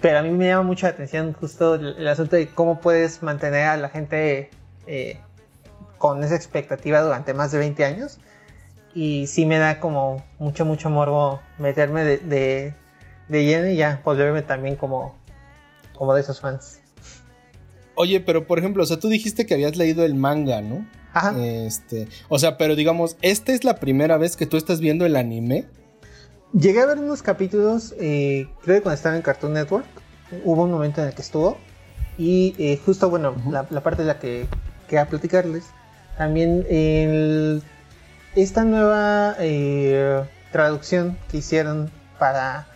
Pero 0.02 0.20
a 0.20 0.24
mí 0.24 0.32
me 0.32 0.48
llama 0.48 0.64
mucho 0.64 0.88
la 0.88 0.94
atención 0.94 1.34
justo 1.34 1.76
el, 1.76 2.08
asunto 2.08 2.36
de 2.36 2.50
cómo 2.50 2.82
puedes 2.82 3.22
mantener 3.22 3.68
a 3.68 3.78
la 3.78 3.90
gente 3.90 4.50
eh, 4.88 5.20
con 6.00 6.24
esa 6.24 6.36
expectativa 6.36 7.02
durante 7.02 7.36
más 7.36 7.52
de 7.52 7.60
20 7.60 7.86
años. 7.86 8.20
Y 8.96 9.28
sí 9.28 9.46
me 9.46 9.60
da 9.60 9.80
como 9.80 10.24
mucho, 10.40 10.66
mucho 10.66 10.90
morbo 10.90 11.40
meterme 11.60 12.04
de, 12.04 12.74
de, 13.30 13.46
lleno 13.46 13.68
y 13.68 13.78
ya 13.78 14.02
volverme 14.04 14.42
también 14.42 14.76
como, 14.76 15.16
como 15.94 16.16
de 16.16 16.22
esos 16.22 16.42
fans. 16.42 16.82
Oye, 17.96 18.20
pero 18.20 18.48
por 18.48 18.58
ejemplo, 18.58 18.82
o 18.82 18.86
sea, 18.86 19.00
tú 19.00 19.08
dijiste 19.08 19.46
que 19.46 19.54
habías 19.54 19.78
leído 19.78 20.04
el 20.04 20.16
manga, 20.16 20.62
¿no? 20.62 20.86
Ajá. 21.14 21.36
Este, 21.38 22.08
o 22.30 22.40
sea, 22.40 22.58
pero 22.58 22.76
digamos, 22.76 23.18
¿esta 23.22 23.52
es 23.52 23.64
la 23.64 23.76
primera 23.76 24.18
vez 24.18 24.36
que 24.36 24.46
tú 24.46 24.58
estás 24.58 24.80
viendo 24.80 25.06
el 25.06 25.16
anime? 25.16 25.66
Llegué 26.54 26.82
a 26.82 26.86
ver 26.86 27.00
unos 27.00 27.22
capítulos, 27.22 27.96
eh, 28.00 28.48
creo 28.64 28.78
que 28.78 28.84
cuando 28.84 28.96
estaba 28.96 29.16
en 29.16 29.22
Cartoon 29.22 29.54
Network, 29.54 29.86
hubo 30.44 30.64
un 30.64 30.72
momento 30.72 31.02
en 31.02 31.08
el 31.08 31.14
que 31.14 31.22
estuvo, 31.22 31.58
y 32.18 32.56
eh, 32.58 32.80
justo, 32.86 33.10
bueno, 33.10 33.36
la, 33.50 33.84
parte 33.84 34.04
de 34.04 34.08
la 34.08 34.20
que 34.20 34.48
quería 34.88 35.08
platicarles, 35.08 35.66
también 36.18 36.66
esta 38.36 38.64
nueva 38.64 39.36
eh, 39.40 40.24
traducción 40.52 41.18
que 41.30 41.38
hicieron 41.38 41.90
para 42.20 42.68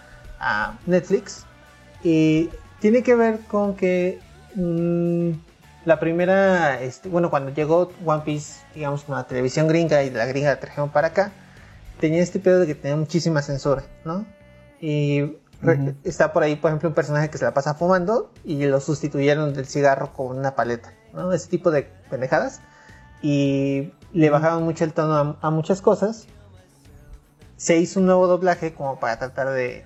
Netflix, 0.86 1.46
tiene 2.02 3.04
que 3.04 3.16
ver 3.16 3.40
con 3.48 3.76
que 3.76 4.20
Mm, 4.56 5.32
la 5.86 6.00
primera, 6.00 6.82
este, 6.82 7.10
bueno, 7.10 7.30
cuando 7.30 7.52
llegó 7.52 7.92
One 8.04 8.24
Piece, 8.26 8.62
digamos, 8.74 9.04
con 9.04 9.16
la 9.16 9.26
televisión 9.26 9.68
gringa 9.68 10.04
y 10.04 10.10
la 10.10 10.26
gringa 10.26 10.50
la 10.50 10.60
trajeron 10.60 10.90
para 10.90 11.10
acá, 11.10 11.32
tenía 12.00 12.22
este 12.22 12.40
pedo 12.40 12.60
de 12.60 12.68
que 12.68 12.76
tenía 12.76 12.98
muchísima 12.98 13.42
censura, 13.42 13.84
¿no? 14.04 14.26
Y 14.82 15.38
está 16.04 16.34
por 16.34 16.44
ahí, 16.44 16.56
por 16.56 16.70
ejemplo, 16.70 16.90
un 16.90 16.96
personaje 16.96 17.30
que 17.30 17.38
se 17.38 17.46
la 17.46 17.54
pasa 17.54 17.76
fumando 17.76 18.32
y 18.44 18.66
lo 18.66 18.80
sustituyeron 18.82 19.54
del 19.54 19.68
cigarro 19.68 20.12
con 20.12 20.38
una 20.38 20.56
paleta, 20.56 20.92
¿no? 21.14 21.32
Ese 21.32 21.50
tipo 21.50 21.72
de 21.72 21.84
pendejadas. 22.10 22.62
Y 23.22 23.94
le 24.12 24.30
bajaban 24.30 24.64
mucho 24.64 24.84
el 24.84 24.94
tono 24.94 25.38
a, 25.42 25.52
muchas 25.52 25.82
cosas. 25.82 26.28
Se 27.58 27.78
hizo 27.78 28.00
un 28.00 28.08
nuevo 28.08 28.28
doblaje 28.28 28.74
como 28.74 29.00
para 29.00 29.18
tratar 29.18 29.52
de, 29.52 29.86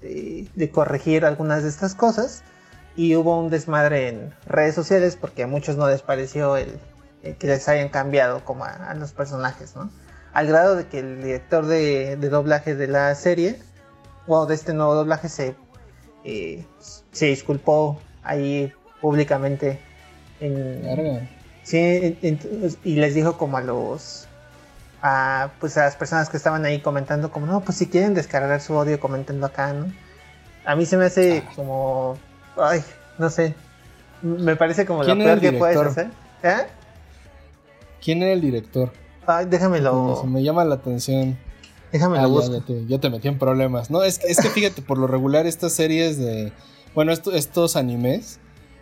de 0.00 0.70
corregir 0.70 1.24
algunas 1.24 1.62
de 1.62 1.68
estas 1.68 1.94
cosas 1.94 2.42
y 2.96 3.14
hubo 3.16 3.38
un 3.38 3.50
desmadre 3.50 4.08
en 4.08 4.34
redes 4.46 4.74
sociales 4.74 5.16
porque 5.16 5.44
a 5.44 5.46
muchos 5.46 5.76
no 5.76 5.88
les 5.88 6.02
pareció 6.02 6.56
el, 6.56 6.78
que 7.38 7.46
les 7.46 7.68
hayan 7.68 7.88
cambiado 7.88 8.44
como 8.44 8.64
a, 8.64 8.94
los 8.94 9.12
personajes, 9.12 9.76
¿no? 9.76 9.90
Al 10.32 10.46
grado 10.46 10.76
de 10.76 10.86
que 10.86 11.00
el 11.00 11.22
director 11.22 11.66
de, 11.66 12.16
doblaje 12.16 12.74
de 12.74 12.86
la 12.86 13.14
serie, 13.14 13.58
o 14.26 14.46
de 14.46 14.54
este 14.54 14.72
nuevo 14.72 14.94
doblaje, 14.94 15.28
se, 15.28 15.54
eh, 16.24 16.64
se 17.10 17.26
disculpó 17.26 18.00
ahí 18.22 18.72
públicamente. 19.00 19.80
En, 20.40 21.28
sí, 21.62 22.18
y 22.84 22.94
les 22.96 23.14
dijo 23.14 23.36
como 23.36 23.58
a 23.58 23.60
los 23.60 24.26
a, 25.02 25.50
pues 25.60 25.76
a 25.78 25.84
las 25.84 25.96
personas 25.96 26.28
que 26.28 26.36
estaban 26.36 26.64
ahí 26.64 26.80
comentando 26.80 27.30
como 27.30 27.46
no 27.46 27.60
pues 27.60 27.78
si 27.78 27.86
quieren 27.86 28.14
descargar 28.14 28.60
su 28.60 28.78
audio 28.78 29.00
comentando 29.00 29.46
acá 29.46 29.72
no 29.72 29.92
a 30.64 30.76
mí 30.76 30.84
se 30.84 30.96
me 30.96 31.06
hace 31.06 31.42
ah. 31.46 31.52
como 31.56 32.18
Ay, 32.62 32.82
no 33.18 33.30
sé. 33.30 33.54
Me 34.22 34.56
parece 34.56 34.86
como 34.86 35.02
lo 35.02 35.16
peor 35.16 35.40
que 35.40 35.52
puedes 35.52 35.76
hacer. 35.76 36.10
¿Eh? 36.42 36.66
¿Quién 38.02 38.22
era 38.22 38.32
el 38.32 38.40
director? 38.40 38.92
Ay, 39.26 39.46
déjamelo. 39.46 40.24
me 40.24 40.42
llama 40.42 40.64
la 40.64 40.76
atención. 40.76 41.38
Déjamelo 41.92 42.38
ah, 42.38 42.62
ya, 42.86 42.98
te, 42.98 43.10
metí 43.10 43.28
en 43.28 43.38
problemas. 43.38 43.90
No, 43.90 44.02
es, 44.02 44.18
que 44.18 44.48
fíjate, 44.48 44.80
por 44.82 44.98
lo 44.98 45.06
regular 45.06 45.46
estas 45.46 45.72
series 45.72 46.18
de. 46.18 46.52
Bueno, 46.94 47.12
estos 47.12 47.76
animes. 47.76 48.38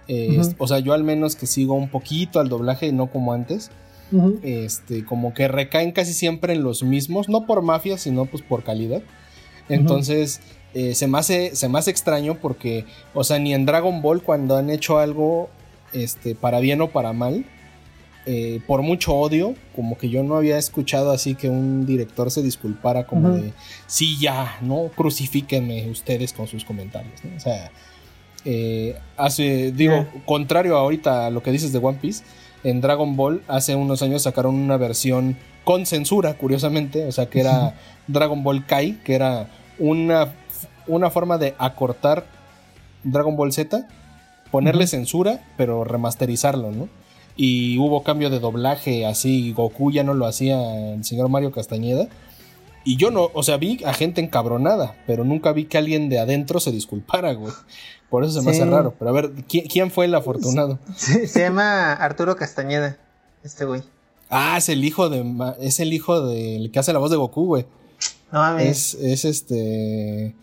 Eh, 0.08 0.40
o 0.56 0.66
sea, 0.66 0.78
yo 0.78 0.94
al 0.94 1.04
menos 1.04 1.36
que 1.36 1.46
sigo 1.46 1.74
un 1.74 1.90
poquito 1.90 2.40
al 2.40 2.48
doblaje, 2.48 2.92
no 2.92 3.08
como 3.08 3.32
antes. 3.32 3.70
Este, 4.42 5.04
como 5.04 5.34
que 5.34 5.48
recaen 5.48 5.92
casi 5.92 6.14
siempre 6.14 6.54
en 6.54 6.62
los 6.62 6.82
mismos, 6.82 7.28
no 7.28 7.44
por 7.44 7.60
mafia, 7.60 7.98
sino 7.98 8.24
pues 8.24 8.42
por 8.42 8.62
calidad. 8.62 9.02
Entonces, 9.68 10.40
eh, 10.74 10.94
se, 10.94 11.06
me 11.06 11.18
hace, 11.18 11.56
se 11.56 11.68
me 11.68 11.78
hace 11.78 11.90
extraño 11.90 12.38
porque, 12.40 12.84
o 13.14 13.24
sea, 13.24 13.38
ni 13.38 13.54
en 13.54 13.66
Dragon 13.66 14.02
Ball 14.02 14.22
cuando 14.22 14.56
han 14.56 14.70
hecho 14.70 14.98
algo 14.98 15.48
este, 15.92 16.34
para 16.34 16.60
bien 16.60 16.80
o 16.80 16.88
para 16.88 17.12
mal, 17.12 17.44
eh, 18.26 18.60
por 18.66 18.82
mucho 18.82 19.14
odio, 19.14 19.54
como 19.74 19.96
que 19.96 20.10
yo 20.10 20.22
no 20.22 20.36
había 20.36 20.58
escuchado 20.58 21.12
así 21.12 21.34
que 21.34 21.48
un 21.48 21.86
director 21.86 22.30
se 22.30 22.42
disculpara 22.42 23.06
como 23.06 23.30
de, 23.30 23.54
sí, 23.86 24.18
ya, 24.20 24.58
no 24.60 24.90
crucifíquenme 24.94 25.88
ustedes 25.88 26.34
con 26.34 26.46
sus 26.46 26.62
comentarios. 26.62 27.14
O 27.34 27.40
sea, 27.40 27.70
eh, 28.44 28.98
hace, 29.16 29.72
digo, 29.72 30.06
contrario 30.26 30.76
ahorita 30.76 31.26
a 31.26 31.30
lo 31.30 31.42
que 31.42 31.52
dices 31.52 31.72
de 31.72 31.78
One 31.78 31.98
Piece, 32.02 32.22
en 32.64 32.82
Dragon 32.82 33.16
Ball 33.16 33.42
hace 33.48 33.74
unos 33.74 34.02
años 34.02 34.24
sacaron 34.24 34.54
una 34.56 34.76
versión 34.76 35.38
con 35.64 35.86
censura, 35.86 36.34
curiosamente, 36.34 37.06
o 37.06 37.12
sea, 37.12 37.30
que 37.30 37.40
era 37.40 37.76
Dragon 38.08 38.42
Ball 38.42 38.66
Kai, 38.66 38.98
que 39.04 39.14
era 39.14 39.48
una, 39.78 40.34
una 40.88 41.10
forma 41.10 41.38
de 41.38 41.54
acortar 41.58 42.26
Dragon 43.04 43.36
Ball 43.36 43.52
Z, 43.52 43.86
ponerle 44.50 44.86
censura, 44.86 45.44
pero 45.56 45.84
remasterizarlo, 45.84 46.72
¿no? 46.72 46.88
y 47.38 47.78
hubo 47.78 48.02
cambio 48.02 48.30
de 48.30 48.40
doblaje 48.40 49.06
así, 49.06 49.52
Goku 49.52 49.92
ya 49.92 50.02
no 50.02 50.12
lo 50.12 50.26
hacía 50.26 50.94
el 50.94 51.04
señor 51.04 51.28
Mario 51.28 51.52
Castañeda. 51.52 52.08
Y 52.84 52.96
yo 52.96 53.12
no, 53.12 53.30
o 53.32 53.42
sea, 53.44 53.58
vi 53.58 53.82
a 53.84 53.94
gente 53.94 54.20
encabronada, 54.20 54.96
pero 55.06 55.24
nunca 55.24 55.52
vi 55.52 55.66
que 55.66 55.78
alguien 55.78 56.08
de 56.08 56.18
adentro 56.18 56.58
se 56.58 56.72
disculpara, 56.72 57.32
güey. 57.34 57.52
Por 58.10 58.24
eso 58.24 58.32
se 58.32 58.42
me 58.42 58.50
hace 58.50 58.64
raro. 58.64 58.94
Pero 58.98 59.10
a 59.10 59.12
ver, 59.12 59.30
¿quién, 59.46 59.90
fue 59.90 60.06
el 60.06 60.14
afortunado? 60.14 60.80
Se, 60.96 61.40
llama 61.40 61.92
Arturo 61.92 62.34
Castañeda, 62.34 62.96
este 63.44 63.64
güey. 63.64 63.82
Ah, 64.30 64.56
es 64.58 64.68
el 64.68 64.84
hijo 64.84 65.08
de. 65.08 65.24
Es 65.60 65.78
el 65.78 65.92
hijo 65.92 66.26
del 66.26 66.72
que 66.72 66.78
hace 66.80 66.92
la 66.92 66.98
voz 66.98 67.10
de 67.10 67.18
Goku, 67.18 67.46
güey. 67.46 67.66
No 68.32 68.40
mames. 68.40 68.94
Es, 68.94 69.24
este. 69.24 70.34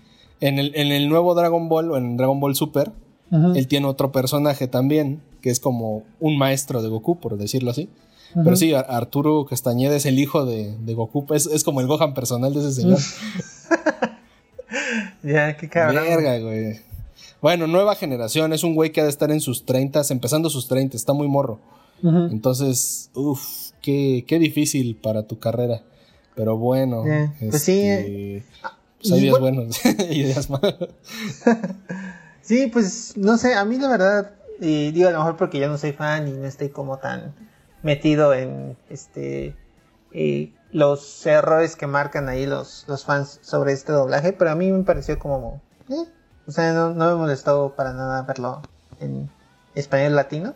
En 0.42 0.60
el, 0.60 0.74
en 0.76 0.92
el 0.92 1.10
nuevo 1.10 1.34
Dragon 1.36 1.70
Ball 1.70 1.92
o 1.92 1.98
en 1.98 2.18
Dragon 2.18 2.40
Ball 2.40 2.56
Super, 2.56 2.92
él 3.32 3.68
tiene 3.68 3.88
otro 3.88 4.12
personaje 4.12 4.68
también 4.68 5.22
que 5.42 5.50
es 5.50 5.60
como 5.60 6.04
un 6.20 6.38
maestro 6.38 6.82
de 6.82 6.90
Goku, 6.90 7.20
por 7.20 7.38
decirlo 7.38 7.70
así. 7.70 7.88
Pero 8.34 8.56
sí, 8.56 8.74
Arturo 8.74 9.46
Castañeda 9.46 9.96
es 9.96 10.06
el 10.06 10.20
hijo 10.20 10.46
de, 10.46 10.76
Goku, 10.94 11.26
es, 11.34 11.46
es, 11.46 11.64
como 11.64 11.82
el 11.82 11.88
Gohan 11.88 12.14
personal 12.14 12.54
de 12.54 12.62
ese 12.62 12.74
señor. 12.74 13.00
ya, 15.24 15.56
qué 15.56 15.70
cabrón. 15.70 16.04
Verga, 16.04 16.40
güey. 16.40 16.80
Bueno, 17.42 17.68
nueva 17.68 17.96
generación, 17.96 18.54
es 18.54 18.64
un 18.64 18.74
güey 18.74 18.92
que 18.92 19.02
ha 19.02 19.04
de 19.04 19.12
estar 19.12 19.30
en 19.30 19.40
sus 19.40 19.66
30, 19.66 20.02
empezando 20.10 20.50
sus 20.50 20.68
30, 20.68 20.98
está 20.98 21.14
muy 21.14 21.28
morro. 21.28 21.60
Entonces, 22.04 23.12
uff, 23.14 23.72
qué, 23.82 24.26
qué, 24.28 24.40
difícil 24.40 24.96
para 24.96 25.28
tu 25.28 25.38
carrera. 25.38 25.84
Pero 26.36 26.58
bueno, 26.58 27.04
pues 27.40 27.62
sí. 27.62 28.44
Pues 29.08 29.14
hay 29.14 29.22
días 29.22 29.40
buenos 29.40 29.86
y 30.10 30.24
días 30.24 30.50
malos. 30.50 30.90
sí, 32.42 32.68
pues 32.74 33.16
no 33.16 33.38
sé, 33.38 33.54
a 33.54 33.64
mí 33.66 33.78
la 33.78 33.90
verdad 33.90 34.32
y 34.60 34.92
digo 34.92 35.10
a 35.10 35.12
lo 35.12 35.20
mejor 35.20 35.38
porque 35.38 35.60
yo 35.60 35.68
no 35.68 35.78
soy 35.78 35.92
fan 35.92 36.28
y 36.28 36.32
no 36.32 36.46
estoy 36.46 36.70
como 36.70 36.98
tan 36.98 37.36
metido 37.84 38.34
en 38.34 38.76
este 38.90 39.56
eh, 40.12 40.54
los 40.72 41.26
errores 41.26 41.76
que 41.76 41.88
marcan 41.88 42.30
ahí 42.30 42.48
los, 42.48 42.86
los 42.88 43.06
fans 43.06 43.40
sobre 43.44 43.74
este 43.74 43.92
doblaje, 43.92 44.34
pero 44.34 44.52
a 44.52 44.56
mí 44.56 44.72
me 44.72 44.84
pareció 44.84 45.20
como, 45.20 45.62
eh, 45.90 46.06
o 46.48 46.52
sea, 46.52 46.74
no, 46.74 46.94
me 46.94 47.16
molestó 47.16 47.76
para 47.76 47.94
nada 47.94 48.24
verlo 48.24 48.62
en 49.00 49.30
español 49.76 50.16
latino. 50.16 50.56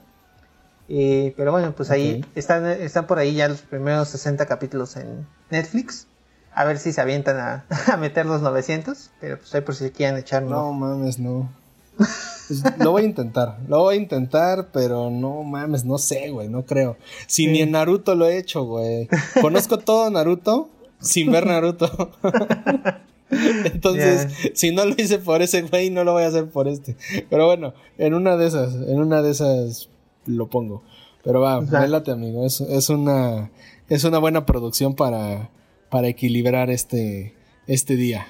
Eh, 0.87 1.35
pero 1.37 1.51
bueno, 1.51 1.73
pues 1.75 1.91
ahí 1.91 2.25
están, 2.33 2.65
están 2.65 3.05
por 3.05 3.19
ahí 3.19 3.35
ya 3.35 3.47
los 3.47 3.61
primeros 3.61 4.09
60 4.09 4.47
capítulos 4.47 4.95
en 4.95 5.27
Netflix. 5.51 6.07
A 6.53 6.65
ver 6.65 6.77
si 6.77 6.91
se 6.91 7.01
avientan 7.01 7.37
a, 7.37 7.65
a 7.93 7.97
meter 7.97 8.25
los 8.25 8.41
900, 8.41 9.11
pero 9.19 9.37
pues 9.37 9.53
ahí 9.55 9.61
por 9.61 9.75
si 9.75 9.89
quieren 9.91 10.17
echarme. 10.17 10.49
No 10.49 10.73
mames, 10.73 11.19
no. 11.19 11.49
Pues, 11.97 12.63
lo 12.79 12.91
voy 12.91 13.03
a 13.03 13.05
intentar, 13.05 13.59
lo 13.67 13.79
voy 13.79 13.95
a 13.95 13.97
intentar, 13.97 14.69
pero 14.71 15.11
no 15.11 15.43
mames, 15.43 15.85
no 15.85 15.97
sé, 15.97 16.29
güey, 16.31 16.47
no 16.47 16.65
creo. 16.65 16.97
Si 17.27 17.47
ni 17.47 17.61
en 17.61 17.71
Naruto 17.71 18.15
lo 18.15 18.25
he 18.25 18.37
hecho, 18.37 18.63
güey. 18.63 19.07
Conozco 19.41 19.77
todo 19.77 20.09
Naruto 20.09 20.69
sin 20.99 21.31
ver 21.31 21.45
Naruto. 21.45 22.11
Entonces, 23.31 24.27
si 24.53 24.71
no 24.71 24.85
lo 24.85 24.95
hice 24.97 25.19
por 25.19 25.41
ese 25.41 25.61
güey, 25.61 25.89
no 25.89 26.03
lo 26.03 26.13
voy 26.13 26.23
a 26.23 26.27
hacer 26.27 26.49
por 26.49 26.67
este. 26.67 26.95
Pero 27.29 27.45
bueno, 27.45 27.73
en 27.97 28.13
una 28.13 28.37
de 28.37 28.47
esas, 28.47 28.73
en 28.73 28.99
una 28.99 29.21
de 29.21 29.31
esas 29.31 29.89
lo 30.25 30.47
pongo. 30.47 30.83
Pero 31.23 31.41
va, 31.41 31.59
vélate, 31.59 32.11
amigo. 32.11 32.45
Es, 32.45 32.61
es, 32.61 32.89
una, 32.89 33.51
es 33.89 34.03
una 34.03 34.17
buena 34.17 34.45
producción 34.45 34.95
para, 34.95 35.49
para 35.89 36.07
equilibrar 36.07 36.69
este, 36.69 37.35
este 37.67 37.95
día, 37.95 38.27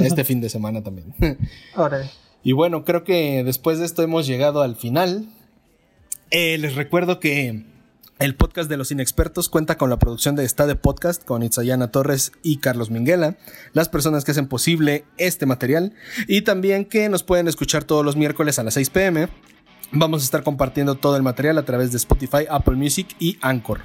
este 0.00 0.24
fin 0.24 0.40
de 0.40 0.48
semana 0.48 0.82
también. 0.82 1.14
Órale. 1.76 2.10
Y 2.42 2.52
bueno, 2.52 2.84
creo 2.84 3.04
que 3.04 3.44
después 3.44 3.78
de 3.78 3.84
esto 3.84 4.02
hemos 4.02 4.26
llegado 4.26 4.62
al 4.62 4.76
final. 4.76 5.28
Eh, 6.30 6.56
les 6.58 6.74
recuerdo 6.74 7.20
que 7.20 7.64
el 8.20 8.36
podcast 8.36 8.68
de 8.68 8.76
los 8.76 8.90
inexpertos 8.92 9.48
cuenta 9.48 9.78
con 9.78 9.90
la 9.90 9.98
producción 9.98 10.36
de 10.36 10.44
Estade 10.44 10.76
Podcast 10.76 11.24
con 11.24 11.42
Itzayana 11.42 11.90
Torres 11.90 12.32
y 12.42 12.58
Carlos 12.58 12.90
Minguela, 12.90 13.36
las 13.72 13.88
personas 13.88 14.24
que 14.24 14.32
hacen 14.32 14.46
posible 14.46 15.04
este 15.16 15.46
material, 15.46 15.94
y 16.28 16.42
también 16.42 16.84
que 16.84 17.08
nos 17.08 17.22
pueden 17.22 17.48
escuchar 17.48 17.84
todos 17.84 18.04
los 18.04 18.16
miércoles 18.16 18.58
a 18.58 18.62
las 18.62 18.74
6 18.74 18.90
pm. 18.90 19.28
Vamos 19.92 20.22
a 20.22 20.24
estar 20.24 20.42
compartiendo 20.42 20.96
todo 20.96 21.16
el 21.16 21.22
material 21.22 21.58
a 21.58 21.64
través 21.64 21.92
de 21.92 21.96
Spotify, 21.96 22.44
Apple 22.48 22.76
Music 22.76 23.08
y 23.18 23.38
Anchor. 23.40 23.80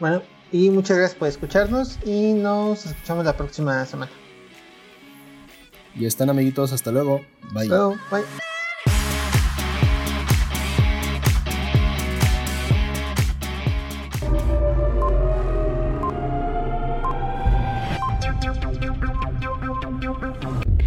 Bueno, 0.00 0.22
y 0.52 0.70
muchas 0.70 0.96
gracias 0.96 1.18
por 1.18 1.28
escucharnos 1.28 1.98
y 2.04 2.32
nos 2.32 2.86
escuchamos 2.86 3.24
la 3.24 3.36
próxima 3.36 3.84
semana. 3.86 4.10
Y 5.94 6.06
están 6.06 6.30
amiguitos, 6.30 6.72
hasta 6.72 6.92
luego. 6.92 7.20
Bye. 7.52 7.68
bye. 7.68 8.24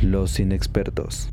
Los 0.02 0.40
inexpertos. 0.40 1.30